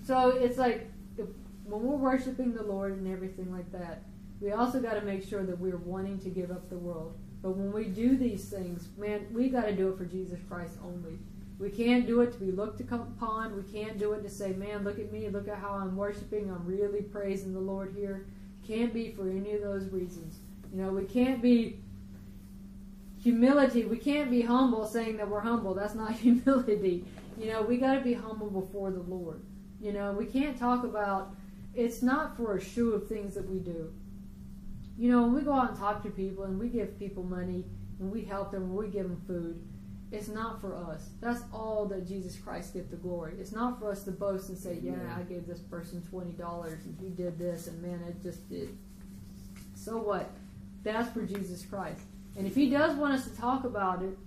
[0.05, 4.01] So it's like when we're worshiping the Lord and everything like that,
[4.41, 7.13] we also got to make sure that we're wanting to give up the world.
[7.41, 10.77] But when we do these things, man, we got to do it for Jesus Christ
[10.83, 11.19] only.
[11.59, 13.55] We can't do it to be looked upon.
[13.55, 16.49] We can't do it to say, man, look at me, look at how I'm worshiping,
[16.49, 18.25] I'm really praising the Lord here.
[18.65, 20.37] Can't be for any of those reasons.
[20.71, 21.79] You know, we can't be
[23.21, 23.85] humility.
[23.85, 25.73] We can't be humble saying that we're humble.
[25.73, 27.05] That's not humility.
[27.37, 29.41] You know, we got to be humble before the Lord.
[29.81, 31.35] You know, we can't talk about
[31.75, 33.93] it's not for a show of things that we do.
[34.97, 37.63] You know, when we go out and talk to people and we give people money
[37.99, 39.61] and we help them and we give them food,
[40.11, 41.09] it's not for us.
[41.21, 43.33] That's all that Jesus Christ get the glory.
[43.39, 46.83] It's not for us to boast and say, "Yeah, I gave this person twenty dollars
[46.85, 48.75] and he did this, and man, it just did."
[49.75, 50.29] So what?
[50.83, 52.01] That's for Jesus Christ.
[52.37, 54.17] And if He does want us to talk about it,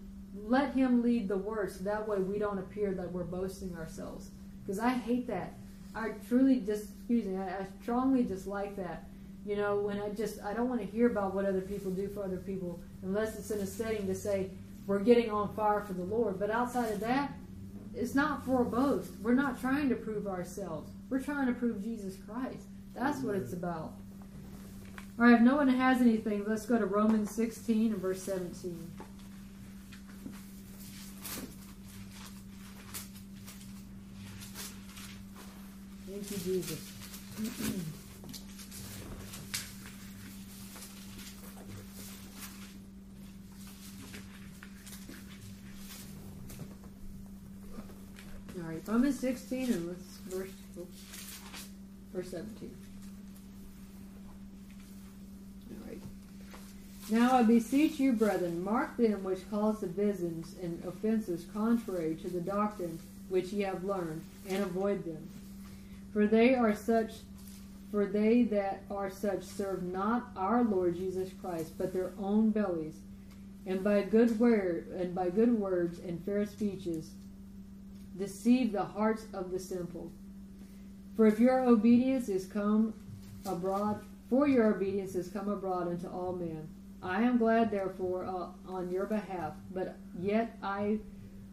[0.46, 4.30] let Him lead the word, so that way we don't appear that we're boasting ourselves.
[4.64, 5.54] Because I hate that.
[5.94, 9.04] I truly just, excuse me, I, I strongly dislike that.
[9.44, 12.09] You know, when I just, I don't want to hear about what other people do
[12.09, 14.50] for other people unless it's in a setting to say,
[14.86, 16.38] we're getting on fire for the Lord.
[16.38, 17.32] But outside of that,
[17.94, 19.10] it's not for a boast.
[19.22, 20.90] We're not trying to prove ourselves.
[21.10, 22.66] We're trying to prove Jesus Christ.
[22.94, 23.94] That's what it's about.
[25.18, 28.90] All right, if no one has anything, let's go to Romans 16 and verse 17.
[36.09, 36.92] Thank you, Jesus.
[48.86, 49.96] Right, Romans 16 and
[50.28, 50.50] verse
[52.12, 52.70] verse 17.
[55.70, 56.02] All right.
[57.10, 62.40] Now I beseech you, brethren, mark them which cause divisions and offenses contrary to the
[62.40, 62.98] doctrine
[63.28, 65.28] which ye have learned, and avoid them.
[66.12, 67.12] For they are such
[67.90, 72.94] for they that are such serve not our Lord Jesus Christ, but their own bellies,
[73.66, 77.10] and by good word and by good words and fair speeches
[78.18, 80.10] deceive the hearts of the simple.
[81.16, 82.94] For if your obedience is come
[83.47, 86.68] abroad, for your obedience is come abroad unto all men.
[87.02, 91.01] I am glad, therefore, uh, on your behalf, but yet I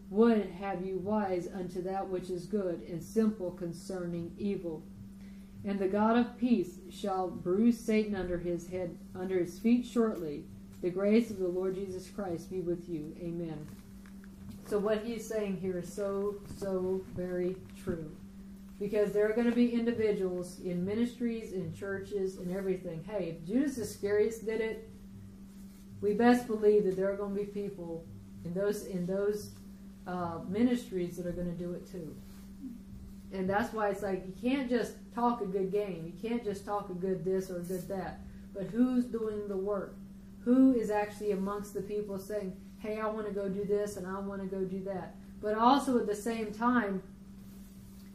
[0.10, 4.84] would have you wise unto that which is good, and simple concerning evil.
[5.66, 10.46] And the God of peace shall bruise Satan under his head, under his feet shortly.
[10.82, 13.14] The grace of the Lord Jesus Christ be with you.
[13.20, 13.68] Amen.
[14.70, 18.12] So what he's saying here is so, so very true.
[18.80, 23.04] Because there are going to be individuals in ministries, in churches, and everything.
[23.04, 24.90] Hey, if Judas Iscariot did it,
[26.02, 28.06] we best believe that there are going to be people
[28.46, 29.52] in those in those
[30.08, 32.16] uh, ministries that are going to do it too.
[33.34, 36.06] And that's why it's like you can't just talk a good game.
[36.06, 38.22] You can't just talk a good this or a good that.
[38.54, 39.96] But who's doing the work?
[40.46, 44.08] Who is actually amongst the people saying, hey, I want to go do this and
[44.08, 45.16] I want to go do that.
[45.42, 47.02] But also at the same time,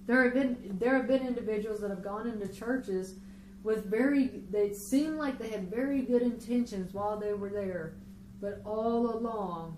[0.06, 3.14] there have been there have been individuals that have gone into churches
[3.62, 7.94] with very they seemed like they had very good intentions while they were there,
[8.40, 9.76] but all along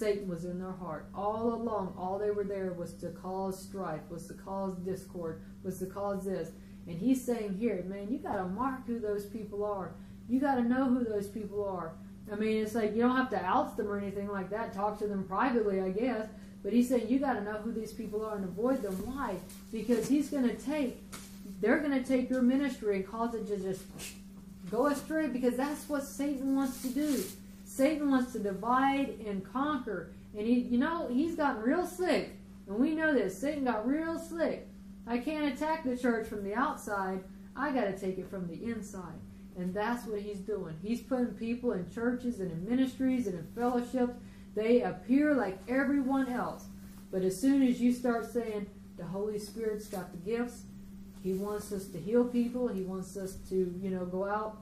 [0.00, 1.08] Satan was in their heart.
[1.14, 5.78] All along, all they were there was to cause strife, was to cause discord, was
[5.78, 6.50] to cause this.
[6.86, 9.94] And he's saying here, man, you got to mark who those people are.
[10.28, 11.94] You got to know who those people are.
[12.32, 14.72] I mean, it's like you don't have to oust them or anything like that.
[14.72, 16.28] Talk to them privately, I guess.
[16.62, 18.94] But he's saying you got to know who these people are and avoid them.
[19.04, 19.36] Why?
[19.72, 21.02] Because he's going to take,
[21.60, 23.82] they're going to take your ministry and cause it to just
[24.70, 27.22] go astray because that's what Satan wants to do.
[27.64, 30.12] Satan wants to divide and conquer.
[30.36, 32.36] And he, you know, he's gotten real slick.
[32.68, 33.36] And we know this.
[33.36, 34.68] Satan got real slick.
[35.06, 37.24] I can't attack the church from the outside.
[37.56, 39.18] I got to take it from the inside.
[39.58, 40.76] And that's what he's doing.
[40.82, 44.14] He's putting people in churches and in ministries and in fellowships.
[44.54, 46.64] They appear like everyone else.
[47.10, 48.66] But as soon as you start saying
[48.96, 50.62] the Holy Spirit's got the gifts,
[51.22, 54.58] he wants us to heal people, he wants us to, you know, go out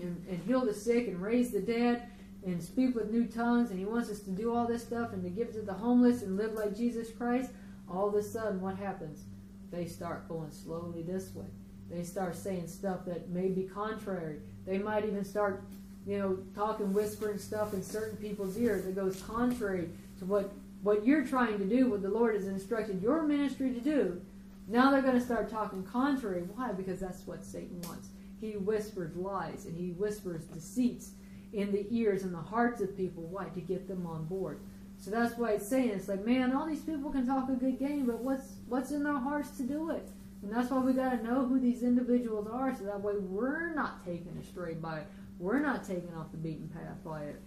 [0.00, 2.08] and, and heal the sick and raise the dead
[2.44, 5.22] and speak with new tongues, and he wants us to do all this stuff and
[5.22, 7.50] to give to the homeless and live like Jesus Christ,
[7.88, 9.24] all of a sudden what happens?
[9.70, 11.46] They start going slowly this way
[11.90, 14.40] they start saying stuff that may be contrary.
[14.66, 15.62] They might even start,
[16.06, 19.88] you know, talking, whispering stuff in certain people's ears that goes contrary
[20.18, 20.52] to what
[20.82, 24.20] what you're trying to do, what the Lord has instructed your ministry to do.
[24.68, 26.42] Now they're going to start talking contrary.
[26.54, 26.72] Why?
[26.72, 28.08] Because that's what Satan wants.
[28.40, 31.10] He whispers lies and he whispers deceits
[31.52, 33.24] in the ears and the hearts of people.
[33.24, 33.46] Why?
[33.46, 34.60] To get them on board.
[34.98, 37.78] So that's why it's saying it's like, man, all these people can talk a good
[37.78, 40.08] game, but what's what's in their hearts to do it?
[40.42, 43.74] And that's why we got to know who these individuals are so that way we're
[43.74, 45.06] not taken astray by it.
[45.38, 47.42] We're not taken off the beaten path by it.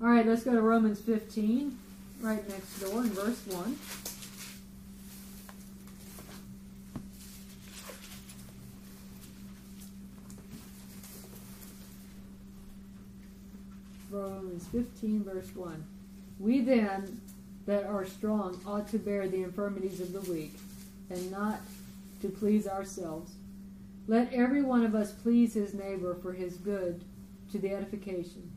[0.00, 1.76] All right, let's go to Romans 15,
[2.20, 3.78] right next door in verse 1.
[14.10, 15.84] Romans 15, verse 1.
[16.38, 17.20] We then
[17.66, 20.56] that are strong ought to bear the infirmities of the weak
[21.10, 21.60] and not
[22.20, 23.32] to please ourselves.
[24.06, 27.02] Let every one of us please his neighbor for his good
[27.52, 28.50] to the edification.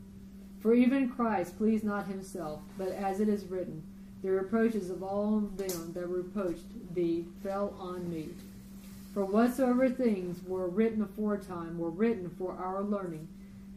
[0.60, 3.82] For even Christ pleased not himself, but as it is written,
[4.22, 8.28] The reproaches of all them that reproached thee fell on me.
[9.12, 13.28] For whatsoever things were written aforetime were written for our learning,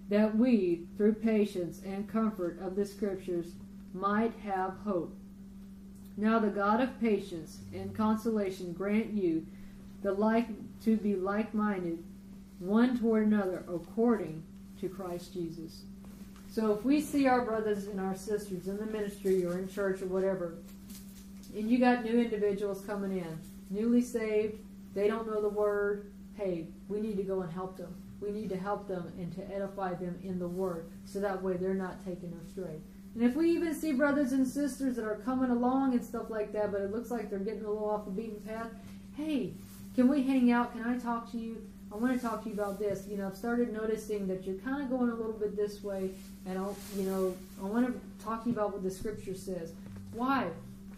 [0.10, 3.54] that we, through patience and comfort of the Scriptures,
[3.94, 5.14] might have hope.
[6.18, 9.46] Now the God of patience and consolation grant you
[10.02, 10.48] the like
[10.84, 12.04] to be like minded
[12.60, 14.44] one toward another according
[14.80, 15.82] to Christ Jesus.
[16.50, 20.02] So if we see our brothers and our sisters in the ministry or in church
[20.02, 20.56] or whatever,
[21.54, 23.40] and you got new individuals coming in,
[23.70, 24.58] newly saved,
[24.94, 27.94] they don't know the word, hey, we need to go and help them.
[28.22, 31.58] We need to help them and to edify them in the word so that way
[31.58, 32.80] they're not taken astray.
[33.16, 36.52] And if we even see brothers and sisters that are coming along and stuff like
[36.52, 38.68] that, but it looks like they're getting a little off the beaten path,
[39.16, 39.54] hey,
[39.96, 40.74] can we hang out?
[40.74, 41.66] Can I talk to you?
[41.94, 43.08] I want to talk to you about this.
[43.08, 46.12] You know, I've started noticing that you're kind of going a little bit this way,
[46.46, 49.72] and I'll, you know, I want to talk to you about what the scripture says.
[50.12, 50.48] Why?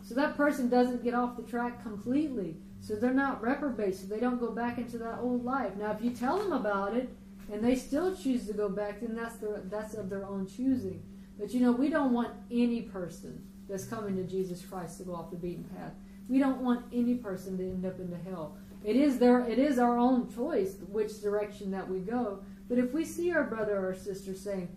[0.04, 2.56] So that person doesn't get off the track completely.
[2.82, 5.76] So they're not reprobate, so they don't go back into that old life.
[5.76, 7.10] Now, if you tell them about it,
[7.52, 11.04] and they still choose to go back, then that's their, that's of their own choosing.
[11.40, 15.16] But you know, we don't want any person that's coming to Jesus Christ to go
[15.16, 15.94] off the beaten path.
[16.30, 18.58] We don't want any person to end up into hell.
[18.84, 22.40] It is their it is our own choice which direction that we go.
[22.70, 24.70] But if we see our brother or sister saying,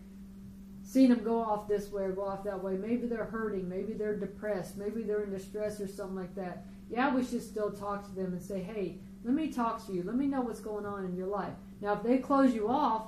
[0.83, 3.93] seeing them go off this way or go off that way, maybe they're hurting, maybe
[3.93, 6.65] they're depressed, maybe they're in distress or something like that.
[6.89, 10.03] Yeah, we should still talk to them and say, hey, let me talk to you.
[10.03, 11.53] Let me know what's going on in your life.
[11.81, 13.07] Now, if they close you off,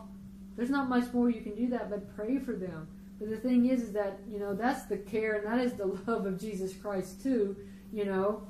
[0.56, 2.88] there's not much more you can do that but pray for them.
[3.22, 5.86] But the thing is, is that you know that's the care and that is the
[6.06, 7.56] love of Jesus Christ too.
[7.92, 8.42] You know,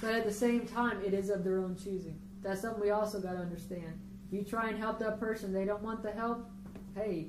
[0.00, 2.18] but at the same time, it is of their own choosing.
[2.42, 4.00] That's something we also got to understand.
[4.30, 6.48] You try and help that person, they don't want the help.
[6.94, 7.28] Hey,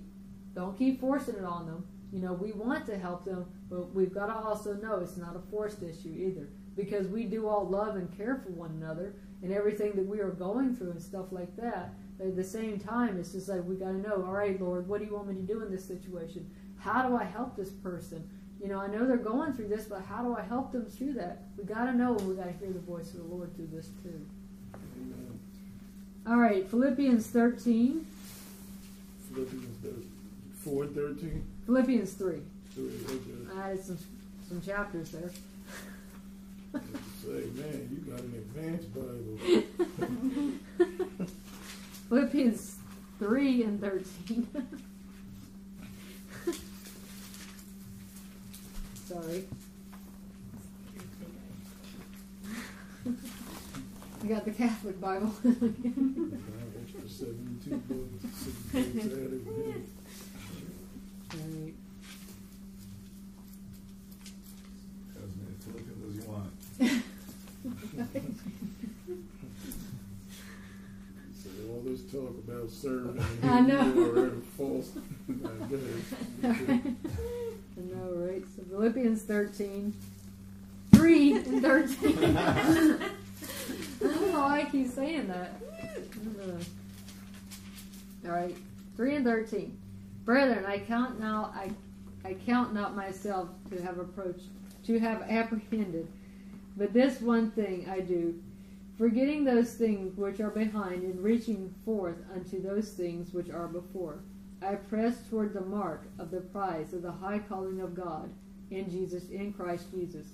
[0.53, 1.85] don't keep forcing it on them.
[2.13, 5.35] You know, we want to help them, but we've got to also know it's not
[5.35, 6.47] a forced issue either,
[6.77, 10.31] because we do all love and care for one another and everything that we are
[10.31, 11.93] going through and stuff like that.
[12.17, 14.23] But at the same time, it's just like we got to know.
[14.25, 16.49] All right, Lord, what do you want me to do in this situation?
[16.77, 18.27] How do I help this person?
[18.61, 21.13] You know, I know they're going through this, but how do I help them through
[21.13, 21.43] that?
[21.57, 23.67] We got to know and we got to hear the voice of the Lord through
[23.73, 24.25] this too.
[24.73, 25.39] Amen.
[26.25, 28.05] All right, Philippians 13.
[29.33, 29.85] Philippians
[30.63, 31.43] 4 13.
[31.65, 32.41] Philippians 3.
[32.73, 33.21] Three, okay.
[33.55, 33.97] I added some,
[34.49, 35.29] some chapters there.
[37.23, 39.37] Say, man, you got an advanced Bible.
[42.09, 42.75] Philippians
[43.19, 44.47] 3 and 13.
[49.05, 49.45] Sorry.
[54.25, 55.31] You got the Catholic Bible.
[55.45, 55.61] Extra
[57.07, 59.45] 72 books, six books added.
[59.47, 59.83] Right.
[65.15, 66.51] As many Philippians as you want.
[71.43, 72.01] So all this
[72.81, 74.11] serving I know.
[74.15, 74.91] are false.
[76.43, 76.81] I.
[77.77, 78.43] Know, right?
[78.55, 79.93] So Philippians 13.
[80.93, 82.37] 3 and 13.
[82.37, 82.53] I
[83.99, 85.53] don't know why I keep saying that.
[85.83, 85.87] I
[86.23, 86.59] don't know.
[88.25, 88.55] All right,
[88.95, 89.77] 3 and 13.
[90.23, 91.69] Brethren, I count now, I,
[92.27, 94.45] I count not myself to have approached,
[94.85, 96.07] to have apprehended,
[96.77, 98.39] but this one thing I do,
[98.97, 104.19] forgetting those things which are behind and reaching forth unto those things which are before.
[104.61, 108.29] I press toward the mark of the prize of the high calling of God
[108.71, 110.27] in Jesus in Christ Jesus.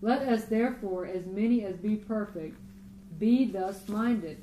[0.00, 2.56] Let us therefore, as many as be perfect,
[3.18, 4.38] be thus minded.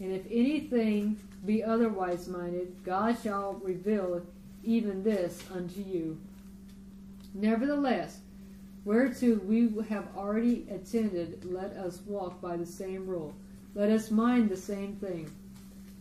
[0.00, 4.22] And if anything be otherwise minded, God shall reveal
[4.62, 6.18] even this unto you.
[7.34, 8.18] Nevertheless,
[8.88, 13.34] whereto we have already attended, let us walk by the same rule.
[13.74, 15.30] Let us mind the same thing.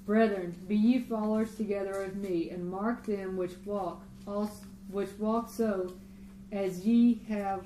[0.06, 5.50] Brethren, be ye followers together of me, and mark them which walk, also, which walk
[5.50, 5.92] so,
[6.54, 7.66] as ye have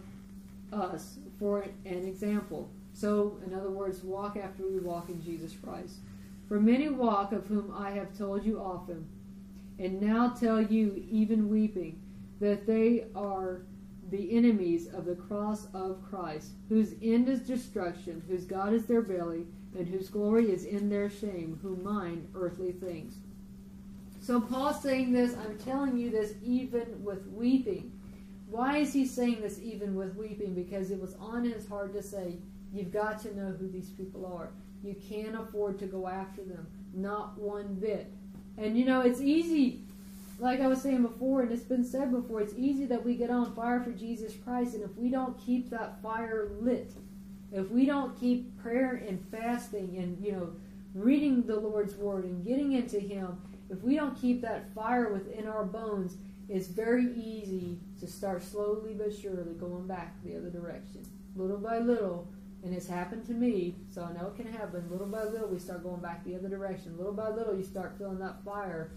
[0.73, 2.67] us for an example.
[2.95, 5.97] So, in other words, walk after we walk in Jesus Christ.
[6.47, 9.05] For many walk, of whom I have told you often,
[9.77, 12.01] and now tell you, even weeping,
[12.39, 13.61] that they are
[14.11, 19.01] the enemies of the cross of Christ, whose end is destruction, whose God is their
[19.01, 19.45] belly,
[19.77, 23.15] and whose glory is in their shame, who mind earthly things.
[24.21, 27.91] So Paul's saying this, I'm telling you this even with weeping.
[28.49, 30.53] Why is he saying this even with weeping?
[30.53, 32.35] Because it was on his heart to say,
[32.73, 34.51] you've got to know who these people are.
[34.83, 36.67] You can't afford to go after them.
[36.93, 38.11] Not one bit.
[38.57, 39.83] And you know, it's easy
[40.41, 43.29] like I was saying before, and it's been said before, it's easy that we get
[43.29, 46.91] on fire for Jesus Christ, and if we don't keep that fire lit,
[47.51, 50.49] if we don't keep prayer and fasting and, you know,
[50.95, 53.39] reading the Lord's Word and getting into Him,
[53.69, 56.17] if we don't keep that fire within our bones,
[56.49, 61.05] it's very easy to start slowly but surely going back the other direction.
[61.35, 62.27] Little by little,
[62.63, 64.89] and it's happened to me, so I know it can happen.
[64.89, 66.97] Little by little, we start going back the other direction.
[66.97, 68.89] Little by little, you start feeling that fire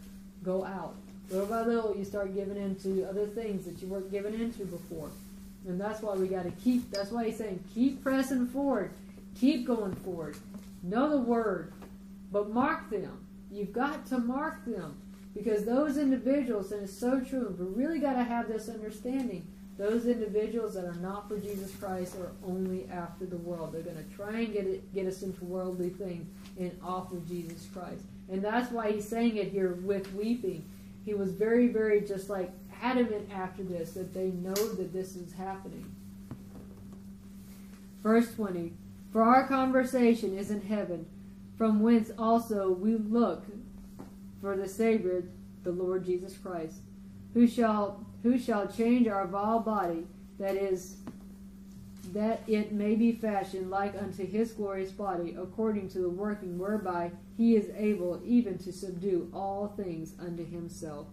[0.43, 0.97] go out.
[1.31, 5.11] Little by little, you start giving into other things that you weren't giving into before.
[5.67, 8.91] And that's why we got to keep, that's why he's saying, keep pressing forward.
[9.41, 10.37] Keep going forward.
[10.83, 11.73] Know the word,
[12.31, 13.27] but mark them.
[13.51, 14.97] You've got to mark them.
[15.35, 19.45] Because those individuals, and it's so true, we really got to have this understanding.
[19.77, 23.73] Those individuals that are not for Jesus Christ are only after the world.
[23.73, 26.29] They're going to try and get it, get us into worldly things
[26.61, 28.03] and off of Jesus Christ.
[28.31, 30.65] And that's why he's saying it here with weeping.
[31.05, 32.51] He was very, very just like
[32.83, 35.95] adamant after this that they know that this is happening.
[38.03, 38.73] Verse 20
[39.13, 41.07] For our conversation is in heaven,
[41.57, 43.45] from whence also we look
[44.41, 45.25] for the Savior,
[45.63, 46.77] the Lord Jesus Christ,
[47.33, 50.07] who shall who shall change our vile body,
[50.39, 50.97] that is
[52.13, 57.11] that it may be fashioned like unto his glorious body, according to the working whereby
[57.37, 61.07] he is able even to subdue all things unto himself.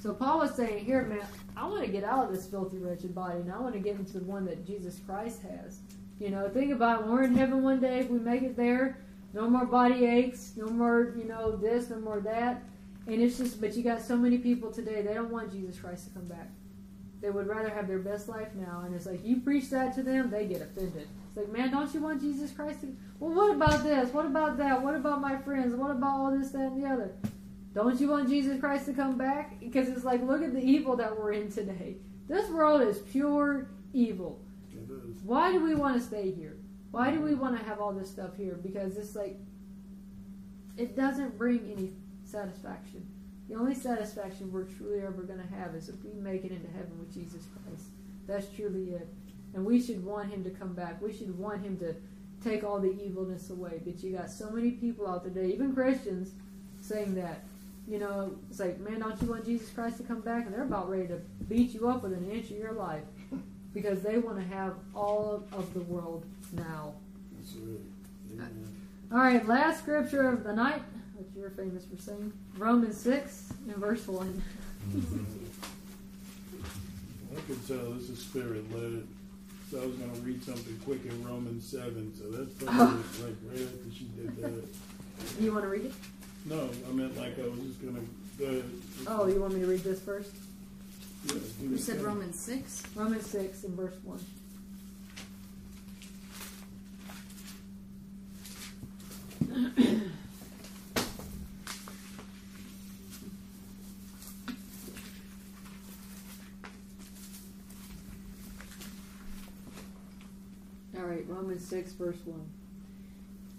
[0.00, 1.26] So Paul was saying, Here, man,
[1.56, 3.96] I want to get out of this filthy, wretched body, and I want to get
[3.96, 5.80] into the one that Jesus Christ has.
[6.20, 7.06] You know, think about it.
[7.08, 8.98] We're in heaven one day, if we make it there,
[9.34, 12.62] no more body aches, no more, you know, this, no more that.
[13.06, 16.08] And it's just, but you got so many people today, they don't want Jesus Christ
[16.08, 16.48] to come back.
[17.20, 18.82] They would rather have their best life now.
[18.84, 21.08] And it's like, you preach that to them, they get offended.
[21.28, 22.96] It's like, man, don't you want Jesus Christ to.
[23.18, 24.12] Well, what about this?
[24.12, 24.82] What about that?
[24.82, 25.74] What about my friends?
[25.74, 27.10] What about all this, that, and the other?
[27.74, 29.60] Don't you want Jesus Christ to come back?
[29.60, 31.96] Because it's like, look at the evil that we're in today.
[32.28, 34.40] This world is pure evil.
[35.24, 36.56] Why do we want to stay here?
[36.90, 38.58] Why do we want to have all this stuff here?
[38.62, 39.36] Because it's like,
[40.76, 41.92] it doesn't bring any
[42.24, 43.06] satisfaction.
[43.48, 46.68] The only satisfaction we're truly ever going to have is if we make it into
[46.68, 47.86] heaven with Jesus Christ.
[48.26, 49.08] That's truly it.
[49.54, 51.00] And we should want him to come back.
[51.00, 51.94] We should want him to
[52.44, 53.80] take all the evilness away.
[53.84, 56.32] But you got so many people out today, even Christians,
[56.80, 57.44] saying that.
[57.88, 60.44] You know, it's like, man, don't you want Jesus Christ to come back?
[60.44, 63.04] And they're about ready to beat you up with an inch of your life
[63.72, 66.92] because they want to have all of the world now.
[68.34, 68.68] Amen.
[69.10, 70.82] All right, last scripture of the night,
[71.18, 74.42] which you're famous for saying, Romans 6 and verse 1.
[77.36, 79.06] I can tell this is spirit led.
[79.70, 82.14] So I was going to read something quick in Romans 7.
[82.16, 83.24] So that's probably oh.
[83.24, 84.64] like right after she did that.
[85.40, 85.92] You want to read it?
[86.46, 88.02] No, I meant like I was just going to
[88.38, 88.64] go ahead.
[89.08, 90.30] Oh, you want me to read this first?
[91.26, 92.04] Yeah, You said thing.
[92.04, 92.84] Romans 6?
[92.94, 93.96] Romans 6 and verse
[99.48, 100.04] 1.
[111.08, 112.40] right, Romans 6, verse 1.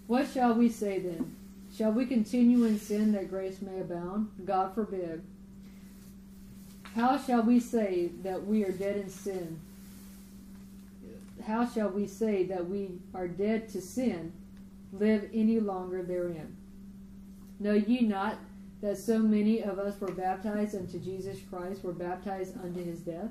[0.06, 1.36] What shall we say then?
[1.76, 4.30] Shall we continue in sin that grace may abound?
[4.44, 5.22] God forbid.
[6.94, 9.60] How shall we say that we are dead in sin?
[11.46, 14.32] How shall we say that we are dead to sin,
[14.92, 16.56] live any longer therein?
[17.60, 18.38] Know ye not
[18.82, 23.30] that so many of us were baptized unto Jesus Christ, were baptized unto his death?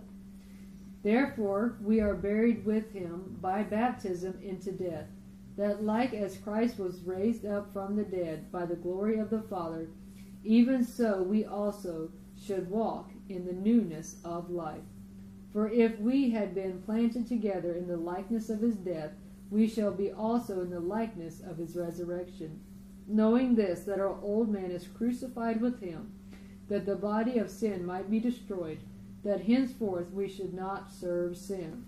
[1.02, 5.08] Therefore we are buried with him by baptism into death,
[5.56, 9.42] that like as Christ was raised up from the dead by the glory of the
[9.42, 9.90] Father,
[10.44, 14.84] even so we also should walk in the newness of life.
[15.52, 19.12] For if we had been planted together in the likeness of his death,
[19.50, 22.60] we shall be also in the likeness of his resurrection.
[23.08, 26.12] Knowing this, that our old man is crucified with him,
[26.68, 28.78] that the body of sin might be destroyed,
[29.24, 31.86] that henceforth we should not serve sin.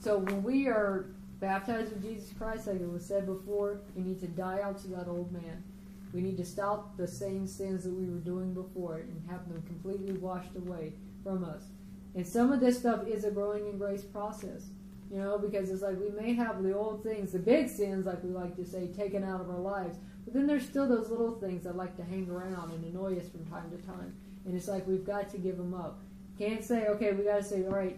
[0.00, 1.06] So when we are
[1.40, 4.88] baptized with Jesus Christ, like it was said before, we need to die out to
[4.88, 5.62] that old man.
[6.12, 9.62] We need to stop the same sins that we were doing before and have them
[9.62, 10.92] completely washed away
[11.22, 11.62] from us.
[12.14, 14.66] And some of this stuff is a growing in grace process,
[15.10, 18.22] you know, because it's like we may have the old things, the big sins, like
[18.22, 21.32] we like to say, taken out of our lives, but then there's still those little
[21.32, 24.14] things that like to hang around and annoy us from time to time.
[24.44, 26.00] And it's like we've got to give them up.
[26.42, 27.96] Can't say, okay, we got to say, all right,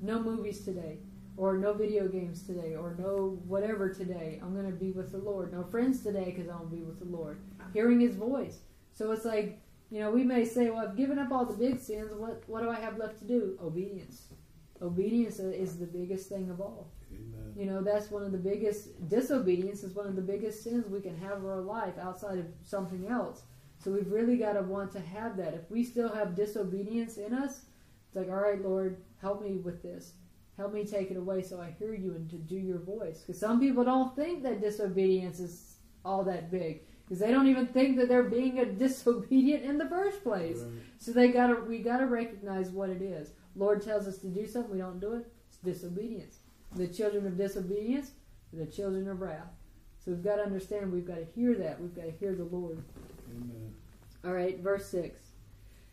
[0.00, 0.98] no movies today,
[1.36, 4.38] or no video games today, or no whatever today.
[4.40, 5.52] I'm going to be with the Lord.
[5.52, 7.40] No friends today because I'm gonna be with the Lord.
[7.72, 8.60] Hearing His voice.
[8.92, 9.58] So it's like
[9.90, 12.12] You know, we may say, "Well, I've given up all the big sins.
[12.14, 13.58] What what do I have left to do?
[13.60, 14.28] Obedience.
[14.80, 16.86] Obedience is the biggest thing of all.
[17.12, 17.52] Amen.
[17.56, 21.00] You know, that's one of the biggest disobedience is one of the biggest sins we
[21.00, 23.42] can have in our life outside of something else.
[23.78, 25.54] So we've really got to want to have that.
[25.54, 27.66] If we still have disobedience in us,
[28.12, 30.12] it's like, all right, Lord, help me with this.
[30.58, 33.20] Help me take it away so I hear you and to do your voice.
[33.20, 36.82] Because some people don't think that disobedience is all that big.
[37.04, 40.58] Because they don't even think that they're being a disobedient in the first place.
[40.58, 40.82] Right.
[40.98, 43.30] So they gotta we gotta recognize what it is.
[43.56, 45.32] Lord tells us to do something, we don't do it.
[45.48, 46.40] It's disobedience.
[46.76, 48.10] The children of disobedience,
[48.52, 49.48] the children of wrath.
[50.04, 50.92] So we've got to understand.
[50.92, 51.80] We've got to hear that.
[51.80, 52.82] We've got to hear the Lord.
[53.30, 53.74] Amen.
[54.24, 55.18] All right, verse six.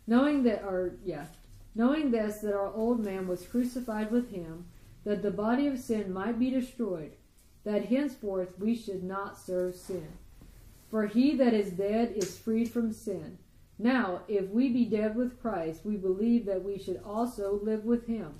[0.08, 1.26] Knowing that, our, yeah,
[1.80, 4.66] knowing this that our old man was crucified with him,
[5.06, 7.14] that the body of sin might be destroyed,
[7.64, 10.10] that henceforth we should not serve sin.
[10.92, 13.38] For he that is dead is freed from sin.
[13.78, 18.08] Now, if we be dead with Christ, we believe that we should also live with
[18.08, 18.34] him.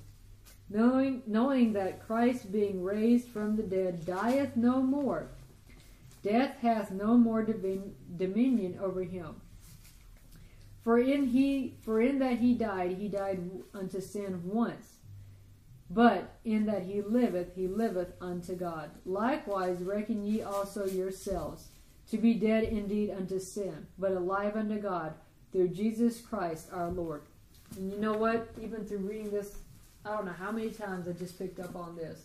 [0.68, 5.28] Knowing, knowing that Christ, being raised from the dead, dieth no more,
[6.22, 9.36] death hath no more dominion over him.
[10.82, 14.94] For in he, for in that he died, he died unto sin once.
[15.90, 18.90] But in that he liveth, he liveth unto God.
[19.04, 21.68] Likewise reckon ye also yourselves
[22.10, 25.14] to be dead indeed unto sin, but alive unto God
[25.52, 27.22] through Jesus Christ our Lord.
[27.76, 28.48] And you know what?
[28.60, 29.56] Even through reading this,
[30.04, 32.24] I don't know how many times I just picked up on this.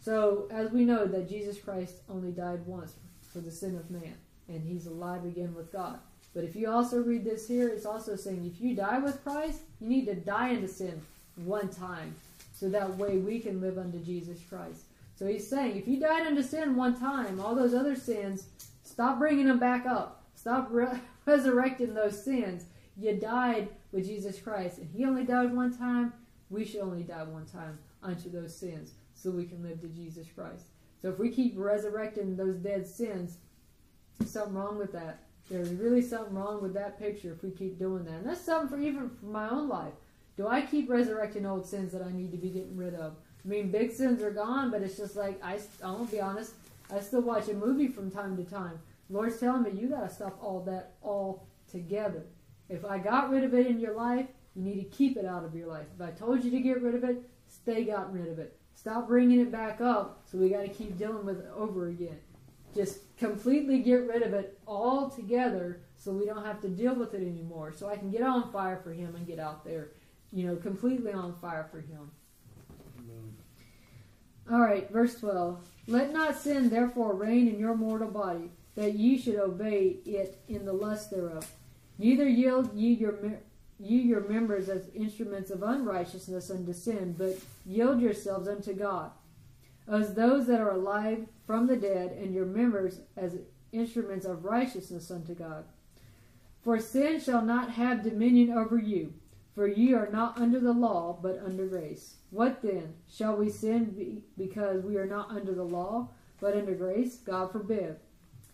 [0.00, 2.94] So, as we know that Jesus Christ only died once
[3.32, 4.14] for the sin of man,
[4.48, 5.98] and he's alive again with God.
[6.36, 9.62] But if you also read this here, it's also saying if you die with Christ,
[9.80, 11.00] you need to die into sin
[11.36, 12.14] one time.
[12.52, 14.82] So that way we can live unto Jesus Christ.
[15.18, 18.48] So he's saying if you died unto sin one time, all those other sins,
[18.82, 20.24] stop bringing them back up.
[20.34, 22.66] Stop re- resurrecting those sins.
[22.98, 26.12] You died with Jesus Christ, and he only died one time.
[26.50, 30.26] We should only die one time unto those sins so we can live to Jesus
[30.34, 30.66] Christ.
[31.00, 33.38] So if we keep resurrecting those dead sins,
[34.26, 35.20] something wrong with that.
[35.50, 38.14] There's really something wrong with that picture if we keep doing that.
[38.14, 39.92] And that's something for even for my own life.
[40.36, 43.14] Do I keep resurrecting old sins that I need to be getting rid of?
[43.44, 45.54] I mean, big sins are gone, but it's just like I.
[45.82, 46.54] I'm gonna be honest.
[46.92, 48.78] I still watch a movie from time to time.
[49.08, 52.24] Lord's telling me you gotta stop all that all together.
[52.68, 55.44] If I got rid of it in your life, you need to keep it out
[55.44, 55.86] of your life.
[55.94, 58.58] If I told you to get rid of it, stay gotten rid of it.
[58.74, 62.18] Stop bringing it back up, so we got to keep dealing with it over again.
[62.74, 67.14] Just completely get rid of it all together, so we don't have to deal with
[67.14, 67.72] it anymore.
[67.72, 69.90] So I can get on fire for Him and get out there,
[70.32, 72.10] you know, completely on fire for Him.
[74.50, 75.58] All right, verse 12.
[75.88, 80.64] Let not sin therefore reign in your mortal body, that ye should obey it in
[80.64, 81.50] the lust thereof.
[81.98, 83.18] Neither yield ye your
[83.78, 89.10] ye your members as instruments of unrighteousness unto sin, but yield yourselves unto God,
[89.88, 93.38] as those that are alive from the dead, and your members as
[93.72, 95.64] instruments of righteousness unto God.
[96.62, 99.14] For sin shall not have dominion over you,
[99.54, 102.16] for ye are not under the law, but under grace.
[102.30, 102.94] What then?
[103.08, 106.08] Shall we sin be- because we are not under the law,
[106.40, 107.16] but under grace?
[107.18, 107.96] God forbid.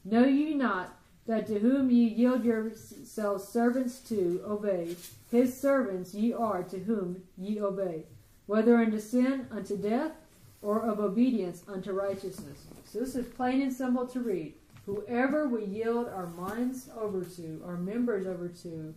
[0.04, 4.96] Know ye not that to whom ye yield yourselves servants to obey,
[5.30, 8.04] his servants ye are to whom ye obey,
[8.46, 10.12] whether unto sin, unto death,
[10.60, 12.66] or of obedience unto righteousness.
[12.92, 14.52] So this is plain and simple to read.
[14.84, 18.94] Whoever we yield our minds over to, our members over to,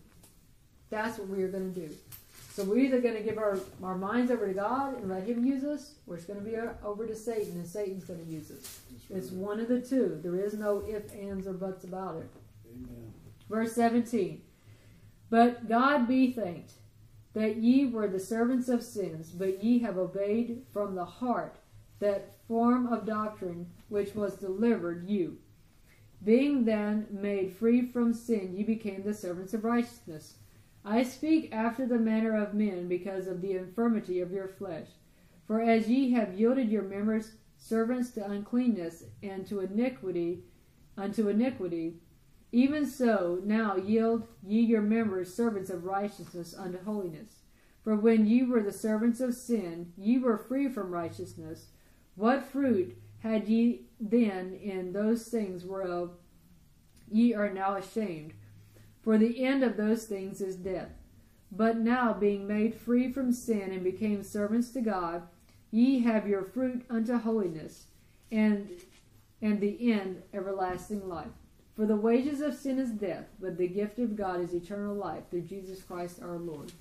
[0.89, 1.95] that's what we are going to do.
[2.51, 5.45] So we're either going to give our, our minds over to God and let Him
[5.45, 8.51] use us, or it's going to be over to Satan and Satan's going to use
[8.51, 8.81] us.
[9.09, 10.19] It's one of the two.
[10.21, 12.29] There is no if, ands, or buts about it.
[12.69, 13.13] Amen.
[13.49, 14.41] Verse 17.
[15.29, 16.73] But God be thanked
[17.33, 21.55] that ye were the servants of sins, but ye have obeyed from the heart
[21.99, 25.37] that form of doctrine which was delivered you.
[26.23, 30.37] Being then made free from sin, ye became the servants of righteousness.
[30.83, 34.87] I speak after the manner of men because of the infirmity of your flesh.
[35.45, 40.43] For as ye have yielded your members servants to uncleanness and to iniquity
[40.97, 42.01] unto iniquity,
[42.51, 47.41] even so now yield ye your members servants of righteousness unto holiness.
[47.83, 51.67] For when ye were the servants of sin, ye were free from righteousness.
[52.15, 56.11] What fruit had ye then in those things whereof
[57.11, 58.33] ye are now ashamed?
[59.01, 60.91] For the end of those things is death.
[61.51, 65.23] But now, being made free from sin and became servants to God,
[65.71, 67.85] ye have your fruit unto holiness,
[68.31, 68.69] and
[69.41, 71.33] and the end everlasting life.
[71.75, 75.23] For the wages of sin is death, but the gift of God is eternal life
[75.29, 76.71] through Jesus Christ our Lord.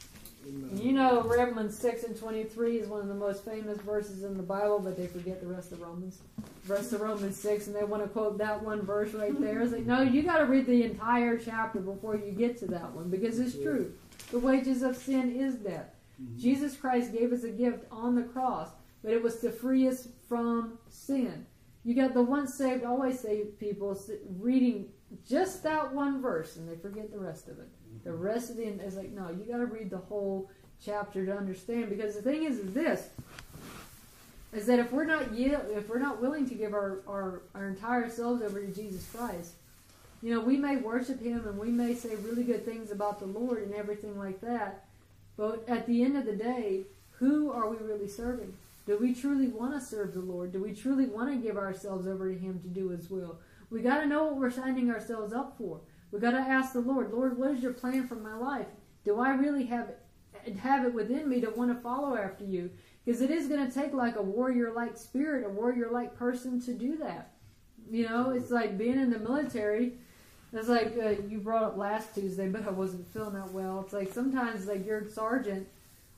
[0.45, 4.37] And you know, Romans 6 and 23 is one of the most famous verses in
[4.37, 6.19] the Bible, but they forget the rest of Romans.
[6.67, 9.63] The Rest of Romans 6, and they want to quote that one verse right there.
[9.63, 12.93] It's like, no, you got to read the entire chapter before you get to that
[12.93, 13.93] one, because it's true.
[14.31, 15.91] The wages of sin is death.
[16.23, 16.39] Mm-hmm.
[16.39, 18.69] Jesus Christ gave us a gift on the cross,
[19.03, 21.47] but it was to free us from sin.
[21.85, 24.01] You got the once saved, always saved people
[24.39, 24.89] reading
[25.29, 27.69] just that one verse, and they forget the rest of it.
[28.03, 30.51] The rest of the is like, no, you got to read the whole
[30.85, 31.89] chapter to understand.
[31.89, 33.09] Because the thing is, is this
[34.53, 38.09] is that if we're not if we're not willing to give our, our our entire
[38.09, 39.53] selves over to Jesus Christ,
[40.23, 43.27] you know, we may worship Him and we may say really good things about the
[43.27, 44.85] Lord and everything like that,
[45.37, 46.83] but at the end of the day,
[47.19, 48.55] who are we really serving?
[48.87, 50.53] Do we truly want to serve the Lord?
[50.53, 53.37] Do we truly want to give ourselves over to Him to do His will?
[53.71, 55.81] We got to know what we're signing ourselves up for.
[56.15, 58.69] We got to ask the Lord, Lord, what is your plan for my life?
[59.05, 59.95] Do I really have
[60.61, 62.71] have it within me to want to follow after you?
[63.05, 66.97] Because it is going to take like a warrior-like spirit, a warrior-like person to do
[66.99, 67.33] that.
[67.91, 69.95] You know, it's like being in the military.
[70.53, 73.81] It's like uh, you brought up last Tuesday, but I wasn't feeling that well.
[73.81, 75.67] It's like sometimes like your sergeant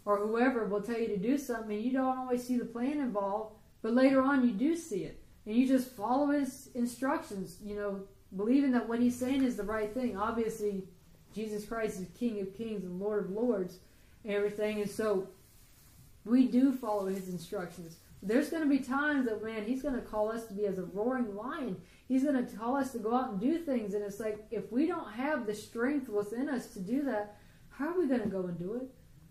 [0.04, 2.98] or whoever will tell you to do something, and you don't always see the plan
[2.98, 7.56] involved, but later on you do see it, and you just follow his instructions.
[7.64, 8.00] You know,
[8.36, 10.16] believing that what he's saying is the right thing.
[10.16, 10.84] Obviously,
[11.34, 13.78] Jesus Christ is King of Kings and Lord of Lords,
[14.24, 15.28] and everything, and so
[16.24, 17.96] we do follow his instructions.
[18.22, 20.78] There's going to be times that, man, he's going to call us to be as
[20.78, 21.76] a roaring lion.
[22.08, 23.94] He's going to call us to go out and do things.
[23.94, 27.36] And it's like, if we don't have the strength within us to do that,
[27.68, 28.88] how are we going to go and do it?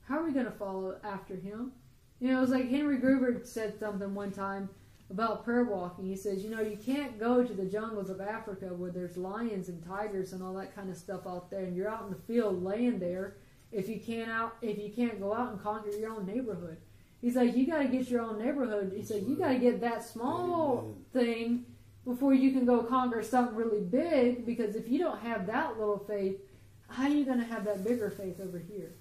[0.07, 1.73] How are we going to follow after him?
[2.19, 4.69] You know, it was like Henry Gruver said something one time
[5.09, 6.05] about prayer walking.
[6.05, 9.69] He says, you know, you can't go to the jungles of Africa where there's lions
[9.69, 12.21] and tigers and all that kind of stuff out there, and you're out in the
[12.33, 13.37] field laying there
[13.71, 16.77] if you can't out if you can't go out and conquer your own neighborhood.
[17.21, 18.93] He's like, you got to get your own neighborhood.
[18.95, 21.65] He said, you got to get that small thing
[22.03, 24.45] before you can go conquer something really big.
[24.45, 26.39] Because if you don't have that little faith,
[26.87, 28.93] how are you going to have that bigger faith over here?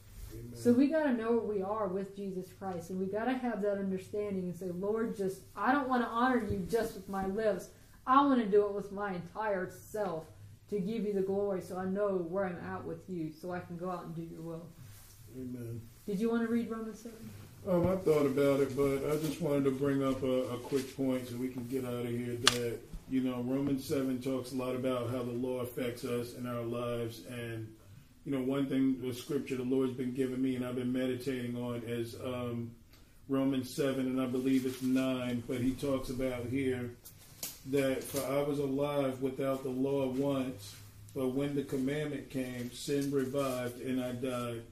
[0.54, 3.34] So we got to know where we are with Jesus Christ, and we got to
[3.34, 7.08] have that understanding and say, Lord, just I don't want to honor you just with
[7.08, 7.68] my lips.
[8.06, 10.24] I want to do it with my entire self
[10.70, 13.60] to give you the glory, so I know where I'm at with you, so I
[13.60, 14.66] can go out and do your will.
[15.36, 15.80] Amen.
[16.06, 17.30] Did you want to read Romans seven?
[17.68, 20.94] Um, I thought about it, but I just wanted to bring up a, a quick
[20.96, 22.36] point so we can get out of here.
[22.36, 22.78] That
[23.08, 26.62] you know, Romans seven talks a lot about how the law affects us in our
[26.62, 27.66] lives, and
[28.24, 31.56] you know, one thing the scripture the Lord's been giving me, and I've been meditating
[31.56, 32.70] on, is um,
[33.28, 35.42] Romans seven, and I believe it's nine.
[35.46, 36.90] But he talks about here
[37.70, 40.74] that for I was alive without the law once,
[41.14, 44.62] but when the commandment came, sin revived, and I died.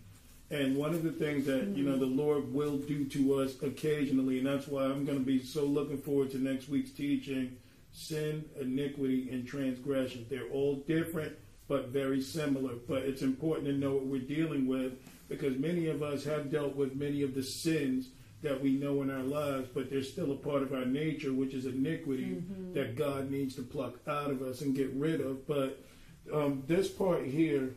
[0.50, 4.38] And one of the things that you know the Lord will do to us occasionally,
[4.38, 7.56] and that's why I'm going to be so looking forward to next week's teaching:
[7.92, 10.26] sin, iniquity, and transgression.
[10.28, 11.34] They're all different,
[11.72, 12.74] but very similar.
[12.86, 14.92] But it's important to know what we're dealing with
[15.30, 18.10] because many of us have dealt with many of the sins
[18.42, 21.54] that we know in our lives, but they're still a part of our nature, which
[21.54, 22.42] is iniquity
[22.74, 25.46] that God needs to pluck out of us and get rid of.
[25.46, 25.82] But
[26.30, 27.70] um, this part here,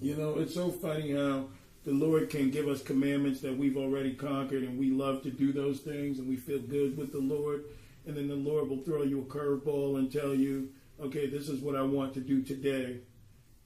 [0.00, 1.48] you know, it's so funny how
[1.84, 5.52] the Lord can give us commandments that we've already conquered, and we love to do
[5.52, 7.64] those things, and we feel good with the Lord.
[8.06, 10.70] And then the Lord will throw you a curveball and tell you,
[11.02, 13.00] okay, this is what I want to do today.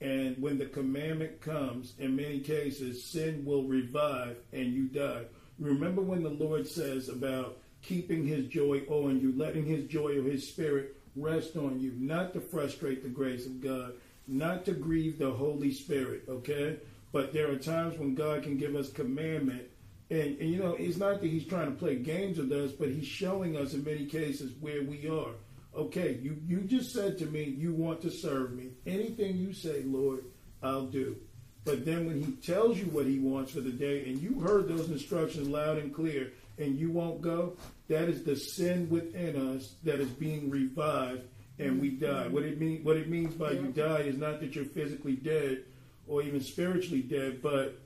[0.00, 5.24] And when the commandment comes, in many cases, sin will revive and you die.
[5.58, 10.22] Remember when the Lord says about keeping his joy on you, letting his joy or
[10.22, 13.94] his spirit rest on you, not to frustrate the grace of God,
[14.26, 16.76] not to grieve the Holy Spirit, okay?
[17.12, 19.62] But there are times when God can give us commandment.
[20.10, 22.90] And, and you know, it's not that he's trying to play games with us, but
[22.90, 25.32] he's showing us in many cases where we are.
[25.76, 28.70] Okay, you, you just said to me, you want to serve me.
[28.86, 30.24] Anything you say, Lord,
[30.62, 31.16] I'll do.
[31.64, 34.68] But then when he tells you what he wants for the day, and you heard
[34.68, 37.56] those instructions loud and clear, and you won't go,
[37.88, 41.22] that is the sin within us that is being revived,
[41.58, 42.28] and we die.
[42.28, 45.64] What it mean, what it means by you die is not that you're physically dead
[46.06, 47.78] or even spiritually dead, but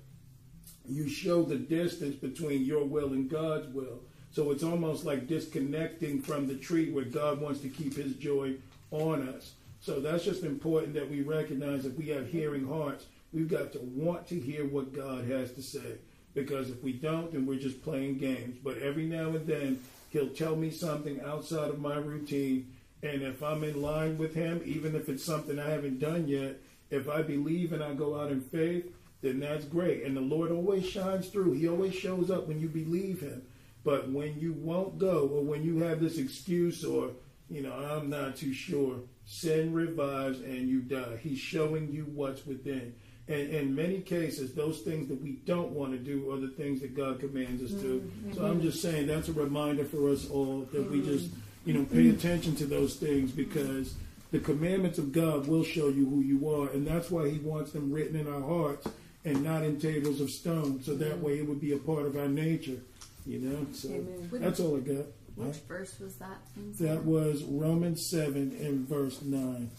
[0.87, 4.01] you show the distance between your will and God's will.
[4.33, 8.55] So it's almost like disconnecting from the tree where God wants to keep his joy
[8.91, 9.53] on us.
[9.81, 13.81] So that's just important that we recognize if we have hearing hearts, we've got to
[13.81, 15.99] want to hear what God has to say.
[16.35, 18.59] Because if we don't, then we're just playing games.
[18.63, 19.81] But every now and then,
[20.11, 24.61] He'll tell me something outside of my routine, And if I'm in line with Him,
[24.65, 26.57] even if it's something I haven't done yet,
[26.91, 28.93] if I believe and I go out in faith,
[29.23, 30.03] then that's great.
[30.03, 31.53] And the Lord always shines through.
[31.53, 33.43] He always shows up when you believe Him.
[33.85, 37.11] But when you won't go, or when you have this excuse, or,
[37.49, 41.19] you know, I'm not too sure, sin revives and you die.
[41.23, 42.95] He's showing you what's within.
[43.29, 46.81] And in many cases, those things that we don't want to do are the things
[46.81, 48.01] that God commands us to.
[48.01, 48.33] Mm-hmm.
[48.33, 51.31] So I'm just saying that's a reminder for us all that we just,
[51.65, 53.95] you know, pay attention to those things because
[54.33, 56.71] the commandments of God will show you who you are.
[56.71, 58.89] And that's why He wants them written in our hearts
[59.25, 60.83] and not in tables of stone.
[60.83, 62.79] So that way it would be a part of our nature,
[63.27, 63.67] you know?
[63.73, 64.29] So Amen.
[64.33, 65.07] that's all I got.
[65.37, 66.39] Which verse was that?
[66.81, 69.71] That was Romans 7 and verse 9.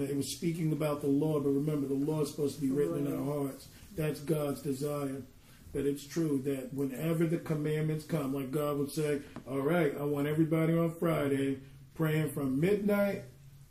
[0.00, 3.06] It was speaking about the law, but remember, the law is supposed to be written
[3.06, 3.68] in our hearts.
[3.96, 5.22] That's God's desire.
[5.72, 10.04] But it's true that whenever the commandments come, like God would say, All right, I
[10.04, 11.58] want everybody on Friday
[11.94, 13.24] praying from midnight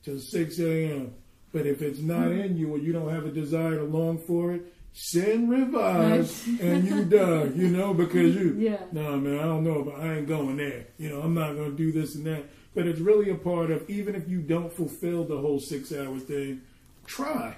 [0.04, 1.14] till 6 a.m.
[1.52, 2.40] But if it's not hmm.
[2.40, 6.88] in you or you don't have a desire to long for it, sin revives and
[6.88, 8.80] you die, you know, because you, Yeah.
[8.94, 10.88] no, man, I don't know, but I ain't going there.
[10.98, 12.46] You know, I'm not going to do this and that.
[12.74, 16.18] But it's really a part of, even if you don't fulfill the whole six hour
[16.20, 16.62] thing,
[17.06, 17.58] try.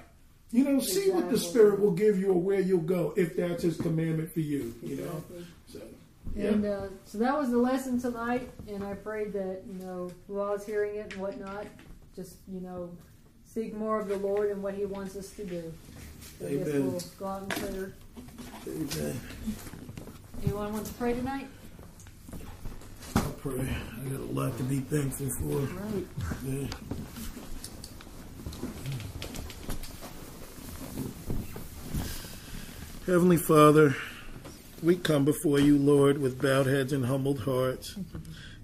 [0.50, 3.62] You know, see what the Spirit will give you or where you'll go if that's
[3.62, 5.24] His commandment for you, you know.
[5.66, 5.80] So,
[6.34, 6.48] yeah.
[6.48, 10.64] And uh, so that was the lesson tonight, and I prayed that you know was
[10.64, 11.66] hearing it and whatnot,
[12.16, 12.90] just you know
[13.44, 15.72] seek more of the Lord and what He wants us to do.
[16.40, 16.92] So I guess Amen.
[16.92, 17.92] we'll go out in prayer.
[18.66, 19.20] Amen.
[20.42, 21.48] Anyone want to pray tonight?
[23.16, 23.60] I'll pray.
[23.60, 25.58] I got a lot to be thankful for.
[25.58, 26.06] Right.
[26.46, 26.66] Yeah.
[33.06, 33.96] Heavenly Father,
[34.82, 37.96] we come before you, Lord, with bowed heads and humbled hearts.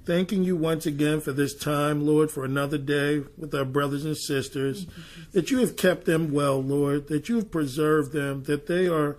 [0.05, 4.17] Thanking you once again for this time, Lord, for another day with our brothers and
[4.17, 4.87] sisters,
[5.33, 9.17] that you have kept them well, Lord, that you have preserved them, that they are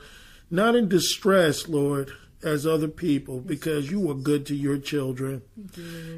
[0.51, 2.11] not in distress, Lord,
[2.43, 5.41] as other people, because you are good to your children.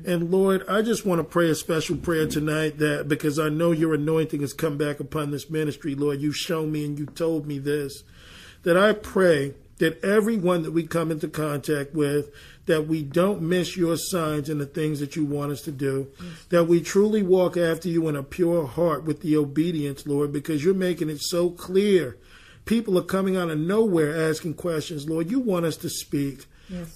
[0.05, 3.71] And Lord, I just want to pray a special prayer tonight that because I know
[3.71, 7.47] your anointing has come back upon this ministry, Lord, you've shown me and you told
[7.47, 8.03] me this,
[8.63, 12.31] that I pray that everyone that we come into contact with,
[12.65, 16.07] that we don't miss your signs and the things that you want us to do,
[16.49, 20.63] that we truly walk after you in a pure heart with the obedience, Lord, because
[20.63, 22.17] you're making it so clear.
[22.65, 25.31] People are coming out of nowhere asking questions, Lord.
[25.31, 26.45] You want us to speak.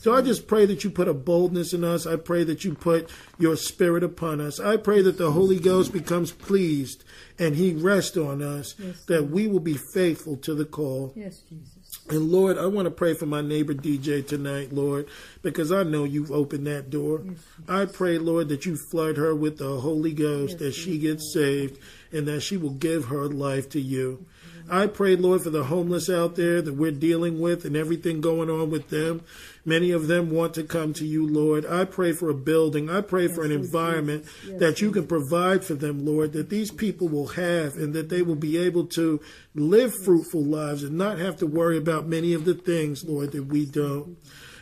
[0.02, 2.06] So I just pray that you put a boldness in us.
[2.06, 3.10] I pray that you put
[3.40, 4.60] your spirit upon us.
[4.60, 7.06] I pray that the Holy Ghost becomes pleased
[7.40, 8.76] and he rests on us,
[9.08, 11.14] that we will be faithful to the call.
[11.16, 11.71] Yes, Jesus.
[12.10, 15.08] And Lord, I want to pray for my neighbor DJ tonight, Lord,
[15.42, 17.24] because I know you've opened that door.
[17.68, 21.80] I pray, Lord, that you flood her with the Holy Ghost, that she gets saved,
[22.12, 24.26] and that she will give her life to you.
[24.72, 28.50] I pray, Lord, for the homeless out there that we're dealing with and everything going
[28.50, 29.22] on with them.
[29.66, 31.66] Many of them want to come to you, Lord.
[31.66, 32.90] I pray for a building.
[32.90, 34.26] I pray for an environment
[34.60, 38.22] that you can provide for them, Lord, that these people will have and that they
[38.22, 39.20] will be able to
[39.56, 43.48] live fruitful lives and not have to worry about many of the things, Lord, that
[43.48, 44.16] we don't.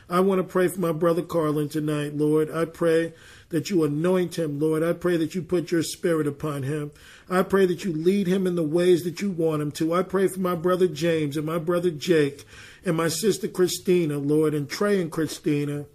[0.10, 2.50] I want to pray for my brother Carlin tonight, Lord.
[2.50, 3.14] I pray
[3.50, 4.84] that you anoint him, Lord.
[4.84, 6.92] I pray that you put your spirit upon him.
[7.30, 9.94] I pray that you lead him in the ways that you want him to.
[9.94, 12.46] I pray for my brother James and my brother Jake
[12.86, 15.86] and my sister Christina, Lord, and Trey and Christina.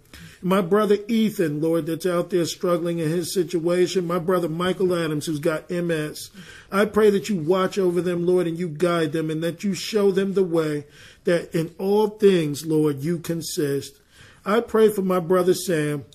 [0.41, 4.05] My brother Ethan, Lord, that's out there struggling in his situation.
[4.05, 6.29] My brother Michael Adams, who's got MS.
[6.71, 9.73] I pray that you watch over them, Lord, and you guide them and that you
[9.73, 10.85] show them the way
[11.23, 13.99] that in all things, Lord, you consist.
[14.45, 16.05] I pray for my brother Sam,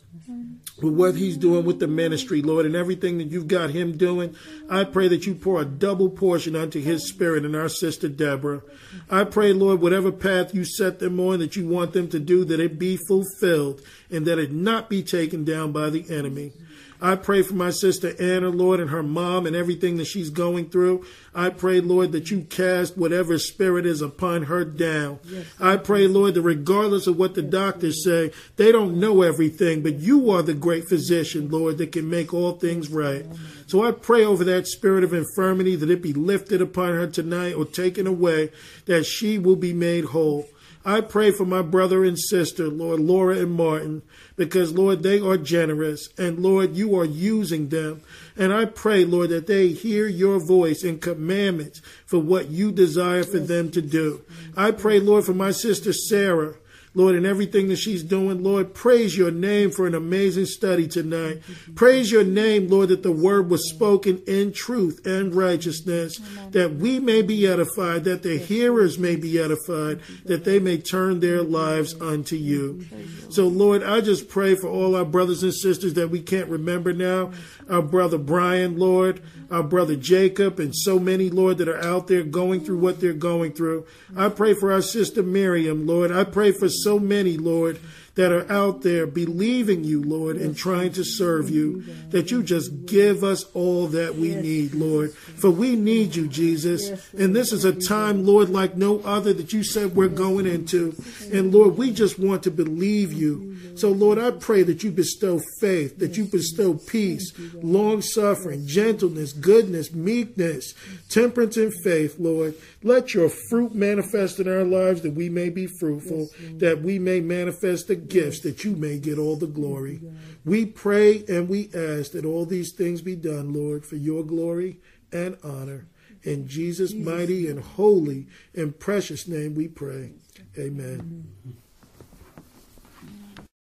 [0.83, 4.35] with what he's doing with the ministry, Lord, and everything that you've got him doing.
[4.69, 8.63] I pray that you pour a double portion unto his spirit and our sister Deborah.
[9.09, 12.45] I pray, Lord, whatever path you set them on that you want them to do,
[12.45, 16.53] that it be fulfilled and that it not be taken down by the enemy.
[17.01, 20.69] I pray for my sister Anna, Lord, and her mom and everything that she's going
[20.69, 21.05] through.
[21.35, 25.19] I pray, Lord, that you cast whatever spirit is upon her down.
[25.59, 30.01] I pray, Lord, that regardless of what the doctors say, they don't know everything, but
[30.01, 33.25] you are the great physician, Lord, that can make all things right.
[33.67, 37.55] So I pray over that spirit of infirmity that it be lifted upon her tonight
[37.55, 38.51] or taken away,
[38.87, 40.49] that she will be made whole.
[40.85, 44.01] I pray for my brother and sister, Lord, Laura and Martin,
[44.37, 48.01] because, Lord, they are generous, and, Lord, you are using them.
[48.35, 53.25] And I pray, Lord, that they hear your voice and commandments for what you desire
[53.25, 54.23] for them to do.
[54.57, 56.55] I pray, Lord, for my sister Sarah,
[56.93, 58.43] Lord, in everything that she's doing.
[58.43, 61.41] Lord, praise your name for an amazing study tonight.
[61.77, 66.99] Praise your name, Lord, that the word was spoken in truth and righteousness, that we
[66.99, 71.95] may be edified, that the hearers may be edified, that they may turn their lives
[72.01, 72.85] unto you.
[73.29, 76.93] So, Lord, I just pray for all our brothers and sisters that we can't remember
[76.93, 77.31] now.
[77.69, 82.23] Our brother Brian, Lord, our brother Jacob, and so many, Lord, that are out there
[82.23, 83.85] going through what they're going through.
[84.17, 86.13] I pray for our sister Miriam, Lord.
[86.13, 87.79] I pray for so many, Lord,
[88.15, 92.87] that are out there believing you, Lord, and trying to serve you, that you just
[92.87, 95.13] give us all that we need, Lord.
[95.13, 96.91] For we need you, Jesus.
[97.13, 100.95] And this is a time, Lord, like no other that you said we're going into.
[101.33, 103.57] And Lord, we just want to believe you.
[103.77, 109.33] So, Lord, I pray that you bestow faith, that you bestow peace, long suffering, gentleness,
[109.33, 110.75] goodness, meekness,
[111.09, 112.55] temperance, and faith, Lord.
[112.83, 116.29] Let your fruit manifest in our lives that we may be fruitful,
[116.59, 120.01] that we may manifest the gifts, that you may get all the glory.
[120.45, 124.79] We pray and we ask that all these things be done, Lord, for your glory
[125.13, 125.87] and honor.
[126.23, 130.13] In Jesus' mighty and holy and precious name we pray.
[130.59, 131.29] Amen.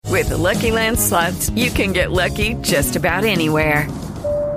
[0.07, 3.87] With the Lucky Land slots, you can get lucky just about anywhere.